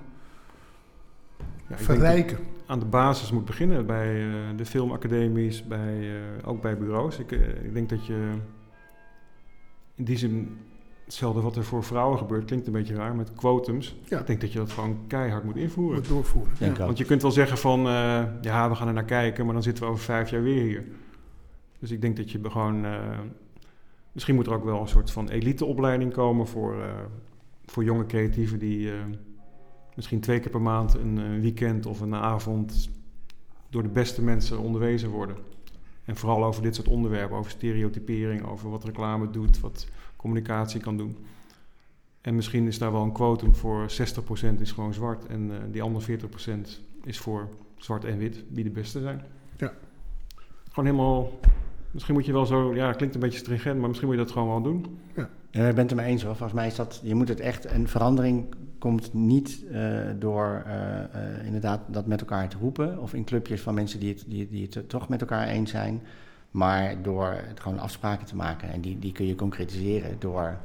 Ja, 1.69 1.77
verrijken? 1.79 2.39
aan 2.67 2.79
de 2.79 2.85
basis 2.87 3.33
moet 3.33 3.45
beginnen 3.45 3.87
bij 3.87 4.27
eh, 4.27 4.33
de 4.57 4.67
filmacademies, 4.67 5.67
bij, 5.67 6.17
eh, 6.17 6.49
ook 6.49 6.63
bij 6.63 6.79
bureaus. 6.79 7.19
Ik, 7.19 7.33
eh, 7.33 7.65
ik 7.65 7.75
denk 7.75 7.89
dat 7.89 8.07
je 8.07 8.31
in 9.95 10.05
die 10.05 10.17
zin 10.17 10.59
hetzelfde 11.05 11.41
wat 11.41 11.57
er 11.57 11.65
voor 11.65 11.85
vrouwen 11.85 12.19
gebeurt, 12.19 12.45
klinkt 12.45 12.67
een 12.67 12.73
beetje 12.73 12.95
raar 12.95 13.15
met 13.15 13.35
quotums. 13.35 13.97
Ja. 14.05 14.19
Ik 14.21 14.27
denk 14.27 14.41
dat 14.41 14.53
je 14.53 14.59
dat 14.59 14.71
gewoon 14.71 14.99
keihard 15.07 15.45
moet 15.45 15.57
invoeren. 15.57 15.99
Moet 15.99 16.09
doorvoeren. 16.09 16.53
Ja. 16.59 16.73
Want 16.77 16.99
je 16.99 17.05
kunt 17.05 17.23
wel 17.23 17.31
zeggen 17.31 17.59
van, 17.59 17.87
eh, 17.87 18.23
ja, 18.41 18.69
we 18.69 18.75
gaan 18.75 18.89
er 18.89 18.95
naar 18.95 19.05
kijken, 19.05 19.45
maar 19.45 19.55
dan 19.55 19.63
zitten 19.63 19.85
we 19.85 19.91
over 19.91 20.05
vijf 20.05 20.31
jaar 20.31 20.43
weer 20.43 20.63
hier. 20.63 20.85
Dus 21.79 21.91
ik 21.91 22.01
denk 22.01 22.17
dat 22.17 22.31
je 22.31 22.41
gewoon, 22.43 22.85
eh, 22.85 23.19
misschien 24.15 24.35
moet 24.35 24.47
er 24.47 24.55
ook 24.55 24.65
wel 24.65 24.81
een 24.81 24.89
soort 24.89 25.11
van 25.11 25.29
eliteopleiding 25.29 26.13
komen 26.13 26.47
voor, 26.47 26.83
eh, 26.83 26.89
voor 27.65 27.85
jonge 27.85 28.07
creatieven 28.07 28.59
die 28.59 28.93
eh, 28.93 28.99
misschien 29.95 30.21
twee 30.21 30.41
keer 30.41 30.51
per 30.51 30.63
maand 30.63 30.95
een 30.95 31.19
eh, 31.19 31.41
weekend 31.41 31.87
of 31.87 32.01
een 32.01 32.15
avond 32.15 32.91
door 33.69 33.83
de 33.83 33.89
beste 33.89 34.23
mensen 34.23 34.59
onderwezen 34.59 35.11
worden. 35.11 35.37
En 36.05 36.17
vooral 36.17 36.45
over 36.45 36.63
dit 36.63 36.75
soort 36.75 36.89
onderwerpen, 36.89 37.37
over 37.37 37.51
stereotypering, 37.51 38.47
over 38.47 38.71
wat 38.71 38.85
reclame 38.85 39.31
doet, 39.31 39.61
wat 39.61 39.89
communicatie 40.17 40.81
kan 40.81 40.97
doen. 40.97 41.17
En 42.21 42.35
misschien 42.35 42.67
is 42.67 42.79
daar 42.79 42.93
wel 42.93 43.03
een 43.03 43.13
quotum 43.13 43.55
voor 43.55 43.87
60% 43.91 44.61
is 44.61 44.73
gewoon 44.73 44.95
zwart 44.95 45.27
en 45.27 45.51
die 45.71 45.83
andere 45.83 46.19
40% 46.19 46.81
is 47.05 47.19
voor 47.19 47.49
zwart 47.77 48.05
en 48.05 48.19
wit, 48.19 48.45
wie 48.49 48.65
de 48.65 48.71
beste 48.71 49.01
zijn. 49.01 49.25
Ja. 49.57 49.73
Gewoon 50.69 50.85
helemaal, 50.85 51.31
misschien 51.95 52.15
moet 52.15 52.27
je 52.27 52.33
wel 52.33 52.47
zo, 52.47 52.75
ja, 52.75 52.93
klinkt 52.93 53.15
een 53.15 53.21
beetje 53.21 53.39
stringent, 53.39 53.79
maar 53.79 53.89
misschien 53.89 54.09
moet 54.09 54.19
je 54.19 54.25
dat 54.25 54.33
gewoon 54.33 54.49
wel 54.49 54.63
doen. 54.63 54.99
Ja, 55.15 55.69
ik 55.69 55.75
ben 55.75 55.77
het 55.77 55.91
er 55.91 55.97
mee 55.97 56.07
eens 56.07 56.23
hoor. 56.23 56.37
Volgens 56.37 56.59
mij 56.59 56.67
is 56.67 56.75
dat, 56.75 57.01
je 57.03 57.15
moet 57.15 57.29
het 57.29 57.41
echt, 57.41 57.71
een 57.71 57.89
verandering 57.89 58.55
komt 58.79 59.13
niet 59.13 59.65
eh, 59.71 59.99
door 60.19 60.63
eh, 60.67 61.03
eh, 61.03 61.47
inderdaad 61.47 61.81
dat 61.87 62.07
met 62.07 62.21
elkaar 62.21 62.49
te 62.49 62.57
roepen. 62.61 63.01
Of 63.01 63.15
in 63.15 63.25
clubjes 63.25 63.61
van 63.61 63.75
mensen 63.75 64.01
die 64.01 64.09
het, 64.09 64.25
die, 64.27 64.49
die 64.51 64.69
het 64.71 64.89
toch 64.89 65.09
met 65.09 65.21
elkaar 65.21 65.49
eens 65.49 65.71
zijn. 65.71 66.03
Maar 66.51 67.03
door 67.03 67.35
het 67.37 67.61
gewoon 67.61 67.79
afspraken 67.79 68.27
te 68.27 68.37
maken. 68.37 68.73
En 68.73 68.81
die, 68.81 68.99
die 68.99 69.13
kun 69.13 69.27
je 69.27 69.35
concretiseren 69.35 70.17
door 70.19 70.59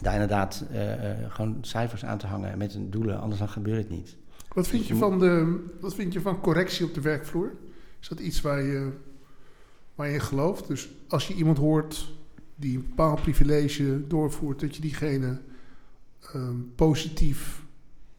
daar 0.00 0.12
inderdaad 0.12 0.64
eh, 0.70 1.10
eh, 1.10 1.32
gewoon 1.32 1.58
cijfers 1.60 2.04
aan 2.04 2.18
te 2.18 2.26
hangen 2.26 2.58
met 2.58 2.74
een 2.74 2.90
doelen. 2.90 3.20
Anders 3.20 3.38
dan 3.38 3.48
gebeurt 3.48 3.78
het 3.78 3.90
niet. 3.90 4.16
Wat 4.54 4.68
vind 4.68 4.86
je 4.86 4.96
van, 4.96 5.18
de, 5.18 5.64
wat 5.80 5.94
vind 5.94 6.12
je 6.12 6.20
van 6.20 6.40
correctie 6.40 6.86
op 6.86 6.94
de 6.94 7.00
werkvloer? 7.00 7.52
Is 8.00 8.08
dat 8.08 8.20
iets 8.20 8.40
waar 8.40 8.62
je, 8.62 8.92
waar 10.00 10.08
je 10.08 10.14
in 10.14 10.20
gelooft? 10.20 10.66
Dus 10.66 10.88
als 11.08 11.28
je 11.28 11.34
iemand 11.34 11.58
hoort 11.58 12.12
die 12.54 12.76
een 12.76 12.86
bepaald 12.88 13.22
privilege 13.22 14.06
doorvoert, 14.06 14.60
dat 14.60 14.76
je 14.76 14.82
diegene 14.82 15.40
ehm, 16.32 16.56
positief, 16.74 17.62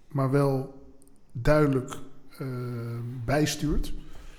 maar 0.08 0.32
wel 0.32 0.84
duidelijk 1.32 1.98
ehm, 2.38 3.04
bijstuurt. 3.26 3.94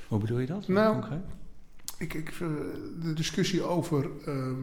Hoe 0.08 0.18
bedoel 0.18 0.38
je 0.38 0.46
dat? 0.46 0.68
Nou? 0.68 1.04
Ik, 1.98 2.14
ik, 2.14 2.28
eh, 2.28 2.48
de 3.02 3.12
discussie 3.14 3.62
over 3.62 4.10
ehm, 4.26 4.62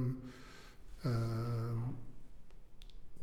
ehm, 1.01 1.77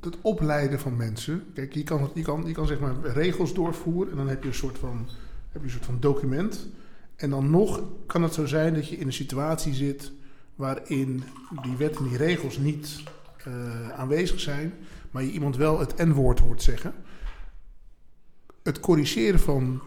het 0.00 0.16
opleiden 0.20 0.80
van 0.80 0.96
mensen. 0.96 1.44
Kijk, 1.54 1.74
je 1.74 1.82
kan, 1.82 2.10
je, 2.14 2.22
kan, 2.22 2.46
je 2.46 2.52
kan 2.52 2.66
zeg 2.66 2.80
maar 2.80 3.00
regels 3.00 3.54
doorvoeren 3.54 4.10
en 4.10 4.16
dan 4.16 4.28
heb 4.28 4.42
je 4.42 4.48
een 4.48 4.54
soort 4.54 4.78
van, 4.78 5.06
heb 5.52 5.60
je 5.60 5.66
een 5.66 5.72
soort 5.72 5.84
van 5.84 6.00
document. 6.00 6.68
En 7.16 7.30
dan 7.30 7.50
nog 7.50 7.82
kan 8.06 8.22
het 8.22 8.34
zo 8.34 8.46
zijn 8.46 8.74
dat 8.74 8.88
je 8.88 8.96
in 8.96 9.06
een 9.06 9.12
situatie 9.12 9.74
zit 9.74 10.12
waarin 10.54 11.22
die 11.62 11.76
wet 11.76 11.96
en 11.96 12.08
die 12.08 12.16
regels 12.16 12.58
niet 12.58 13.02
eh, 13.44 13.90
aanwezig 13.90 14.40
zijn, 14.40 14.72
maar 15.10 15.22
je 15.22 15.30
iemand 15.30 15.56
wel 15.56 15.78
het 15.78 15.96
N-woord 15.96 16.38
hoort 16.38 16.62
zeggen. 16.62 16.94
Het 18.62 18.80
corrigeren 18.80 19.40
van 19.40 19.82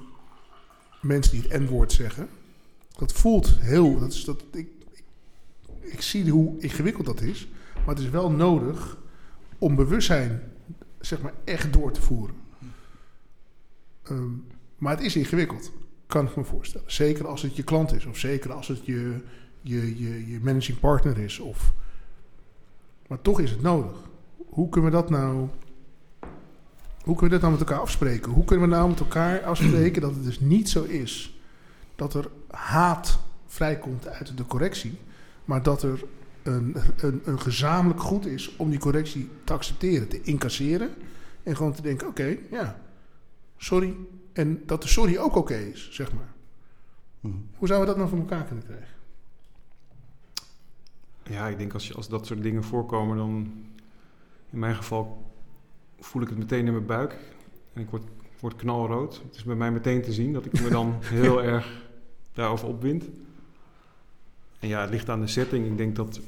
mensen 1.02 1.32
die 1.32 1.42
het 1.42 1.62
N-woord 1.62 1.92
zeggen, 1.92 2.30
dat 2.98 3.14
voelt 3.14 3.60
heel. 3.60 4.00
Dat 4.00 4.14
is 4.14 4.24
dat, 4.24 4.44
ik, 4.52 4.68
ik, 5.80 6.02
zie 6.02 6.32
hoe 6.32 6.60
ingewikkeld 6.60 7.06
dat 7.06 7.22
is. 7.22 7.48
Maar 7.86 7.96
het 7.96 8.04
is 8.04 8.10
wel 8.10 8.32
nodig 8.32 8.98
om 9.58 9.76
bewustzijn 9.76 10.42
zeg 11.00 11.22
maar, 11.22 11.34
echt 11.44 11.74
door 11.74 11.92
te 11.92 12.02
voeren. 12.02 12.36
Ehm, 14.04 14.32
maar 14.78 14.96
het 14.96 15.06
is 15.06 15.16
ingewikkeld, 15.16 15.72
kan 16.10 16.28
ik 16.28 16.36
me 16.36 16.43
voorstellen. 16.43 16.91
Zeker 16.91 17.28
als 17.28 17.41
het 17.41 17.55
je 17.55 17.64
klant 17.64 17.93
is, 17.93 18.05
of 18.05 18.18
zeker 18.18 18.53
als 18.53 18.68
het 18.68 18.86
je, 18.86 19.16
je, 19.62 19.99
je, 19.99 20.32
je 20.32 20.39
managing 20.39 20.80
partner 20.80 21.18
is. 21.18 21.39
Of, 21.39 21.74
maar 23.07 23.22
toch 23.22 23.39
is 23.39 23.51
het 23.51 23.62
nodig. 23.62 23.97
Hoe 24.49 24.70
kunnen 24.70 24.91
we 24.91 24.97
dat 24.97 25.10
nou. 25.10 25.47
Hoe 27.01 27.16
kunnen 27.16 27.24
we 27.24 27.30
dat 27.30 27.41
nou 27.41 27.51
met 27.51 27.62
elkaar 27.62 27.80
afspreken? 27.80 28.32
Hoe 28.32 28.45
kunnen 28.45 28.70
we 28.70 28.76
nou 28.76 28.89
met 28.89 28.99
elkaar 28.99 29.43
afspreken 29.53 30.01
dat 30.01 30.14
het 30.14 30.24
dus 30.24 30.39
niet 30.39 30.70
zo 30.70 30.84
is 30.84 31.39
dat 31.95 32.14
er 32.14 32.30
haat 32.47 33.20
vrijkomt 33.47 34.07
uit 34.07 34.38
de 34.38 34.45
correctie, 34.45 34.97
maar 35.45 35.64
dat 35.64 35.84
er 35.84 36.03
een, 36.43 36.76
een, 36.97 37.22
een 37.26 37.39
gezamenlijk 37.39 38.01
goed 38.01 38.26
is 38.26 38.55
om 38.55 38.70
die 38.70 38.80
correctie 38.80 39.30
te 39.43 39.53
accepteren, 39.53 40.07
te 40.07 40.22
incasseren 40.22 40.89
en 41.43 41.55
gewoon 41.55 41.74
te 41.74 41.82
denken: 41.82 42.07
oké, 42.07 42.38
ja, 42.51 42.80
sorry. 43.57 43.95
En 44.34 44.64
dat 44.66 44.82
de 44.82 44.88
sorry 44.88 45.18
ook 45.18 45.36
oké 45.36 45.56
is, 45.56 45.90
zeg 45.92 46.14
maar. 46.14 46.34
Mhm. 47.20 47.36
Hoe 47.56 47.68
zouden 47.68 47.80
we 47.80 47.86
dat 47.86 47.96
nou 47.96 48.10
voor 48.10 48.30
elkaar 48.30 48.46
kunnen 48.46 48.66
krijgen? 48.66 48.98
Ja, 51.24 51.48
ik 51.48 51.58
denk 51.58 51.74
als, 51.74 51.88
je, 51.88 51.94
als 51.94 52.08
dat 52.08 52.26
soort 52.26 52.42
dingen 52.44 52.64
voorkomen, 52.64 53.18
dan 53.18 53.54
in 54.50 54.60
mijn 54.60 54.76
geval 54.76 55.32
voel 56.00 56.22
ik 56.22 56.30
het 56.30 56.38
meteen 56.38 56.66
in 56.66 56.74
mijn 56.74 56.86
buik. 56.86 57.18
En 57.74 57.82
ik 57.82 57.90
word, 57.90 58.04
ik 58.04 58.40
word 58.40 58.56
knalrood. 58.56 59.22
Het 59.26 59.36
is 59.36 59.44
bij 59.44 59.56
mij 59.56 59.72
meteen 59.72 60.02
te 60.02 60.14
zien 60.14 60.34
dat 60.34 60.46
ik 60.46 60.62
me 60.62 60.70
dan 60.70 60.96
heel 61.04 61.44
erg 61.44 61.88
daarover 62.34 62.68
opwind. 62.68 63.06
En 64.60 64.68
ja, 64.68 64.82
het 64.82 64.90
ligt 64.90 65.10
aan 65.10 65.22
de 65.22 65.28
setting. 65.28 65.66
Ik 65.66 65.78
denk 65.78 65.96
dat, 65.96 66.20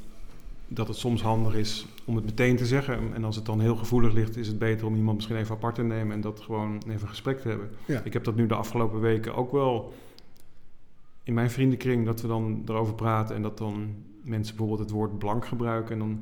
dat 0.74 0.88
het 0.88 0.98
soms 0.98 1.22
handig 1.22 1.56
is 1.56 1.86
om 2.06 2.16
het 2.16 2.26
meteen 2.26 2.56
te 2.56 2.66
zeggen. 2.66 3.14
En 3.14 3.24
als 3.24 3.36
het 3.36 3.46
dan 3.46 3.60
heel 3.60 3.76
gevoelig 3.76 4.14
ligt, 4.14 4.38
is 4.38 4.48
het 4.48 4.60
beter 4.60 4.88
om 4.88 4.96
iemand 4.96 5.16
misschien 5.16 5.38
even 5.38 5.56
apart 5.56 5.76
te 5.76 5.84
nemen 5.84 6.16
en 6.16 6.22
dat 6.22 6.40
gewoon 6.40 6.76
even 6.78 7.02
een 7.02 7.08
gesprek 7.08 7.40
te 7.40 7.48
hebben. 7.48 7.70
Ja. 7.86 8.02
Ik 8.04 8.14
heb 8.14 8.24
dat 8.24 8.36
nu 8.36 8.48
de 8.48 8.56
afgelopen 8.56 9.00
weken 9.00 9.36
ook 9.36 9.52
wel 9.52 9.94
in 11.24 11.34
mijn 11.34 11.52
vriendenkring, 11.52 12.06
dat 12.06 12.22
we 12.22 12.28
dan 12.28 12.62
erover 12.66 12.94
praten 12.94 13.36
en 13.36 13.42
dat 13.42 13.58
dan 13.58 13.96
mensen 14.24 14.56
bijvoorbeeld 14.56 14.90
het 14.90 14.98
woord 14.98 15.18
blank 15.18 15.46
gebruiken. 15.46 15.94
En 15.94 16.00
dan 16.00 16.22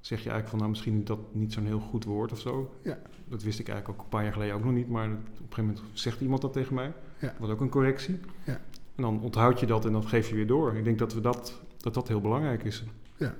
zeg 0.00 0.22
je 0.22 0.30
eigenlijk 0.30 0.48
van, 0.48 0.58
nou 0.58 0.70
misschien 0.70 0.98
is 0.98 1.04
dat 1.04 1.34
niet 1.34 1.52
zo'n 1.52 1.66
heel 1.66 1.80
goed 1.80 2.04
woord 2.04 2.32
of 2.32 2.38
zo. 2.38 2.74
Ja. 2.82 2.98
Dat 3.28 3.42
wist 3.42 3.58
ik 3.58 3.68
eigenlijk 3.68 3.98
ook 3.98 4.04
een 4.04 4.10
paar 4.10 4.22
jaar 4.22 4.32
geleden 4.32 4.54
ook 4.54 4.64
nog 4.64 4.72
niet, 4.72 4.88
maar 4.88 5.08
op 5.08 5.16
een 5.16 5.34
gegeven 5.48 5.64
moment 5.64 5.82
zegt 5.92 6.20
iemand 6.20 6.42
dat 6.42 6.52
tegen 6.52 6.74
mij. 6.74 6.92
Ja. 7.18 7.34
Was 7.38 7.50
ook 7.50 7.60
een 7.60 7.68
correctie. 7.68 8.20
Ja. 8.44 8.60
En 8.94 9.02
dan 9.02 9.20
onthoud 9.20 9.60
je 9.60 9.66
dat 9.66 9.84
en 9.84 9.92
dat 9.92 10.06
geef 10.06 10.28
je 10.28 10.34
weer 10.34 10.46
door. 10.46 10.76
Ik 10.76 10.84
denk 10.84 10.98
dat 10.98 11.14
we 11.14 11.20
dat, 11.20 11.60
dat, 11.76 11.94
dat 11.94 12.08
heel 12.08 12.20
belangrijk 12.20 12.64
is. 12.64 12.84
Ja, 13.16 13.34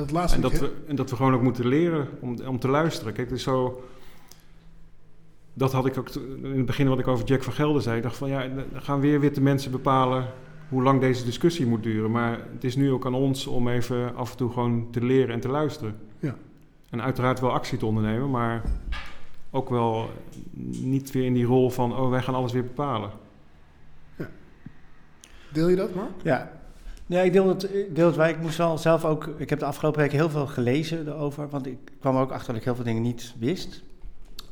dat 0.00 0.10
laatste 0.10 0.36
En 0.36 0.42
dat, 0.42 0.58
we, 0.58 0.72
en 0.86 0.96
dat 0.96 1.10
we 1.10 1.16
gewoon 1.16 1.34
ook 1.34 1.42
moeten 1.42 1.66
leren 1.66 2.08
om, 2.20 2.36
om 2.46 2.58
te 2.58 2.68
luisteren. 2.68 3.12
Kijk, 3.12 3.28
het 3.28 3.38
is 3.38 3.44
zo. 3.44 3.84
Dat 5.52 5.72
had 5.72 5.86
ik 5.86 5.98
ook 5.98 6.08
in 6.42 6.56
het 6.56 6.66
begin 6.66 6.88
wat 6.88 6.98
ik 6.98 7.08
over 7.08 7.26
Jack 7.26 7.42
van 7.42 7.52
Gelder 7.52 7.82
zei. 7.82 7.96
Ik 7.96 8.02
dacht 8.02 8.16
van 8.16 8.28
ja, 8.28 8.48
dan 8.48 8.82
gaan 8.82 9.00
weer 9.00 9.20
witte 9.20 9.40
mensen 9.40 9.70
bepalen 9.70 10.26
hoe 10.68 10.82
lang 10.82 11.00
deze 11.00 11.24
discussie 11.24 11.66
moet 11.66 11.82
duren. 11.82 12.10
Maar 12.10 12.40
het 12.52 12.64
is 12.64 12.76
nu 12.76 12.92
ook 12.92 13.06
aan 13.06 13.14
ons 13.14 13.46
om 13.46 13.68
even 13.68 14.16
af 14.16 14.30
en 14.30 14.36
toe 14.36 14.52
gewoon 14.52 14.88
te 14.90 15.04
leren 15.04 15.34
en 15.34 15.40
te 15.40 15.48
luisteren. 15.48 15.96
Ja. 16.18 16.36
En 16.90 17.02
uiteraard 17.02 17.40
wel 17.40 17.52
actie 17.52 17.78
te 17.78 17.86
ondernemen, 17.86 18.30
maar 18.30 18.62
ook 19.50 19.68
wel 19.68 20.10
niet 20.70 21.10
weer 21.10 21.24
in 21.24 21.34
die 21.34 21.44
rol 21.44 21.70
van, 21.70 21.96
oh, 21.96 22.10
wij 22.10 22.22
gaan 22.22 22.34
alles 22.34 22.52
weer 22.52 22.64
bepalen. 22.64 23.10
Deel 25.52 25.68
je 25.68 25.76
dat, 25.76 25.94
Mark? 25.94 26.10
Ja. 26.22 26.52
Ja, 27.08 27.20
ik 27.20 27.32
deel 27.32 27.48
het, 27.48 27.74
ik 27.74 27.94
deel. 27.94 28.24
Ik 28.24 28.40
moest 28.40 28.58
wel 28.58 28.78
zelf 28.78 29.04
ook... 29.04 29.26
Ik 29.36 29.50
heb 29.50 29.58
de 29.58 29.64
afgelopen 29.64 30.00
weken 30.00 30.18
heel 30.18 30.30
veel 30.30 30.46
gelezen 30.46 31.06
erover. 31.06 31.48
Want 31.48 31.66
ik 31.66 31.78
kwam 32.00 32.16
ook 32.16 32.30
achter 32.30 32.46
dat 32.46 32.56
ik 32.56 32.64
heel 32.64 32.74
veel 32.74 32.84
dingen 32.84 33.02
niet 33.02 33.34
wist. 33.38 33.82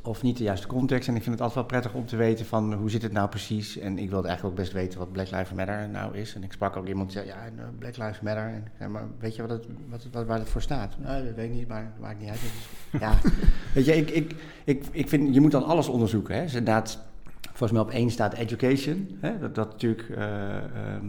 Of 0.01 0.21
niet 0.21 0.37
de 0.37 0.43
juiste 0.43 0.67
context. 0.67 1.07
En 1.07 1.15
ik 1.15 1.23
vind 1.23 1.35
het 1.35 1.43
altijd 1.43 1.59
wel 1.59 1.79
prettig 1.79 1.93
om 2.01 2.05
te 2.05 2.15
weten 2.15 2.45
van 2.45 2.73
hoe 2.73 2.89
zit 2.89 3.01
het 3.01 3.11
nou 3.11 3.29
precies. 3.29 3.77
En 3.77 3.97
ik 3.97 4.09
wilde 4.09 4.27
eigenlijk 4.27 4.57
ook 4.57 4.63
best 4.63 4.73
weten 4.73 4.99
wat 4.99 5.11
Black 5.11 5.31
Lives 5.31 5.53
Matter 5.53 5.89
nou 5.89 6.17
is. 6.17 6.35
En 6.35 6.43
ik 6.43 6.51
sprak 6.51 6.75
ook 6.75 6.87
iemand 6.87 7.11
die 7.11 7.17
zei, 7.17 7.29
ja, 7.29 7.49
nou, 7.55 7.69
Black 7.79 7.97
Lives 7.97 8.21
Matter. 8.21 8.43
En, 8.43 8.67
ja, 8.79 8.87
maar 8.87 9.07
weet 9.19 9.35
je 9.35 9.41
wat 9.41 9.51
het, 9.51 9.65
wat, 9.89 10.07
wat, 10.11 10.25
waar 10.25 10.39
het 10.39 10.49
voor 10.49 10.61
staat? 10.61 10.95
Nou, 10.99 11.25
dat 11.25 11.35
weet 11.35 11.49
ik 11.49 11.55
niet, 11.55 11.67
maar 11.67 11.83
dat 11.83 12.01
maakt 12.01 12.19
niet 12.19 12.29
uit. 12.29 12.39
Ja, 12.99 13.17
weet 13.73 13.85
je, 13.85 13.95
ik, 13.95 14.09
ik, 14.09 14.35
ik, 14.63 14.85
ik 14.91 15.09
vind, 15.09 15.33
je 15.33 15.41
moet 15.41 15.51
dan 15.51 15.65
alles 15.65 15.87
onderzoeken. 15.87 16.35
Hè. 16.35 16.41
Dus 16.41 16.53
inderdaad, 16.53 16.99
volgens 17.41 17.71
mij 17.71 17.81
op 17.81 17.89
één 17.89 18.09
staat 18.09 18.33
education. 18.33 19.17
Hè. 19.19 19.39
Dat, 19.39 19.55
dat 19.55 19.71
natuurlijk... 19.71 20.09
eh, 20.09 20.57
ehm, 20.57 21.05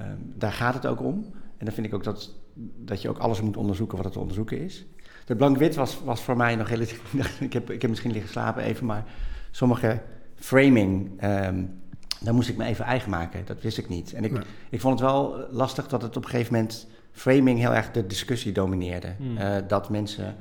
Ehm, 0.00 0.16
daar 0.34 0.52
gaat 0.52 0.74
het 0.74 0.86
ook 0.86 1.00
om. 1.00 1.24
En 1.56 1.64
dan 1.64 1.74
vind 1.74 1.86
ik 1.86 1.94
ook 1.94 2.04
dat, 2.04 2.34
dat 2.76 3.02
je 3.02 3.08
ook 3.08 3.18
alles 3.18 3.40
moet 3.40 3.56
onderzoeken 3.56 4.02
wat 4.02 4.12
te 4.12 4.18
onderzoeken 4.18 4.60
is. 4.60 4.86
De 5.24 5.36
blank-wit 5.36 5.74
was, 5.74 6.00
was 6.04 6.22
voor 6.22 6.36
mij 6.36 6.56
nog 6.56 6.68
relatief... 6.68 7.14
ik, 7.40 7.52
heb, 7.52 7.70
ik 7.70 7.80
heb 7.80 7.90
misschien 7.90 8.12
liggen 8.12 8.30
slapen 8.30 8.62
even, 8.62 8.86
maar 8.86 9.04
sommige 9.50 10.00
framing... 10.34 11.20
ehm, 11.20 11.64
daar 12.20 12.34
moest 12.34 12.48
ik 12.48 12.56
me 12.56 12.64
even 12.64 12.84
eigen 12.84 13.10
maken. 13.10 13.44
Dat 13.44 13.62
wist 13.62 13.78
ik 13.78 13.88
niet. 13.88 14.12
En 14.12 14.24
ik, 14.24 14.32
Nee. 14.32 14.42
ik 14.70 14.80
vond 14.80 15.00
het 15.00 15.08
wel 15.08 15.46
lastig 15.50 15.88
dat 15.88 16.02
het 16.02 16.16
op 16.16 16.24
een 16.24 16.30
gegeven 16.30 16.54
moment... 16.54 16.86
framing 17.12 17.58
heel 17.58 17.74
erg 17.74 17.90
de 17.90 18.06
discussie 18.06 18.52
domineerde. 18.52 19.14
Hmm. 19.18 19.36
Eh, 19.36 19.56
dat 19.68 19.90
mensen 19.90 20.36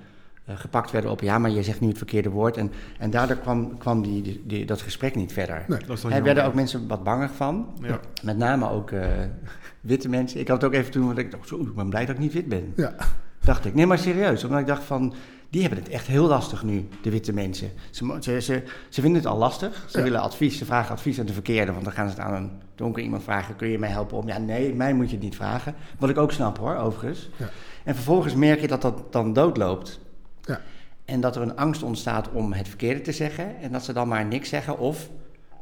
gepakt 0.58 0.92
werden 0.92 1.12
op... 1.12 1.22
ja, 1.22 1.38
maar 1.40 1.50
je 1.50 1.64
zegt 1.64 1.80
nu 1.80 1.88
het 1.88 1.98
verkeerde 1.98 2.30
woord. 2.30 2.58
En, 2.58 2.72
en 3.00 3.10
daardoor 3.10 3.38
kwam, 3.38 3.78
kwam 3.78 4.02
die, 4.02 4.22
die, 4.22 4.44
die- 4.46 4.66
dat 4.66 4.82
gesprek 4.82 5.16
niet 5.16 5.34
verder. 5.34 5.64
Nee. 5.68 5.80
Dat 5.88 6.04
Er 6.04 6.24
werden 6.24 6.46
ook 6.46 6.54
mensen 6.54 6.88
wat 6.88 7.04
banger 7.04 7.30
van. 7.30 7.68
Ja. 7.82 8.00
Met 8.24 8.38
name 8.38 8.70
ook 8.70 8.92
eh, 8.92 9.08
witte 9.82 10.10
mensen. 10.10 10.40
Ik 10.40 10.48
had 10.48 10.62
het 10.62 10.72
ook 10.72 10.78
even 10.78 10.92
toen, 10.92 11.06
want 11.06 11.18
ik 11.18 11.32
dacht, 11.32 11.48
zo, 11.48 11.60
ik 11.60 11.76
ben 11.76 11.90
blij 11.90 12.06
dat 12.06 12.16
ik 12.16 12.22
niet 12.22 12.34
wit 12.34 12.48
ben. 12.48 12.74
Ja. 12.76 12.94
Dacht 13.44 13.66
ik. 13.66 13.74
Nee, 13.74 13.86
maar 13.86 13.98
serieus. 13.98 14.44
Omdat 14.44 14.60
ik 14.60 14.68
dacht 14.68 14.84
van, 14.84 15.14
die 15.50 15.62
hebben 15.62 15.80
het 15.80 15.90
echt 15.90 16.08
heel 16.08 16.28
lastig 16.28 16.64
nu, 16.64 16.88
de 17.02 17.10
witte 17.10 17.34
mensen. 17.34 17.72
Ze, 17.90 18.18
ze, 18.20 18.42
ze, 18.42 18.64
ze 18.90 19.02
vinden 19.02 19.22
het 19.22 19.30
al 19.32 19.38
lastig. 19.38 19.86
Ze 19.90 19.98
Ja. 19.98 20.04
willen 20.04 20.22
advies, 20.22 20.58
ze 20.58 20.66
vragen 20.66 20.92
advies 20.92 21.20
aan 21.20 21.26
de 21.26 21.34
verkeerde. 21.34 21.72
Want 21.72 21.84
dan 21.84 21.94
gaan 21.94 22.10
ze 22.10 22.16
het 22.16 22.24
aan 22.24 22.34
een 22.34 22.52
donker 22.76 23.04
iemand 23.04 23.24
vragen, 23.24 23.56
kun 23.56 23.68
je 23.68 23.80
mij 23.80 23.90
helpen 23.90 24.18
om? 24.18 24.28
Ja, 24.28 24.38
nee, 24.38 24.74
mij 24.74 24.94
moet 24.94 25.10
je 25.10 25.16
het 25.16 25.24
niet 25.24 25.36
vragen. 25.36 25.76
Wat 26.00 26.10
ik 26.10 26.18
ook 26.18 26.32
snap 26.32 26.58
hoor, 26.58 26.76
overigens. 26.76 27.30
Ja. 27.38 27.50
En 27.84 27.96
vervolgens 27.96 28.36
merk 28.36 28.60
je 28.62 28.68
dat 28.68 28.82
dat 28.82 29.04
dan 29.14 29.34
doodloopt. 29.34 30.00
Ja. 30.50 30.62
En 31.06 31.22
dat 31.22 31.36
er 31.36 31.42
een 31.42 31.56
angst 31.56 31.84
ontstaat 31.84 32.30
om 32.32 32.54
het 32.54 32.68
verkeerde 32.68 33.02
te 33.02 33.12
zeggen. 33.12 33.58
En 33.62 33.72
dat 33.72 33.84
ze 33.84 33.94
dan 33.94 34.08
maar 34.08 34.26
niks 34.26 34.50
zeggen 34.50 34.78
of, 34.80 35.10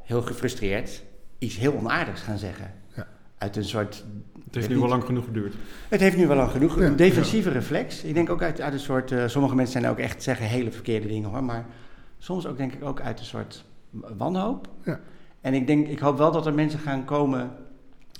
heel 0.03 0.21
gefrustreerd, 0.21 1.03
iets 1.37 1.57
heel 1.57 1.73
onaardigs 1.73 2.21
gaan 2.21 2.37
zeggen. 2.37 2.71
Ja. 2.95 3.07
Uit 3.37 3.55
een 3.55 3.65
soort 3.65 4.03
Het 4.45 4.55
heeft 4.55 4.69
nu 4.69 4.77
wel 4.77 4.87
lang 4.89 5.03
genoeg 5.03 5.25
geduurd. 5.25 5.53
het 5.89 5.99
heeft 5.99 6.17
nu 6.17 6.27
wel 6.27 6.37
lang 6.37 6.51
genoeg. 6.51 6.79
Ja, 6.79 6.85
Een 6.85 6.95
defensieve 6.95 7.49
reflex. 7.49 8.03
Ik 8.03 8.13
denk 8.13 8.29
ook 8.29 8.41
uit, 8.41 8.61
uit 8.61 8.73
een 8.73 8.79
soort. 8.79 9.11
eh, 9.11 9.27
sommige 9.27 9.55
mensen 9.55 9.81
zijn 9.81 9.91
ook 9.93 9.99
echt 9.99 10.23
zeggen 10.23 10.45
hele 10.45 10.71
verkeerde 10.71 11.07
dingen 11.07 11.29
hoor. 11.29 11.43
Maar 11.43 11.65
soms 12.17 12.45
ook 12.45 12.57
denk 12.57 12.73
ik 12.73 12.83
ook 12.83 13.01
uit 13.01 13.19
een 13.19 13.25
soort 13.25 13.65
wanhoop. 14.17 14.67
Ja. 14.83 14.99
En 15.41 15.53
ik 15.53 15.67
denk, 15.67 15.87
ik 15.87 15.99
hoop 15.99 16.17
wel 16.17 16.31
dat 16.31 16.45
er 16.45 16.53
mensen 16.53 16.79
gaan 16.79 17.05
komen 17.05 17.51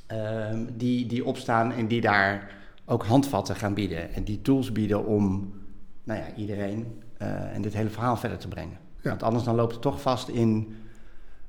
ehm, 0.07 0.65
die, 0.74 1.05
die 1.05 1.26
opstaan 1.26 1.72
en 1.72 1.88
die 1.88 2.01
daar 2.01 2.55
ook 2.86 3.05
handvatten 3.05 3.55
gaan 3.55 3.74
bieden. 3.74 4.13
En 4.13 4.24
die 4.24 4.41
tools 4.41 4.72
bieden 4.72 5.05
om 5.05 5.53
nou 6.08 6.20
ja, 6.20 6.26
iedereen 6.36 7.01
eh, 7.18 7.55
en 7.55 7.62
dit 7.62 7.74
hele 7.74 7.89
verhaal 7.89 8.18
verder 8.18 8.38
te 8.38 8.47
brengen. 8.47 8.78
Ja. 9.01 9.10
Want 9.10 9.24
anders 9.24 9.43
dan 9.43 9.55
loopt 9.55 9.72
het 9.72 9.82
toch 9.82 10.01
vast 10.01 10.28
in 10.28 10.76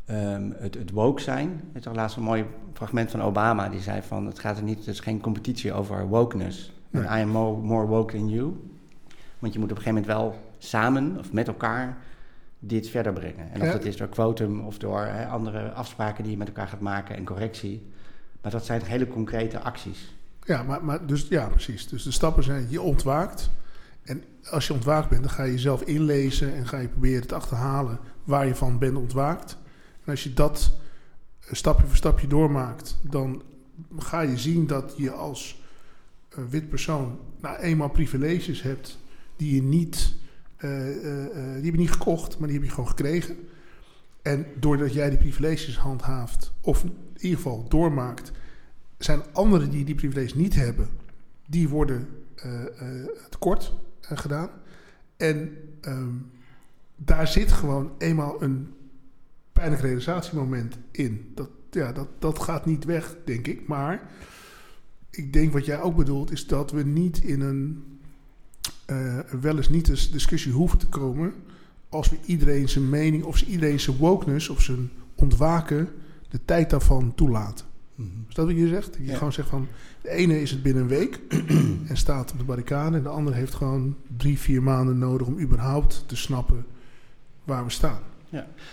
ehm, 0.04 0.50
het, 0.56 0.74
het 0.74 0.90
woke 0.90 1.22
zijn. 1.22 1.48
Het 1.48 1.76
is 1.76 1.82
toch 1.82 1.94
laatst 1.94 2.16
een 2.16 2.22
mooi 2.22 2.44
fragment 2.72 3.10
van 3.10 3.22
Obama. 3.22 3.68
Die 3.68 3.80
zei 3.80 4.02
van, 4.02 4.26
het 4.26 4.38
gaat 4.38 4.56
er 4.56 4.62
niet, 4.62 4.78
het 4.78 4.86
is 4.86 5.00
geen 5.00 5.20
competitie 5.20 5.72
over 5.72 6.06
wokeness. 6.06 6.72
Nee. 6.90 7.02
I 7.02 7.06
am 7.22 7.28
more, 7.28 7.56
more 7.56 7.86
woke 7.86 8.16
than 8.16 8.28
you. 8.28 8.56
Want 9.38 9.52
je 9.52 9.58
moet 9.58 9.70
op 9.70 9.76
een 9.76 9.82
gegeven 9.82 10.02
moment 10.02 10.06
wel 10.06 10.40
samen 10.58 11.18
of 11.18 11.32
met 11.32 11.48
elkaar 11.48 11.96
dit 12.58 12.88
verder 12.88 13.12
brengen. 13.12 13.52
En 13.52 13.60
of 13.60 13.66
Ja. 13.66 13.72
dat 13.72 13.84
is 13.84 13.96
door 13.96 14.08
quotum 14.08 14.60
of 14.60 14.78
door 14.78 15.00
hè, 15.00 15.26
andere 15.26 15.72
afspraken 15.72 16.22
die 16.22 16.32
je 16.32 16.38
met 16.38 16.48
elkaar 16.48 16.68
gaat 16.68 16.80
maken 16.80 17.16
en 17.16 17.24
correctie. 17.24 17.86
Maar 18.42 18.50
dat 18.50 18.64
zijn 18.64 18.82
hele 18.82 19.08
concrete 19.08 19.60
acties. 19.60 20.14
Ja, 20.44 20.62
maar, 20.62 20.84
maar 20.84 21.06
dus, 21.06 21.28
ja, 21.28 21.48
precies. 21.48 21.88
Dus 21.88 22.02
de 22.02 22.10
stappen 22.10 22.42
zijn, 22.42 22.66
je 22.68 22.80
ontwaakt. 22.80 23.50
En 24.08 24.24
als 24.50 24.66
je 24.66 24.72
ontwaakt 24.72 25.08
bent, 25.08 25.22
dan 25.22 25.30
ga 25.30 25.42
je 25.42 25.52
jezelf 25.52 25.82
inlezen 25.82 26.54
en 26.54 26.66
ga 26.66 26.78
je 26.78 26.88
proberen 26.88 27.26
te 27.26 27.34
achterhalen 27.34 27.98
waar 28.24 28.46
je 28.46 28.54
van 28.54 28.78
bent 28.78 28.96
ontwaakt. 28.96 29.56
En 30.04 30.10
als 30.10 30.22
je 30.22 30.34
dat 30.34 30.72
eh, 31.40 31.52
stapje 31.52 31.86
voor 31.86 31.96
stapje 31.96 32.26
doormaakt, 32.26 32.98
dan 33.02 33.42
ga 33.98 34.20
je 34.20 34.38
zien 34.38 34.66
dat 34.66 34.94
je 34.96 35.10
als 35.10 35.62
eh, 36.28 36.44
wit 36.50 36.68
persoon 36.68 37.18
nou 37.40 37.56
eenmaal 37.56 37.90
privileges 37.90 38.62
hebt 38.62 38.98
die 39.36 39.54
je 39.54 39.62
niet, 39.62 40.14
eh, 40.56 40.88
eh, 40.88 41.54
die 41.54 41.64
heb 41.64 41.64
je 41.64 41.70
niet 41.70 41.90
gekocht, 41.90 42.38
maar 42.38 42.48
die 42.48 42.56
heb 42.56 42.66
je 42.66 42.72
gewoon 42.72 42.88
gekregen. 42.88 43.36
En 44.22 44.46
doordat 44.58 44.92
jij 44.92 45.08
die 45.08 45.18
privileges 45.18 45.78
handhaaft, 45.78 46.52
of 46.60 46.84
in 46.84 46.92
ieder 47.18 47.36
geval 47.36 47.68
doormaakt, 47.68 48.32
zijn 48.98 49.22
anderen 49.32 49.70
die 49.70 49.84
die 49.84 49.94
privileges 49.94 50.34
niet 50.34 50.54
hebben, 50.54 50.88
die 51.46 51.68
worden 51.68 52.08
tekort 53.30 53.74
gedaan. 54.16 54.50
En 55.16 55.56
ehm, 55.80 56.14
daar 56.96 57.28
zit 57.28 57.52
gewoon 57.52 57.90
eenmaal 57.98 58.42
een 58.42 58.74
pijnlijk 59.52 59.82
realisatiemoment 59.82 60.78
in. 60.90 61.32
Dat, 61.34 61.50
ja, 61.70 61.92
dat, 61.92 62.08
dat 62.18 62.38
gaat 62.38 62.66
niet 62.66 62.84
weg, 62.84 63.16
denk 63.24 63.46
ik. 63.46 63.66
Maar 63.66 64.10
ik 65.10 65.32
denk 65.32 65.52
wat 65.52 65.64
jij 65.64 65.80
ook 65.80 65.96
bedoelt, 65.96 66.30
is 66.30 66.46
dat 66.46 66.70
we 66.70 66.82
niet 66.82 67.18
in 67.18 67.40
een 67.40 67.84
eh, 68.88 69.18
wel 69.40 69.56
eens 69.56 69.68
niet 69.68 69.88
eens 69.88 70.10
discussie 70.10 70.52
hoeven 70.52 70.78
te 70.78 70.88
komen 70.88 71.34
als 71.88 72.08
we 72.08 72.16
iedereen 72.24 72.68
zijn 72.68 72.88
mening 72.88 73.24
of 73.24 73.42
iedereen 73.42 73.80
zijn 73.80 73.96
wokeness 73.96 74.48
of 74.48 74.62
zijn 74.62 74.90
ontwaken 75.14 75.88
de 76.28 76.44
tijd 76.44 76.70
daarvan 76.70 77.14
toelaten. 77.14 77.66
Is 78.28 78.34
dat 78.34 78.46
wat 78.46 78.56
je 78.56 78.68
zegt? 78.68 78.86
Dat 78.86 78.96
je 78.96 79.04
Ja. 79.10 79.16
gewoon 79.16 79.32
zegt 79.32 79.48
van... 79.48 79.66
De 80.02 80.10
ene 80.10 80.40
is 80.40 80.50
het 80.50 80.62
binnen 80.62 80.82
een 80.82 80.88
week 80.88 81.20
en 81.90 81.96
staat 81.96 82.32
op 82.32 82.38
de 82.38 82.44
barricade... 82.44 82.96
en 82.96 83.02
de 83.02 83.08
andere 83.08 83.36
heeft 83.36 83.54
gewoon 83.54 83.96
drie, 84.16 84.38
vier 84.38 84.62
maanden 84.62 84.98
nodig... 84.98 85.26
om 85.26 85.38
überhaupt 85.40 86.04
te 86.06 86.16
snappen 86.16 86.66
waar 87.44 87.64
we 87.64 87.70
staan. 87.70 88.00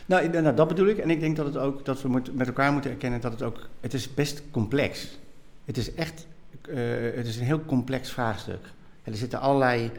Nou, 0.05 0.23
ik- 0.23 0.32
nou, 0.41 0.55
dat 0.55 0.67
bedoel 0.67 0.88
ik. 0.88 0.97
En 0.97 1.09
ik 1.09 1.19
denk 1.19 1.36
dat 1.36 1.45
het 1.45 1.57
ook 1.57 1.86
dat 1.86 2.01
we 2.01 2.07
moet, 2.07 2.36
met 2.36 2.47
elkaar 2.47 2.71
moeten 2.71 2.91
erkennen 2.91 3.21
dat 3.21 3.32
het 3.32 3.41
ook. 3.41 3.67
Het 3.80 3.93
is 3.93 4.13
best 4.13 4.43
complex. 4.51 5.17
Het 5.65 5.78
is 5.78 5.93
echt. 5.93 6.28
eh, 6.69 6.76
het 7.15 7.28
is 7.28 7.38
een 7.38 7.45
heel 7.45 7.65
complex 7.65 8.11
vraagstuk. 8.11 8.59
En 9.03 9.11
er 9.11 9.17
zitten 9.17 9.39
allerlei 9.39 9.91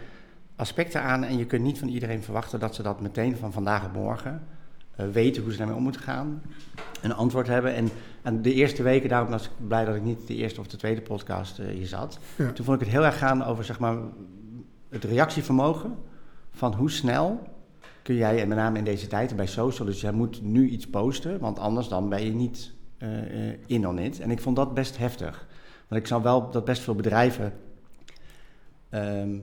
aspecten 0.57 1.03
aan. 1.03 1.25
En 1.25 1.39
je 1.39 1.45
kunt 1.47 1.63
niet 1.63 1.79
van 1.79 1.89
iedereen 1.89 2.23
verwachten 2.23 2.61
dat 2.61 2.75
ze 2.75 2.83
dat 2.83 3.01
meteen 3.01 3.37
van 3.37 3.53
vandaag 3.53 3.85
op 3.85 3.93
morgen 3.93 4.43
weten 4.97 5.43
hoe 5.43 5.53
ze 5.53 5.59
daarmee 5.59 5.77
om 5.77 5.83
moeten 5.83 6.01
gaan. 6.01 6.43
Een 7.03 7.15
antwoord 7.15 7.47
hebben. 7.47 7.75
En, 7.75 7.89
en 8.23 8.43
de 8.43 8.53
eerste 8.53 8.83
weken, 8.83 9.09
daarom 9.09 9.31
was 9.31 9.45
ik 9.45 9.51
blij 9.69 9.85
dat 9.85 9.95
ik 9.95 10.03
niet 10.03 10.27
de 10.27 10.35
eerste 10.35 10.61
of 10.61 10.67
de 10.67 10.77
tweede 10.77 11.03
podcast 11.03 11.59
eh, 11.59 11.67
hier 11.67 11.87
zat. 11.87 12.19
Ja. 12.37 12.53
Toen 12.53 12.65
vond 12.65 12.81
ik 12.81 12.87
het 12.87 12.95
heel 12.95 13.05
erg 13.05 13.19
gaan 13.19 13.45
over 13.45 13.65
zeg 13.65 13.79
maar, 13.79 13.97
het 14.89 15.05
reactievermogen. 15.05 15.97
Van 16.51 16.75
hoe 16.75 16.91
snel 16.91 17.41
kun 18.03 18.15
jij, 18.15 18.41
en 18.43 18.49
met 18.49 18.59
name 18.59 18.79
in 18.79 18.85
deze 18.85 19.07
tijd 19.07 19.37
bij 19.37 19.47
social, 19.47 19.87
dus 19.87 20.01
jij 20.01 20.13
moet 20.13 20.43
nu 20.43 20.69
iets 20.69 20.87
posten, 20.87 21.39
want 21.39 21.59
anders 21.59 21.89
dan 21.89 22.09
ben 22.09 22.25
je 22.25 22.35
niet 22.35 22.73
eh, 22.99 23.49
eh, 23.49 23.59
in 23.67 23.89
on 23.89 23.99
it. 23.99 24.21
En 24.21 24.31
ik 24.31 24.41
vond 24.41 24.57
dat 24.57 24.75
best 24.75 24.99
heftig. 24.99 25.47
Want 25.89 26.01
ik 26.01 26.07
zou 26.07 26.23
wel 26.23 26.51
dat 26.51 26.65
best 26.65 26.83
veel 26.83 26.95
bedrijven 26.95 27.53
ehm, 28.89 29.39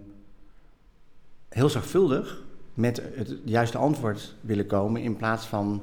heel 1.49 1.69
zorgvuldig 1.69 2.43
met 2.73 3.01
het 3.15 3.37
juiste 3.45 3.77
antwoord 3.77 4.35
willen 4.41 4.65
komen, 4.65 5.01
in 5.01 5.15
plaats 5.15 5.45
van 5.45 5.81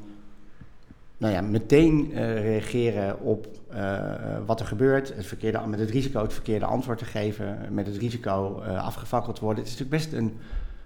nou 1.20 1.32
ja, 1.32 1.41
meteen 1.41 2.12
eh, 2.12 2.43
reageren 2.43 3.20
op 3.20 3.49
eh, 3.68 4.12
wat 4.47 4.61
er 4.61 4.66
gebeurt, 4.66 5.14
het 5.14 5.26
verkeerde, 5.26 5.66
met 5.66 5.78
het 5.78 5.91
risico 5.91 6.22
het 6.22 6.32
verkeerde 6.32 6.64
antwoord 6.64 6.99
te 6.99 7.05
geven, 7.05 7.68
met 7.70 7.86
het 7.86 7.97
risico 7.97 8.61
eh, 8.61 8.84
afgefakkeld 8.84 9.36
te 9.36 9.45
worden. 9.45 9.64
Het 9.64 9.72
is 9.72 9.78
natuurlijk 9.78 10.05
best 10.05 10.20
een 10.20 10.38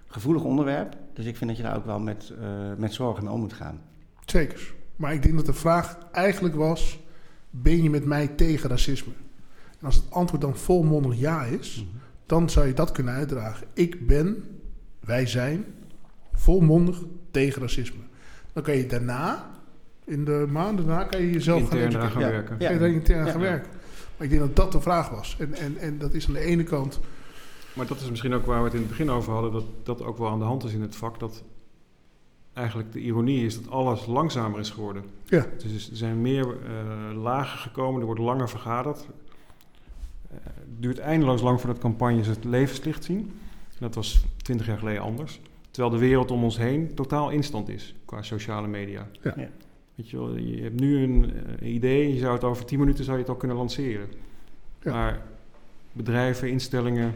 gevoelig 0.07 0.43
onderwerp, 0.43 0.95
dus 1.13 1.25
ik 1.25 1.37
vind 1.37 1.49
dat 1.49 1.59
je 1.59 1.65
daar 1.65 1.75
ook 1.75 1.85
wel 1.85 1.99
met, 1.99 2.33
met 2.77 2.93
zorg 2.93 3.21
mee 3.21 3.31
om 3.31 3.39
moet 3.39 3.53
gaan. 3.53 3.81
Zeker. 4.25 4.73
Maar 4.95 5.13
ik 5.13 5.21
denk 5.21 5.35
dat 5.35 5.45
de 5.45 5.53
vraag 5.53 5.97
eigenlijk 6.11 6.55
was... 6.55 6.99
ben 7.49 7.83
je 7.83 7.89
met 7.89 8.05
mij 8.05 8.27
tegen 8.27 8.69
racisme? 8.69 9.11
En 9.79 9.85
als 9.85 9.95
het 9.95 10.11
antwoord 10.11 10.41
dan 10.41 10.55
volmondig 10.55 11.19
ja 11.19 11.43
is... 11.43 11.85
dan 12.25 12.49
zou 12.49 12.67
je 12.67 12.73
dat 12.73 12.91
kunnen 12.91 13.13
uitdragen. 13.13 13.67
Ik 13.73 14.07
ben, 14.07 14.43
wij 14.99 15.27
zijn, 15.27 15.65
volmondig 16.35 16.97
tegen 17.31 17.61
racisme. 17.61 18.01
Dan 18.53 18.63
kan 18.63 18.75
je 18.77 18.85
daarna 18.85 19.53
In 20.05 20.25
de 20.25 20.45
maanden 20.49 20.85
daarna 20.85 21.03
kan 21.03 21.21
je 21.21 21.31
jezelf 21.31 21.69
gaan 21.69 21.77
intern 21.77 22.19
Ja. 22.19 22.29
werken. 22.29 22.55
Ja. 22.59 22.77
Kan 22.77 22.87
je 22.87 22.93
intern 22.93 23.19
aan 23.19 23.25
Ja. 23.25 23.31
gaan 23.31 23.41
werken. 23.41 23.69
Maar 24.17 24.27
ik 24.27 24.29
denk 24.29 24.41
dat 24.41 24.55
dat 24.55 24.71
de 24.71 24.81
vraag 24.81 25.09
was. 25.09 25.35
En, 25.39 25.53
en, 25.53 25.77
en 25.77 25.97
dat 25.97 26.13
is 26.13 26.27
aan 26.27 26.33
de 26.33 26.39
ene 26.39 26.63
kant... 26.63 26.99
Maar 27.73 27.87
dat 27.87 27.99
is 28.01 28.09
misschien 28.09 28.33
ook 28.33 28.45
waar 28.45 28.57
we 28.59 28.63
het 28.63 28.73
in 28.73 28.79
het 28.79 28.89
begin 28.89 29.09
over 29.09 29.33
hadden, 29.33 29.51
dat 29.51 29.63
dat 29.83 30.01
ook 30.03 30.17
wel 30.17 30.29
aan 30.29 30.39
de 30.39 30.45
hand 30.45 30.63
is 30.63 30.73
in 30.73 30.81
het 30.81 30.95
vak. 30.95 31.19
Dat 31.19 31.43
eigenlijk 32.53 32.93
de 32.93 32.99
ironie 32.99 33.45
is 33.45 33.61
dat 33.61 33.71
alles 33.71 34.05
langzamer 34.05 34.59
is 34.59 34.69
geworden. 34.69 35.03
Ja. 35.25 35.45
Dus 35.57 35.89
er 35.89 35.97
zijn 35.97 36.21
meer 36.21 36.47
eh, 36.47 37.21
lagen 37.21 37.59
gekomen, 37.59 37.99
er 37.99 38.05
wordt 38.05 38.21
langer 38.21 38.49
vergaderd. 38.49 39.07
Eh, 40.29 40.37
het 40.43 40.81
duurt 40.81 40.99
eindeloos 40.99 41.41
lang 41.41 41.59
voordat 41.59 41.79
campagnes 41.79 42.27
het 42.27 42.43
levenslicht 42.43 43.03
zien. 43.03 43.31
Dat 43.79 43.95
was 43.95 44.25
twintig 44.37 44.65
jaar 44.67 44.77
geleden 44.77 45.01
anders. 45.01 45.41
Terwijl 45.75 45.95
de 45.95 46.05
wereld 46.05 46.31
om 46.31 46.43
ons 46.43 46.57
heen 46.57 46.93
totaal 46.93 47.29
instant 47.29 47.69
is 47.69 47.95
qua 48.05 48.21
sociale 48.21 48.67
media. 48.67 49.07
Ja. 49.21 49.33
Ja. 49.35 49.49
Weet 49.95 50.09
je, 50.09 50.17
wel, 50.17 50.37
je 50.37 50.61
hebt 50.61 50.79
nu 50.79 51.03
een 51.03 51.33
eh, 51.59 51.73
idee, 51.73 52.13
je 52.13 52.19
zou 52.19 52.33
het 52.33 52.43
over 52.43 52.65
tien 52.65 52.79
minuten 52.79 53.03
zou 53.03 53.15
je 53.15 53.21
het 53.21 53.31
al 53.31 53.37
kunnen 53.37 53.57
lanceren. 53.57 54.07
Ja. 54.81 54.91
Maar 54.91 55.21
bedrijven, 55.91 56.49
instellingen 56.49 57.15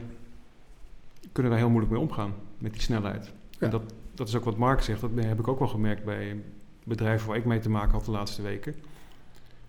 kunnen 1.31 1.51
daar 1.51 1.61
heel 1.61 1.69
moeilijk 1.69 1.93
mee 1.93 2.01
omgaan 2.01 2.33
met 2.57 2.73
die 2.73 2.81
snelheid. 2.81 3.25
Ja. 3.25 3.59
En 3.59 3.69
dat, 3.69 3.93
dat 4.13 4.27
is 4.27 4.35
ook 4.35 4.43
wat 4.43 4.57
Mark 4.57 4.81
zegt, 4.81 5.01
dat 5.01 5.11
heb 5.15 5.39
ik 5.39 5.47
ook 5.47 5.59
wel 5.59 5.67
gemerkt 5.67 6.05
bij 6.05 6.41
bedrijven 6.83 7.27
waar 7.27 7.37
ik 7.37 7.45
mee 7.45 7.59
te 7.59 7.69
maken 7.69 7.91
had 7.91 8.05
de 8.05 8.11
laatste 8.11 8.41
weken. 8.41 8.75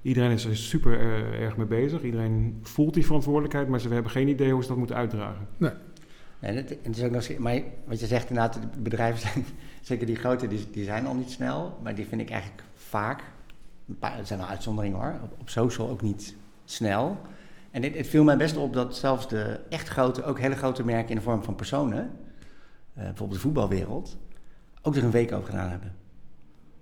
Iedereen 0.02 0.30
is 0.30 0.44
er 0.44 0.56
super 0.56 1.00
eh, 1.00 1.42
erg 1.42 1.56
mee 1.56 1.66
bezig, 1.66 2.02
iedereen 2.02 2.58
voelt 2.62 2.94
die 2.94 3.06
verantwoordelijkheid, 3.06 3.68
maar 3.68 3.80
ze 3.80 3.88
hebben 3.88 4.10
geen 4.10 4.28
idee 4.28 4.52
hoe 4.52 4.62
ze 4.62 4.68
dat 4.68 4.76
moeten 4.76 4.96
uitdragen. 4.96 5.48
Nee, 5.56 5.72
het, 6.40 6.68
het 6.82 6.96
is 6.96 7.02
ook 7.02 7.10
nog, 7.10 7.38
maar 7.38 7.60
wat 7.84 8.00
je 8.00 8.06
zegt 8.06 8.28
inderdaad, 8.28 8.54
de 8.54 8.80
bedrijven 8.80 9.20
zijn, 9.28 9.44
zeker 9.80 10.06
die 10.06 10.16
grote, 10.16 10.48
die, 10.48 10.70
die 10.70 10.84
zijn 10.84 11.06
al 11.06 11.14
niet 11.14 11.30
snel. 11.30 11.78
Maar 11.82 11.94
die 11.94 12.06
vind 12.06 12.20
ik 12.20 12.30
eigenlijk 12.30 12.62
vaak, 12.74 13.22
een 13.88 13.98
paar, 13.98 14.16
het 14.16 14.26
zijn 14.26 14.38
wel 14.38 14.48
uitzonderingen 14.48 14.98
hoor, 14.98 15.14
op, 15.22 15.40
op 15.40 15.48
social 15.48 15.88
ook 15.88 16.02
niet 16.02 16.34
snel. 16.64 17.18
En 17.70 17.82
het, 17.82 17.96
het 17.96 18.06
viel 18.06 18.24
mij 18.24 18.36
best 18.36 18.56
op 18.56 18.72
dat 18.72 18.96
zelfs 18.96 19.28
de 19.28 19.60
echt 19.68 19.88
grote, 19.88 20.24
ook 20.24 20.38
hele 20.38 20.56
grote 20.56 20.84
merken 20.84 21.08
in 21.08 21.16
de 21.16 21.22
vorm 21.22 21.44
van 21.44 21.54
personen, 21.54 22.10
eh, 22.94 23.02
bijvoorbeeld 23.02 23.32
de 23.32 23.38
voetbalwereld, 23.38 24.18
ook 24.82 24.96
er 24.96 25.04
een 25.04 25.10
week 25.10 25.32
over 25.32 25.48
gedaan 25.48 25.70
hebben. 25.70 25.94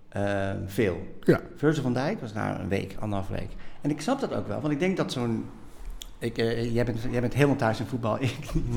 Eh, 0.08 0.50
veel. 0.66 1.16
Ja. 1.20 1.40
Virgil 1.56 1.82
van 1.82 1.92
Dijk 1.92 2.20
was 2.20 2.32
daar 2.32 2.60
een 2.60 2.68
week, 2.68 2.96
anderhalf 2.98 3.28
week. 3.28 3.50
En 3.80 3.90
ik 3.90 4.00
snap 4.00 4.20
dat 4.20 4.34
ook 4.34 4.46
wel, 4.46 4.60
want 4.60 4.72
ik 4.72 4.78
denk 4.78 4.96
dat 4.96 5.12
zo'n... 5.12 5.44
Ik, 6.18 6.38
eh, 6.38 6.74
jij, 6.74 6.84
bent, 6.84 7.02
jij 7.10 7.20
bent 7.20 7.34
helemaal 7.34 7.56
thuis 7.56 7.80
in 7.80 7.86
voetbal, 7.86 8.20
ik 8.22 8.54
niet. 8.54 8.76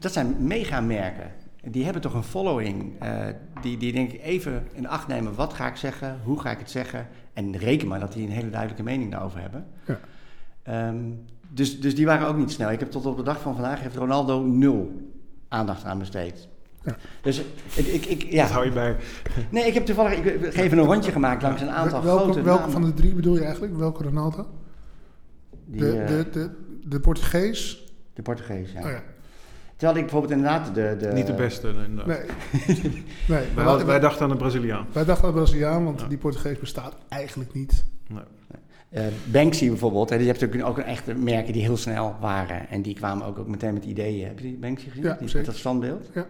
Dat 0.00 0.12
zijn 0.12 0.36
megamerken. 0.38 1.30
Die 1.64 1.84
hebben 1.84 2.02
toch 2.02 2.14
een 2.14 2.22
following. 2.22 3.00
eh, 3.00 3.26
die, 3.62 3.76
die 3.76 3.92
denk 3.92 4.12
ik 4.12 4.22
even 4.22 4.66
in 4.72 4.88
acht 4.88 5.06
nemen. 5.08 5.34
Wat 5.34 5.52
ga 5.52 5.66
ik 5.66 5.76
zeggen? 5.76 6.20
Hoe 6.24 6.40
ga 6.40 6.50
ik 6.50 6.58
het 6.58 6.70
zeggen? 6.70 7.08
En 7.32 7.56
reken 7.56 7.88
maar 7.88 8.00
dat 8.00 8.12
die 8.12 8.26
een 8.26 8.32
hele 8.32 8.50
duidelijke 8.50 8.82
mening 8.82 9.10
daarover 9.10 9.40
hebben. 9.40 9.66
Ja. 9.86 9.98
Ehm, 10.62 10.96
dus, 11.48 11.80
dus 11.80 11.94
die 11.94 12.06
waren 12.06 12.28
ook 12.28 12.36
niet 12.36 12.50
snel. 12.50 12.70
Ik 12.70 12.80
heb 12.80 12.90
tot 12.90 13.06
op 13.06 13.16
de 13.16 13.22
dag 13.22 13.40
van 13.40 13.54
vandaag 13.54 13.80
heeft 13.80 13.96
Ronaldo 13.96 14.40
nul 14.40 15.10
aandacht 15.48 15.84
aan 15.84 15.98
besteed. 15.98 16.48
Ja. 16.84 16.96
Dus 17.22 17.42
ik, 17.74 17.86
ik, 17.86 18.04
ik, 18.06 18.22
ja. 18.22 18.42
Dat 18.42 18.52
hou 18.52 18.64
je 18.64 18.72
bij. 18.72 18.96
Nee, 19.50 19.64
ik 19.66 19.74
heb 19.74 19.84
toevallig 19.86 20.12
ik 20.12 20.54
even 20.54 20.78
een 20.78 20.84
rondje 20.84 21.12
gemaakt 21.12 21.42
langs 21.42 21.62
een 21.62 21.70
aantal 21.70 22.02
welke 22.02 22.22
grote 22.22 22.42
welke 22.42 22.60
namen. 22.60 22.72
van 22.72 22.84
de 22.84 22.94
drie 22.94 23.14
bedoel 23.14 23.34
je 23.34 23.44
eigenlijk? 23.44 23.76
Welke 23.76 24.02
Ronaldo? 24.02 24.46
Die, 25.64 25.80
de, 25.80 25.98
eh, 25.98 26.08
de, 26.08 26.30
de, 26.30 26.50
de 26.84 27.00
Portugees? 27.00 27.92
de 28.12 28.22
Portugees, 28.22 28.72
ja. 28.72 28.80
Oh 28.80 28.90
ja. 28.90 29.02
Terwijl 29.80 29.98
ik 29.98 30.02
bijvoorbeeld 30.10 30.32
inderdaad 30.32 30.74
de... 30.74 30.96
de 30.98 31.06
Niet 31.12 31.26
de 31.26 31.34
beste. 31.34 31.68
inderdaad. 31.68 32.06
Nee. 32.06 32.18
nee. 33.28 33.44
Wij, 33.54 33.64
hadden- 33.64 33.86
wij 33.86 34.00
dachten 34.00 34.22
aan 34.22 34.28
de 34.28 34.36
Braziliaan. 34.36 34.86
wij 34.92 35.04
dachten 35.04 35.28
aan 35.28 35.34
Braziliaan, 35.34 35.84
want 35.84 36.00
Ja. 36.00 36.06
die 36.06 36.18
Portugees 36.18 36.58
bestaat 36.58 36.94
eigenlijk 37.08 37.54
niet. 37.54 37.84
Nee. 38.08 38.22
Eh, 38.90 39.04
Banksy 39.32 39.68
bijvoorbeeld, 39.68 40.08
hè, 40.10 40.16
je 40.16 40.26
hebt 40.26 40.40
natuurlijk 40.40 40.68
ook 40.68 40.78
een 40.78 40.84
echte 40.84 41.14
merken 41.14 41.52
die 41.52 41.62
heel 41.62 41.76
snel 41.76 42.16
waren. 42.20 42.68
En 42.68 42.82
die 42.82 42.94
kwamen 42.94 43.26
ook, 43.26 43.38
ook 43.38 43.46
meteen 43.48 43.74
met 43.74 43.84
ideeën. 43.84 44.26
Heb 44.26 44.38
je 44.38 44.44
die 44.44 44.56
Banksy 44.58 44.88
gezien? 44.88 45.04
Ja, 45.04 45.10
die, 45.12 45.20
zeker. 45.28 45.36
met 45.36 45.46
dat 45.46 45.56
standbeeld? 45.56 46.10
Ja. 46.14 46.26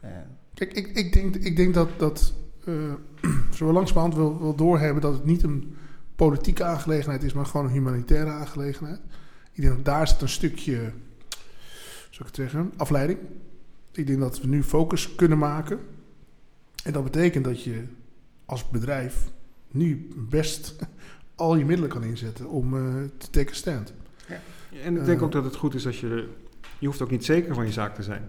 Eh, 0.00 0.10
Kijk, 0.54 0.72
ik, 0.72 0.86
ik, 0.86 1.12
denk, 1.12 1.36
ik 1.36 1.56
denk 1.56 1.74
dat, 1.74 1.88
dat 1.96 2.32
eh 2.66 2.74
zo 3.56 3.72
langzamerhand 3.72 4.14
wil, 4.14 4.38
wil 4.40 4.54
doorhebben 4.54 5.02
dat 5.02 5.12
het 5.12 5.24
niet 5.24 5.42
een 5.42 5.76
politieke 6.16 6.64
aangelegenheid 6.64 7.22
is, 7.22 7.32
maar 7.32 7.46
gewoon 7.46 7.66
een 7.66 7.72
humanitaire 7.72 8.30
aangelegenheid. 8.30 9.00
Ik 9.52 9.62
denk 9.62 9.74
dat 9.74 9.84
daar 9.84 10.08
zit 10.08 10.20
een 10.22 10.28
stukje, 10.28 10.92
zou 12.12 12.28
ik 12.28 12.36
het 12.36 12.50
zeggen, 12.50 12.72
afleiding. 12.76 13.18
Ik 13.92 14.06
denk 14.06 14.18
dat 14.20 14.40
we 14.40 14.46
nu 14.46 14.62
focus 14.62 15.14
kunnen 15.14 15.38
maken. 15.38 15.78
En 16.84 16.92
dat 16.92 17.04
betekent 17.04 17.44
dat 17.44 17.62
je 17.62 17.84
als 18.44 18.68
bedrijf 18.68 19.30
nu 19.70 20.08
best 20.16 20.76
al 21.34 21.56
je 21.56 21.64
middelen 21.64 21.90
kan 21.90 22.04
inzetten 22.04 22.48
om 22.48 22.76
eh, 22.76 22.94
te 23.18 23.30
take 23.30 23.50
a 23.50 23.54
stand. 23.54 23.92
En 24.84 24.96
ik 24.96 25.04
denk 25.04 25.18
Eh. 25.18 25.24
ook 25.24 25.32
dat 25.32 25.44
het 25.44 25.56
goed 25.56 25.74
is 25.74 25.86
als 25.86 26.00
je... 26.00 26.28
Je 26.78 26.86
hoeft 26.86 27.02
ook 27.02 27.10
niet 27.10 27.24
zeker 27.24 27.54
van 27.54 27.64
je 27.66 27.72
zaak 27.72 27.94
te 27.94 28.02
zijn. 28.02 28.28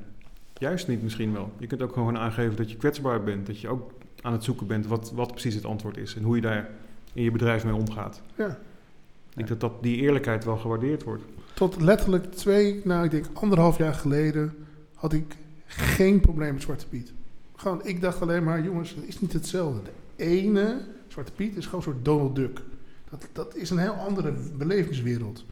Juist 0.57 0.87
niet 0.87 1.03
misschien 1.03 1.33
wel. 1.33 1.51
Je 1.57 1.67
kunt 1.67 1.81
ook 1.81 1.93
gewoon 1.93 2.17
aangeven 2.17 2.55
dat 2.55 2.71
je 2.71 2.77
kwetsbaar 2.77 3.23
bent. 3.23 3.45
Dat 3.47 3.59
je 3.59 3.67
ook 3.67 3.91
aan 4.21 4.31
het 4.31 4.43
zoeken 4.43 4.67
bent 4.67 4.87
wat, 4.87 5.11
wat 5.11 5.31
precies 5.31 5.55
het 5.55 5.65
antwoord 5.65 5.97
is. 5.97 6.15
En 6.15 6.23
hoe 6.23 6.35
je 6.35 6.41
daar 6.41 6.69
in 7.13 7.23
je 7.23 7.31
bedrijf 7.31 7.63
mee 7.65 7.73
omgaat. 7.73 8.21
Ja. 8.35 8.47
Ik 9.29 9.35
denk 9.35 9.47
dat, 9.47 9.59
dat 9.59 9.83
die 9.83 9.97
eerlijkheid 9.97 10.43
wel 10.45 10.57
gewaardeerd 10.57 11.03
wordt. 11.03 11.23
Tot 11.53 11.81
letterlijk 11.81 12.31
twee, 12.31 12.81
nou 12.83 13.05
ik 13.05 13.11
denk 13.11 13.25
anderhalf 13.33 13.77
jaar 13.77 13.93
geleden 13.93 14.55
had 14.93 15.13
ik 15.13 15.35
geen 15.65 16.19
probleem 16.19 16.53
met 16.53 16.61
Zwarte 16.61 16.87
Piet. 16.87 17.11
Gewoon, 17.55 17.85
ik 17.85 18.01
dacht 18.01 18.21
alleen 18.21 18.43
maar, 18.43 18.63
jongens, 18.63 18.89
het 18.95 19.07
is 19.07 19.19
niet 19.19 19.33
hetzelfde. 19.33 19.81
De 19.81 20.23
ene, 20.23 20.81
Zwarte 21.07 21.31
Piet, 21.31 21.55
is 21.55 21.65
gewoon 21.65 21.79
een 21.79 21.91
soort 21.91 22.05
Donald 22.05 22.35
Duck. 22.35 22.61
Dat, 23.09 23.27
dat 23.31 23.55
is 23.55 23.69
een 23.69 23.77
heel 23.77 23.93
andere 23.93 24.33
belevingswereld. 24.57 25.45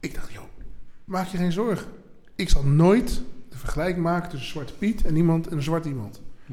Ik 0.00 0.14
dacht, 0.14 0.32
joh, 0.32 0.44
maak 1.04 1.26
je 1.26 1.36
geen 1.36 1.52
zorgen. 1.52 1.86
Ik 2.34 2.48
zal 2.48 2.64
nooit 2.64 3.22
de 3.48 3.58
vergelijking 3.58 4.04
maken 4.04 4.30
tussen 4.30 4.48
Zwarte 4.48 4.72
Piet 4.72 5.04
en 5.04 5.16
iemand 5.16 5.46
en 5.46 5.56
een 5.56 5.62
zwart 5.62 5.84
iemand. 5.84 6.20
Hm. 6.46 6.52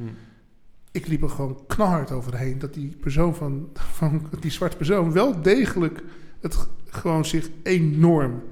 Ik 0.91 1.07
liep 1.07 1.21
er 1.21 1.29
gewoon 1.29 1.59
knalhard 1.67 2.11
overheen 2.11 2.59
dat 2.59 2.73
die 2.73 2.95
persoon 2.99 3.35
van, 3.35 3.69
van 3.73 4.29
die 4.39 4.51
zwarte 4.51 4.77
persoon 4.77 5.11
wel 5.11 5.41
degelijk 5.41 6.03
het 6.39 6.67
gewoon 6.85 7.25
zich 7.25 7.49
enorm 7.63 8.43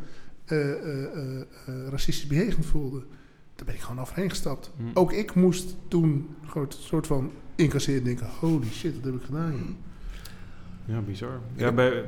eh, 0.45 0.71
eh, 0.71 1.41
eh, 1.41 1.45
racistisch 1.89 2.27
bejegend 2.27 2.65
voelde. 2.65 3.03
Daar 3.55 3.65
ben 3.65 3.75
ik 3.75 3.81
gewoon 3.81 4.01
overheen 4.01 4.29
gestapt. 4.29 4.71
Hm. 4.77 4.83
Ook 4.93 5.11
ik 5.11 5.35
moest 5.35 5.75
toen 5.87 6.35
gewoon 6.45 6.67
een 6.67 6.73
soort 6.73 7.07
van 7.07 7.31
incasseren 7.55 7.99
en 7.99 8.05
denken, 8.05 8.27
holy 8.39 8.67
shit, 8.71 8.95
wat 8.95 9.03
heb 9.03 9.15
ik 9.15 9.23
gedaan? 9.23 9.51
joh? 9.51 9.69
Ja, 10.85 11.01
bizar. 11.01 11.39
Ja, 11.55 11.71
bij, 11.71 12.03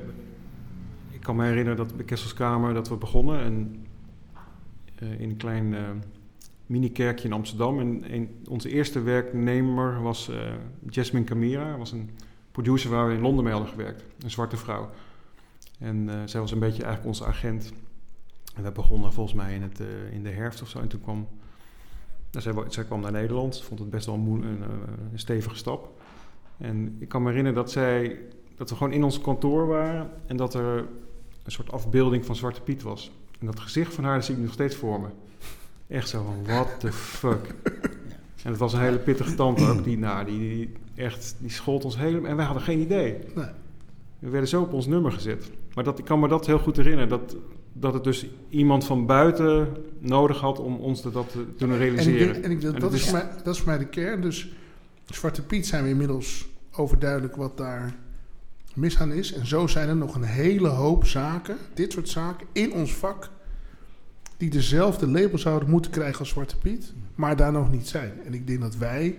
ik 1.11 1.21
kan 1.21 1.35
me 1.35 1.43
herinneren 1.45 1.77
dat 1.77 1.95
bij 1.95 2.05
Kesselskamer 2.05 2.73
dat 2.73 2.89
we 2.89 2.95
begonnen 2.95 3.39
en 3.39 3.85
in 4.99 5.29
een 5.29 5.37
klein 5.37 5.73
eh, 5.73 5.81
mini-kerkje 6.65 7.27
in 7.27 7.33
Amsterdam. 7.33 7.79
En 7.79 8.13
een, 8.13 8.29
onze 8.49 8.69
eerste 8.69 9.01
werknemer 9.01 10.01
was 10.01 10.29
eh, 10.29 10.37
Jasmine 10.89 11.25
Camira, 11.25 11.77
was 11.77 11.91
een 11.91 12.09
producer 12.51 12.89
waar 12.89 13.07
we 13.07 13.13
in 13.13 13.21
Londen 13.21 13.43
mee 13.43 13.53
hadden 13.53 13.71
gewerkt, 13.71 14.03
een 14.23 14.31
zwarte 14.31 14.57
vrouw. 14.57 14.89
En 15.79 16.09
eh, 16.09 16.15
zij 16.25 16.39
was 16.39 16.51
een 16.51 16.59
beetje 16.59 16.83
eigenlijk 16.83 17.05
onze 17.05 17.25
agent. 17.25 17.73
En 18.55 18.63
we 18.63 18.71
begonnen 18.71 19.13
volgens 19.13 19.35
mij 19.35 19.55
in, 19.55 19.61
het, 19.61 19.79
eh, 19.79 20.13
in 20.13 20.23
de 20.23 20.29
herfst 20.29 20.61
of 20.61 20.69
zo. 20.69 20.79
En 20.79 20.87
toen 20.87 21.01
kwam, 21.01 21.27
nou, 22.31 22.43
zij, 22.43 22.53
zij 22.67 22.83
kwam 22.83 23.01
naar 23.01 23.11
Nederland, 23.11 23.63
vond 23.63 23.79
het 23.79 23.89
best 23.89 24.05
wel 24.05 24.15
een, 24.15 24.43
eh, 24.61 24.69
een 25.11 25.19
stevige 25.19 25.55
stap. 25.55 26.01
En 26.57 26.95
ik 26.99 27.07
kan 27.07 27.21
me 27.21 27.27
herinneren 27.29 27.57
dat 27.57 27.71
zij 27.71 28.19
dat 28.55 28.69
we 28.69 28.75
gewoon 28.75 28.93
in 28.93 29.03
ons 29.03 29.21
kantoor 29.21 29.67
waren 29.67 30.09
en 30.25 30.37
dat 30.37 30.53
er 30.53 30.77
een 31.43 31.51
soort 31.51 31.71
afbeelding 31.71 32.25
van 32.25 32.35
Zwarte 32.35 32.61
Piet 32.61 32.81
was. 32.81 33.11
En 33.39 33.45
dat 33.45 33.59
gezicht 33.59 33.93
van 33.93 34.03
haar 34.03 34.15
dat 34.15 34.25
zie 34.25 34.35
ik 34.35 34.41
nog 34.41 34.53
steeds 34.53 34.75
voor 34.75 35.01
me. 35.01 35.07
Echt 35.87 36.09
zo 36.09 36.23
van, 36.23 36.43
what 36.43 36.79
the 36.79 36.91
fuck. 36.91 37.55
En 38.43 38.51
het 38.51 38.57
was 38.59 38.73
een 38.73 38.79
hele 38.79 38.97
pittige 38.97 39.35
tante 39.35 39.65
ook, 39.65 39.83
die, 39.83 39.97
nou, 39.97 40.25
die, 40.25 40.39
die 40.39 40.73
echt, 40.95 41.35
die 41.39 41.49
schold 41.49 41.85
ons 41.85 41.97
helemaal... 41.97 42.29
En 42.29 42.35
wij 42.35 42.45
hadden 42.45 42.63
geen 42.63 42.79
idee. 42.79 43.17
Nee. 43.35 43.49
We 44.19 44.29
werden 44.29 44.49
zo 44.49 44.61
op 44.61 44.73
ons 44.73 44.85
nummer 44.87 45.11
gezet. 45.11 45.51
Maar 45.73 45.83
dat, 45.83 45.99
ik 45.99 46.05
kan 46.05 46.19
me 46.19 46.27
dat 46.27 46.45
heel 46.45 46.59
goed 46.59 46.75
herinneren, 46.77 47.09
dat, 47.09 47.35
dat 47.73 47.93
het 47.93 48.03
dus 48.03 48.27
iemand 48.49 48.85
van 48.85 49.05
buiten 49.05 49.67
nodig 49.99 50.39
had 50.39 50.59
om 50.59 50.75
ons 50.75 51.01
dat, 51.01 51.13
dat 51.13 51.31
te 51.31 51.45
kunnen 51.57 51.77
En 51.79 51.83
ik 51.83 51.89
realiseren. 51.89 52.33
denk, 52.33 52.45
en 52.45 52.51
ik, 52.51 52.61
dat, 52.61 52.73
En 52.75 52.91
is- 52.91 53.03
voor 53.03 53.13
mij, 53.13 53.29
dat 53.43 53.53
is 53.53 53.59
voor 53.61 53.69
mij 53.69 53.77
de 53.77 53.87
kern. 53.87 54.21
Dus 54.21 54.51
Zwarte 55.05 55.41
Piet 55.45 55.67
zijn 55.67 55.83
we 55.83 55.89
inmiddels 55.89 56.47
overduidelijk 56.75 57.35
wat 57.35 57.57
daar 57.57 57.95
mis 58.73 58.99
aan 58.99 59.11
is. 59.11 59.33
En 59.33 59.47
zo 59.47 59.67
zijn 59.67 59.89
er 59.89 59.95
nog 59.95 60.15
een 60.15 60.23
hele 60.23 60.67
hoop 60.67 61.05
zaken, 61.05 61.57
dit 61.73 61.91
soort 61.91 62.09
zaken, 62.09 62.47
in 62.51 62.73
ons 62.73 62.93
vak... 62.95 63.29
die 64.37 64.49
dezelfde 64.49 65.07
label 65.07 65.37
zouden 65.37 65.69
moeten 65.69 65.91
krijgen 65.91 66.19
als 66.19 66.29
Zwarte 66.29 66.57
Piet... 66.57 66.93
maar 67.15 67.35
daar 67.35 67.51
nog 67.51 67.71
niet 67.71 67.87
zijn. 67.87 68.11
En 68.25 68.33
ik 68.33 68.47
denk 68.47 68.61
dat 68.61 68.75
wij, 68.75 69.17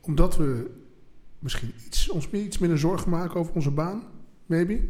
omdat 0.00 0.36
we 0.36 0.70
misschien 1.44 1.74
iets, 1.86 2.08
ons 2.08 2.30
meer- 2.30 2.42
iets 2.42 2.58
minder 2.58 2.78
zorgen 2.78 3.10
maken 3.10 3.40
over 3.40 3.54
onze 3.54 3.70
baan... 3.70 4.02
maybe... 4.46 4.80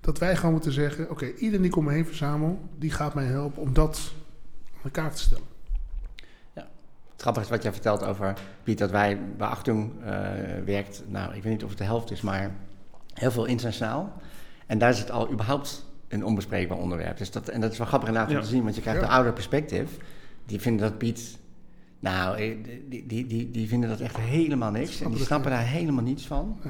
dat 0.00 0.18
wij 0.18 0.36
gewoon 0.36 0.52
moeten 0.52 0.72
zeggen... 0.72 1.10
oké, 1.10 1.26
iedereen 1.32 1.60
die 1.62 1.70
ik 1.70 1.76
om 1.76 1.84
me 1.84 1.92
heen 1.92 2.06
verzamel... 2.06 2.60
die 2.78 2.90
gaat 2.90 3.14
mij 3.14 3.24
helpen 3.24 3.62
om 3.62 3.72
dat 3.72 4.12
aan 4.74 4.80
elkaar 4.84 5.12
te 5.14 5.20
stellen. 5.20 5.44
Het 7.12 7.28
grappige 7.28 7.44
is 7.44 7.50
wat 7.50 7.62
jij 7.62 7.72
vertelt 7.72 8.04
over, 8.04 8.34
Piet, 8.62 8.78
dat 8.78 8.90
wij 8.90 9.20
bij 9.36 9.46
Achtung 9.46 9.92
eh, 10.04 10.10
werkt, 10.64 11.02
nou, 11.06 11.34
ik 11.34 11.42
weet 11.42 11.52
niet 11.52 11.62
of 11.62 11.68
het 11.68 11.78
de 11.78 11.84
helft 11.84 12.10
is, 12.10 12.20
maar 12.20 12.50
heel 13.14 13.30
veel 13.30 13.44
internationaal. 13.44 14.12
En 14.66 14.78
daar 14.78 14.90
is 14.90 14.98
het 14.98 15.10
al 15.10 15.30
überhaupt 15.32 15.84
een 16.08 16.24
onbespreekbaar 16.24 16.78
onderwerp. 16.78 17.16
Dus 17.18 17.30
dat, 17.30 17.48
en 17.48 17.60
dat 17.60 17.72
is 17.72 17.78
wel 17.78 17.86
grappig 17.86 18.08
inderdaad 18.08 18.32
om 18.32 18.38
Ja. 18.40 18.44
te 18.44 18.50
zien, 18.52 18.62
want 18.62 18.74
je 18.74 18.80
krijgt 18.80 19.00
Ja. 19.00 19.06
een 19.06 19.12
ouder 19.12 19.32
perspectief. 19.32 19.96
Die 20.46 20.60
vinden 20.60 20.88
dat 20.88 20.98
Piet, 20.98 21.38
nou, 22.00 22.36
eh, 22.38 22.56
die, 22.88 23.06
die, 23.06 23.26
die, 23.26 23.50
die 23.50 23.68
vinden 23.68 23.88
dat 23.88 24.00
echt 24.00 24.16
helemaal 24.16 24.70
niks. 24.70 25.00
En 25.00 25.10
die 25.10 25.24
snappen 25.24 25.50
daar 25.50 25.66
helemaal 25.66 26.04
niets 26.04 26.26
van. 26.26 26.60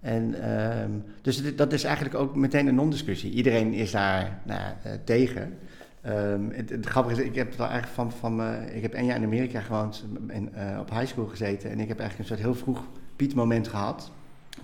En 0.00 0.34
ehm, 0.42 0.90
dus 1.22 1.42
dit- 1.42 1.58
dat 1.58 1.72
is 1.72 1.84
eigenlijk 1.84 2.14
ook 2.14 2.34
meteen 2.36 2.66
een 2.66 2.74
non-discussie. 2.74 3.32
Iedereen 3.32 3.72
is 3.72 3.90
daar 3.90 4.40
nou, 4.44 4.60
eh, 4.82 4.92
tegen. 5.04 5.58
Ehm, 6.00 6.40
het, 6.50 6.70
het 6.70 6.86
grappige 6.86 7.20
is, 7.22 7.28
ik 7.28 7.34
heb 7.34 7.46
het 7.48 7.56
wel 7.56 7.66
eigenlijk 7.68 7.94
van, 7.96 8.12
van 8.12 8.36
me- 8.36 8.74
ik 8.74 8.82
heb 8.82 8.92
één 8.94 9.04
jaar 9.04 9.16
in 9.16 9.24
Amerika 9.24 9.60
gewoond 9.60 10.04
en 10.26 10.54
eh, 10.54 10.78
op 10.80 10.90
high 10.90 11.06
school 11.06 11.26
gezeten. 11.26 11.70
En 11.70 11.80
ik 11.80 11.88
heb 11.88 11.98
eigenlijk 11.98 12.30
een 12.30 12.36
soort 12.36 12.48
heel 12.48 12.62
vroeg 12.62 12.84
Piet-moment 13.16 13.68
gehad. 13.68 14.10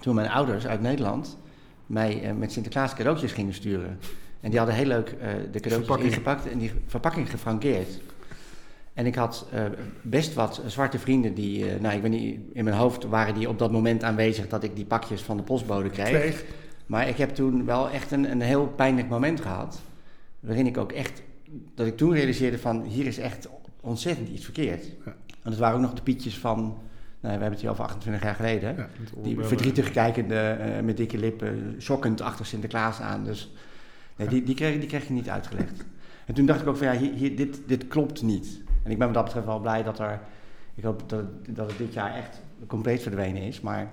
Toen 0.01 0.15
mijn 0.15 0.29
ouders 0.31 0.67
uit 0.67 0.81
Nederland 0.81 1.39
mij 1.87 2.23
eh, 2.23 2.33
met 2.35 2.53
Sinterklaas 2.53 2.95
cadeautjes 2.95 3.33
gingen 3.33 3.55
sturen. 3.55 3.99
En 4.41 4.51
die 4.51 4.59
hadden 4.59 4.77
heel 4.77 4.87
leuk 4.87 5.09
eh, 5.09 5.17
de 5.53 5.61
cadeautjes 5.61 5.73
Verpakking. 5.73 6.09
ingepakt 6.13 6.47
en 6.51 6.59
die 6.59 6.73
verpakking 6.87 7.31
gefrankeerd. 7.31 8.01
En 8.99 9.07
ik 9.07 9.15
had 9.15 9.47
eh, 9.53 9.65
best 10.03 10.35
wat 10.35 10.63
zwarte 10.67 10.99
vrienden 10.99 11.35
die, 11.35 11.71
eh, 11.71 11.81
nou 11.81 11.97
ik 11.97 12.03
weet 12.03 12.11
niet, 12.11 12.41
in 12.53 12.65
mijn 12.65 12.77
hoofd 12.77 13.05
waren 13.05 13.35
die 13.35 13.49
op 13.49 13.59
dat 13.59 13.73
moment 13.73 14.05
aanwezig 14.05 14.49
dat 14.49 14.63
ik 14.63 14.77
die 14.77 14.85
pakjes 14.85 15.21
van 15.23 15.37
de 15.37 15.43
postbode 15.43 15.91
kreeg. 15.91 16.09
Kreeg. 16.09 16.45
Maar 16.87 17.09
ik 17.09 17.17
heb 17.17 17.35
toen 17.35 17.65
wel 17.65 17.91
echt 17.91 18.11
een, 18.11 18.31
een 18.31 18.41
heel 18.41 18.67
pijnlijk 18.67 19.09
moment 19.09 19.41
gehad. 19.41 19.81
Waarin 20.41 20.67
ik 20.67 20.77
ook 20.77 20.93
echt, 20.93 21.23
dat 21.75 21.87
ik 21.87 21.97
toen 21.97 22.13
realiseerde 22.13 22.59
van 22.59 22.83
hier 22.83 23.07
is 23.07 23.19
echt 23.19 23.49
ontzettend 23.81 24.29
iets 24.29 24.45
verkeerd. 24.45 24.85
Ja. 24.85 25.15
Want 25.43 25.55
het 25.55 25.59
waren 25.59 25.77
ook 25.77 25.83
nog 25.83 25.95
de 25.95 26.03
pietjes 26.03 26.39
van, 26.39 26.59
nou, 26.61 26.77
we 27.21 27.29
hebben 27.29 27.51
het 27.51 27.61
hier 27.61 27.71
over 27.71 27.85
28 27.85 28.23
jaar 28.23 28.35
geleden. 28.35 28.77
Ja. 28.77 28.89
Die 29.23 29.39
verdrietig 29.41 29.91
kijkende, 29.91 30.35
eh, 30.35 30.85
met 30.85 30.97
dikke 30.97 31.19
lippen, 31.19 31.77
shockend 31.81 32.21
achter 32.21 32.47
Sinterklaas 32.47 33.01
aan. 33.01 33.25
Dus 33.25 33.53
nee, 34.17 34.29
die, 34.29 34.43
die, 34.43 34.55
kreeg, 34.55 34.79
die 34.79 34.89
kreeg 34.89 35.07
je 35.07 35.13
niet 35.13 35.29
uitgelegd. 35.29 35.85
En 36.27 36.35
toen 36.35 36.47
dacht 36.47 36.61
ik 36.61 36.67
ook 36.67 36.77
van 36.77 36.87
ja, 36.87 36.97
hier, 36.99 37.13
hier- 37.13 37.37
dit, 37.37 37.61
dit 37.67 37.89
klopt 37.89 38.23
niet. 38.23 38.67
En 38.89 38.95
ik 38.95 38.99
ben 38.99 39.07
wat 39.07 39.17
dat 39.17 39.25
betreft 39.25 39.47
wel 39.47 39.61
blij 39.61 39.83
dat 39.83 39.99
er, 39.99 40.21
ik 40.75 40.85
hoop 40.85 41.03
dat, 41.09 41.25
dat 41.49 41.69
het 41.69 41.79
dit 41.79 41.93
jaar 41.93 42.15
echt 42.15 42.41
compleet 42.67 43.03
verdwenen 43.03 43.43
is. 43.43 43.61
Maar 43.61 43.91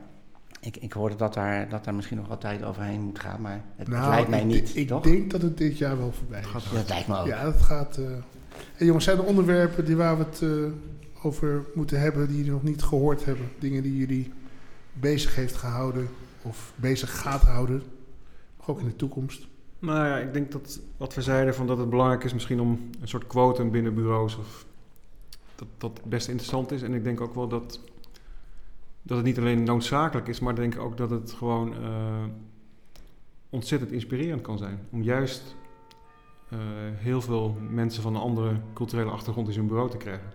ik, 0.60 0.78
ik 0.78 0.94
hoorde 0.94 1.16
dat 1.16 1.34
daar, 1.34 1.70
dat 1.70 1.84
daar 1.84 1.96
misschien 1.96 2.18
nog 2.18 2.28
wat 2.28 2.42
tijd 2.42 2.64
overheen 2.64 3.02
moet 3.02 3.20
gaan. 3.20 3.42
Maar 3.42 3.62
het, 3.76 3.88
het 3.88 3.98
lijkt 4.08 4.30
mij 4.30 4.44
Nou, 4.44 4.54
ik, 4.54 4.62
niet, 4.62 4.76
Ik 4.76 4.88
toch? 4.88 5.04
denk 5.04 5.32
dat 5.32 5.42
het 5.42 5.58
dit 5.58 5.78
jaar 5.78 5.98
wel 5.98 6.12
voorbij 6.12 6.40
is. 6.40 6.46
Gaat 6.46 6.64
Ja, 6.64 6.74
dat 6.74 6.90
lijkt 6.90 7.08
me 7.08 7.18
ook. 7.20 7.28
Ja, 7.28 7.44
dat 7.44 7.62
gaat. 7.62 7.98
eh 7.98 8.06
hey 8.76 8.88
jongens, 8.88 9.06
zijn 9.06 9.18
er 9.18 9.24
onderwerpen 9.24 9.86
die 9.86 9.96
waar 9.96 10.18
we 10.18 10.24
het 10.24 10.42
eh, 10.42 11.26
over 11.26 11.64
moeten 11.74 12.00
hebben 12.00 12.28
die 12.28 12.38
jullie 12.38 12.52
nog 12.52 12.64
niet 12.64 12.84
gehoord 12.84 13.26
hebben? 13.26 13.46
Dingen 13.60 13.84
die 13.84 13.98
jullie 13.98 14.32
bezig 14.94 15.36
heeft 15.36 15.56
gehouden 15.56 16.08
of 16.42 16.74
bezig 16.76 17.20
gaat 17.22 17.42
houden? 17.42 17.84
Ook 18.66 18.80
in 18.80 18.86
de 18.86 18.96
toekomst. 18.96 19.48
Nou 19.80 20.08
ja, 20.08 20.18
ik 20.18 20.34
denk 20.34 20.52
dat 20.52 20.80
wat 20.98 21.14
we 21.14 21.22
zeiden, 21.22 21.56
van 21.56 21.68
dat 21.68 21.78
het 21.78 21.90
belangrijk 21.90 22.24
is 22.24 22.34
misschien 22.34 22.60
om 22.60 22.90
een 23.02 23.08
soort 23.08 23.28
quotum 23.28 23.72
binnen 23.72 23.94
bureaus. 23.94 24.38
Of 24.38 24.66
dat 25.56 25.68
dat 25.78 26.02
best 26.04 26.28
interessant 26.28 26.72
is. 26.72 26.82
En 26.82 26.94
ik 26.94 27.04
denk 27.04 27.22
ook 27.22 27.36
wel 27.36 27.48
dat, 27.48 27.80
dat 29.02 29.18
het 29.18 29.26
niet 29.26 29.38
alleen 29.38 29.64
noodzakelijk 29.64 30.28
is, 30.28 30.40
maar 30.40 30.54
ik 30.54 30.60
denk 30.60 30.78
ook 30.78 30.98
dat 30.98 31.10
het 31.10 31.32
gewoon 31.32 31.74
eh, 31.74 32.24
ontzettend 33.50 33.92
inspirerend 33.92 34.42
kan 34.42 34.58
zijn. 34.58 34.80
Om 34.92 35.02
juist 35.04 35.56
eh, 36.50 36.60
heel 36.94 37.22
veel 37.22 37.58
mensen 37.70 38.02
van 38.02 38.16
een 38.16 38.22
andere 38.22 38.60
culturele 38.74 39.12
achtergrond 39.12 39.48
in 39.48 39.54
zijn 39.54 39.68
bureau 39.68 39.90
te 39.90 39.98
krijgen. 39.98 40.28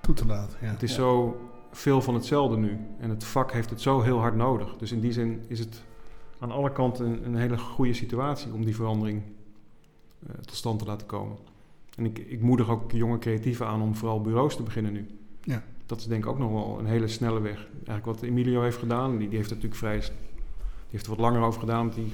Toe 0.00 0.14
te 0.14 0.26
laten. 0.26 0.58
Ja. 0.60 0.70
Het 0.70 0.82
is 0.82 0.90
Ja. 0.90 0.96
zo 0.96 1.40
veel 1.70 2.02
van 2.02 2.14
hetzelfde 2.14 2.56
nu. 2.56 2.78
En 2.98 3.10
het 3.10 3.24
vak 3.24 3.52
heeft 3.52 3.70
het 3.70 3.80
zo 3.80 4.00
heel 4.00 4.18
hard 4.18 4.34
nodig. 4.36 4.76
Dus 4.76 4.92
in 4.92 5.00
die 5.00 5.12
zin 5.12 5.44
is 5.48 5.58
het 5.58 5.82
aan 6.38 6.50
alle 6.50 6.72
kanten 6.72 7.06
een, 7.06 7.24
een 7.26 7.36
hele 7.36 7.58
goede 7.58 7.94
situatie 7.94 8.52
om 8.52 8.64
die 8.64 8.74
verandering 8.76 9.22
eh, 10.26 10.34
tot 10.34 10.54
stand 10.54 10.78
te 10.78 10.84
laten 10.84 11.06
komen. 11.06 11.36
En 11.96 12.04
ik, 12.04 12.18
ik 12.18 12.40
moedig 12.40 12.70
ook 12.70 12.92
jonge 12.92 13.18
creatieven 13.18 13.66
aan 13.66 13.82
om 13.82 13.94
vooral 13.94 14.20
bureaus 14.20 14.56
te 14.56 14.62
beginnen 14.62 14.92
nu. 14.92 15.06
Ja. 15.42 15.62
Dat 15.86 16.00
is 16.00 16.06
denk 16.06 16.24
ik 16.24 16.30
ook 16.30 16.38
nog 16.38 16.50
wel 16.50 16.78
een 16.78 16.86
hele 16.86 17.08
snelle 17.08 17.40
weg. 17.40 17.66
Eigenlijk 17.72 18.04
wat 18.04 18.22
Emilio 18.22 18.62
heeft 18.62 18.78
gedaan, 18.78 19.18
die, 19.18 19.28
die 19.28 19.36
heeft 19.36 19.50
er 19.50 19.56
natuurlijk 19.56 19.80
vrij... 19.80 19.98
Die 19.98 21.00
heeft 21.00 21.04
er 21.04 21.10
wat 21.10 21.32
langer 21.32 21.46
over 21.46 21.60
gedaan, 21.60 21.80
omdat 21.80 21.96
hij 21.96 22.06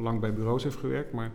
lang 0.00 0.20
bij 0.20 0.34
bureaus 0.34 0.62
heeft 0.62 0.76
gewerkt. 0.76 1.12
Maar 1.12 1.32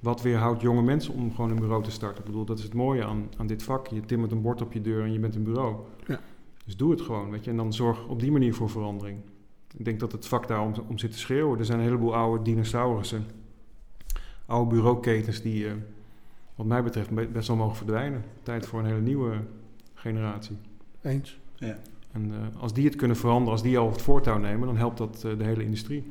wat 0.00 0.22
weerhoudt 0.22 0.60
jonge 0.60 0.82
mensen 0.82 1.14
om 1.14 1.34
gewoon 1.34 1.50
een 1.50 1.60
bureau 1.60 1.82
te 1.82 1.90
starten? 1.90 2.18
Ik 2.18 2.24
bedoel, 2.24 2.44
dat 2.44 2.58
is 2.58 2.64
het 2.64 2.74
mooie 2.74 3.04
aan, 3.04 3.28
aan 3.36 3.46
dit 3.46 3.62
vak. 3.62 3.86
Je 3.86 4.00
timmert 4.00 4.32
een 4.32 4.42
bord 4.42 4.62
op 4.62 4.72
je 4.72 4.80
deur 4.80 5.02
en 5.02 5.12
je 5.12 5.18
bent 5.18 5.34
een 5.34 5.42
bureau. 5.42 5.76
Ja. 6.06 6.20
Dus 6.64 6.76
doe 6.76 6.90
het 6.90 7.00
gewoon, 7.00 7.30
weet 7.30 7.44
je. 7.44 7.50
En 7.50 7.56
dan 7.56 7.72
zorg 7.72 8.06
op 8.06 8.20
die 8.20 8.32
manier 8.32 8.54
voor 8.54 8.70
verandering. 8.70 9.18
Ik 9.76 9.84
denk 9.84 10.00
dat 10.00 10.12
het 10.12 10.26
vak 10.26 10.48
daar 10.48 10.62
om, 10.62 10.72
om 10.88 10.98
zit 10.98 11.12
te 11.12 11.18
schreeuwen. 11.18 11.58
Er 11.58 11.64
zijn 11.64 11.78
een 11.78 11.84
heleboel 11.84 12.14
oude 12.14 12.44
dinosaurussen. 12.44 13.26
Oude 14.46 14.74
bureauketens 14.74 15.42
die, 15.42 15.66
eh, 15.66 15.72
wat 16.54 16.66
mij 16.66 16.82
betreft, 16.82 17.10
be- 17.10 17.26
best 17.26 17.48
wel 17.48 17.56
mogen 17.56 17.76
verdwijnen. 17.76 18.24
Tijd 18.42 18.66
voor 18.66 18.80
een 18.80 18.86
hele 18.86 19.00
nieuwe 19.00 19.40
generatie. 19.94 20.56
Eens. 21.02 21.38
Ja. 21.54 21.76
En 22.12 22.32
eh, 22.32 22.62
als 22.62 22.72
die 22.72 22.84
het 22.84 22.96
kunnen 22.96 23.16
veranderen, 23.16 23.52
als 23.52 23.62
die 23.62 23.78
al 23.78 23.90
het 23.90 24.02
voortouw 24.02 24.38
nemen, 24.38 24.66
dan 24.66 24.76
helpt 24.76 24.98
dat 24.98 25.24
eh, 25.24 25.38
de 25.38 25.44
hele 25.44 25.64
industrie. 25.64 26.06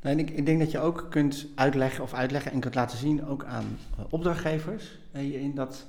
Nou, 0.00 0.16
en 0.16 0.18
ik, 0.18 0.30
ik 0.30 0.46
denk 0.46 0.58
dat 0.58 0.70
je 0.70 0.78
ook 0.78 1.06
kunt 1.10 1.46
uitleggen 1.54 2.02
of 2.04 2.14
uitleggen 2.14 2.52
en 2.52 2.60
kunt 2.60 2.74
laten 2.74 2.98
zien 2.98 3.26
ook 3.26 3.44
aan 3.44 3.64
eh, 3.98 4.04
opdrachtgevers. 4.08 4.98
in 5.12 5.54
dat, 5.54 5.86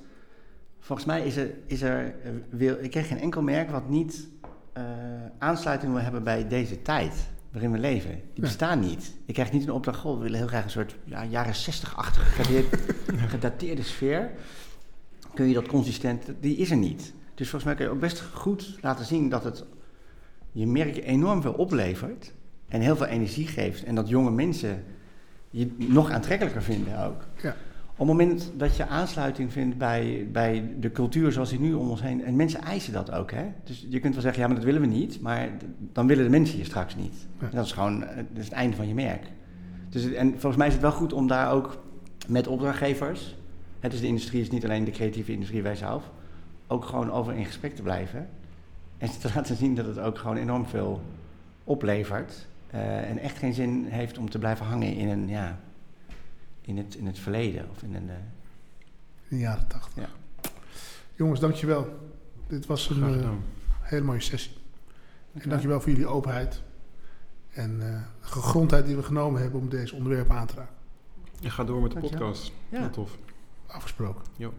volgens 0.80 1.06
mij 1.06 1.26
is 1.26 1.36
er, 1.36 1.50
is 1.66 1.82
er 1.82 2.14
wil, 2.50 2.76
ik 2.80 2.90
ken 2.90 3.04
geen 3.04 3.18
enkel 3.18 3.42
merk 3.42 3.70
wat 3.70 3.88
niet 3.88 4.28
eh, 4.72 4.82
aansluiting 5.38 5.92
wil 5.92 6.02
hebben 6.02 6.24
bij 6.24 6.48
deze 6.48 6.82
tijd 6.82 7.28
waarin 7.56 7.74
we 7.74 7.78
leven. 7.80 8.10
Die 8.10 8.20
Ja. 8.34 8.40
bestaan 8.42 8.80
niet. 8.80 9.12
Je 9.24 9.32
krijgt 9.32 9.52
niet 9.52 9.62
een 9.62 9.72
opdracht, 9.72 9.98
goh, 9.98 10.16
we 10.16 10.22
willen 10.22 10.38
heel 10.38 10.46
graag 10.48 10.64
een 10.64 10.70
soort 10.70 10.96
ja, 11.04 11.24
jaren 11.24 11.54
60-achtige 11.54 12.24
gedateerde, 12.30 12.68
gedateerde 13.36 13.82
sfeer. 13.82 14.30
Kun 15.34 15.48
je 15.48 15.54
dat 15.54 15.66
consistent, 15.66 16.22
die 16.40 16.56
is 16.56 16.70
er 16.70 16.76
niet. 16.76 17.12
Dus 17.34 17.48
volgens 17.50 17.64
mij 17.64 17.74
kun 17.74 17.84
je 17.84 17.90
ook 17.90 18.00
best 18.00 18.20
goed 18.20 18.78
laten 18.80 19.04
zien 19.04 19.28
dat 19.28 19.44
het 19.44 19.64
je 20.52 20.66
merk 20.66 20.96
enorm 21.04 21.42
veel 21.42 21.52
oplevert 21.52 22.32
en 22.68 22.80
heel 22.80 22.96
veel 22.96 23.06
energie 23.06 23.46
geeft. 23.46 23.84
En 23.84 23.94
dat 23.94 24.08
jonge 24.08 24.30
mensen 24.30 24.84
je 25.50 25.74
nog 25.76 26.10
aantrekkelijker 26.10 26.62
vinden 26.62 27.04
ook. 27.04 27.24
Ja. 27.42 27.56
Op 27.98 28.06
het 28.08 28.16
moment 28.16 28.52
dat 28.56 28.76
je 28.76 28.86
aansluiting 28.86 29.52
vindt 29.52 29.78
bij, 29.78 30.28
bij 30.32 30.70
de 30.80 30.92
cultuur 30.92 31.32
zoals 31.32 31.50
die 31.50 31.60
nu 31.60 31.74
om 31.74 31.90
ons 31.90 32.02
heen. 32.02 32.24
En 32.24 32.36
mensen 32.36 32.60
eisen 32.62 32.92
dat 32.92 33.10
ook, 33.12 33.30
hè? 33.30 33.44
Dus 33.64 33.86
je 33.88 34.00
kunt 34.00 34.12
wel 34.12 34.22
zeggen, 34.22 34.40
ja, 34.42 34.46
maar 34.46 34.56
dat 34.56 34.64
willen 34.64 34.80
we 34.80 34.86
niet. 34.86 35.20
Maar 35.20 35.48
dan 35.92 36.06
willen 36.06 36.24
de 36.24 36.30
mensen 36.30 36.58
je 36.58 36.64
straks 36.64 36.96
niet. 36.96 37.26
En 37.40 37.48
dat 37.52 37.64
is 37.64 37.72
gewoon 37.72 38.04
eh, 38.04 38.16
dat 38.16 38.24
is 38.38 38.44
het 38.44 38.52
einde 38.52 38.76
van 38.76 38.88
je 38.88 38.94
merk. 38.94 39.22
Dus, 39.88 40.02
het- 40.02 40.12
en 40.14 40.30
volgens 40.30 40.56
mij 40.56 40.66
is 40.66 40.72
het 40.72 40.82
wel 40.82 40.92
goed 40.92 41.12
om 41.12 41.26
daar 41.26 41.52
ook 41.52 41.82
met 42.28 42.46
opdrachtgevers... 42.46 43.36
Hè, 43.80 43.88
dus 43.88 44.00
de 44.00 44.06
industrie 44.06 44.40
is 44.40 44.50
niet 44.50 44.64
alleen 44.64 44.84
de 44.84 44.90
creatieve 44.90 45.32
industrie 45.32 45.62
wij 45.62 45.76
zelf... 45.76 46.10
ook 46.66 46.84
gewoon 46.84 47.12
over 47.12 47.32
in 47.34 47.44
gesprek 47.44 47.74
te 47.74 47.82
blijven. 47.82 48.28
En 48.98 49.08
te 49.20 49.28
laten 49.34 49.56
zien 49.56 49.74
dat 49.74 49.86
het 49.86 49.98
ook 49.98 50.18
gewoon 50.18 50.36
enorm 50.36 50.66
veel 50.66 51.00
oplevert. 51.64 52.46
eh, 52.70 53.10
en 53.10 53.18
echt 53.18 53.38
geen 53.38 53.54
zin 53.54 53.84
heeft 53.88 54.18
om 54.18 54.30
te 54.30 54.38
blijven 54.38 54.66
hangen 54.66 54.94
in, 54.96 55.08
een, 55.08 55.28
ja, 55.28 55.58
in, 56.66 56.76
het, 56.76 56.94
in 56.94 57.06
het 57.06 57.18
verleden. 57.18 57.70
Of 57.70 57.82
in 57.82 57.94
een, 57.94 58.08
eh, 58.10 58.16
In 59.28 59.36
de 59.36 59.38
jaren 59.38 59.66
tachtig. 59.66 60.02
Ja. 60.02 60.08
Jongens, 61.14 61.40
dankjewel. 61.40 62.10
Dit 62.46 62.66
was 62.66 62.90
een 62.90 63.20
eh, 63.20 63.30
hele 63.80 64.04
mooie 64.04 64.20
sessie. 64.20 64.56
En 65.32 65.48
dankjewel 65.48 65.80
voor 65.80 65.90
jullie 65.90 66.06
openheid. 66.06 66.62
En 67.50 67.70
eh, 67.82 68.00
de 68.20 68.26
gegrondheid 68.26 68.86
die 68.86 68.96
we 68.96 69.02
genomen 69.02 69.40
hebben 69.40 69.60
om 69.60 69.68
deze 69.68 69.94
onderwerpen 69.94 70.36
aan 70.36 70.46
te 70.46 70.54
raken. 70.54 70.74
En 71.42 71.50
ga 71.50 71.64
door 71.64 71.82
met 71.82 71.90
de 71.92 72.00
Dankjewel. 72.00 72.28
podcast. 72.28 72.52
Ja. 72.68 72.78
Heel 72.80 72.90
tof. 72.90 73.18
Afgesproken. 73.66 74.22
Jo. 74.36 74.52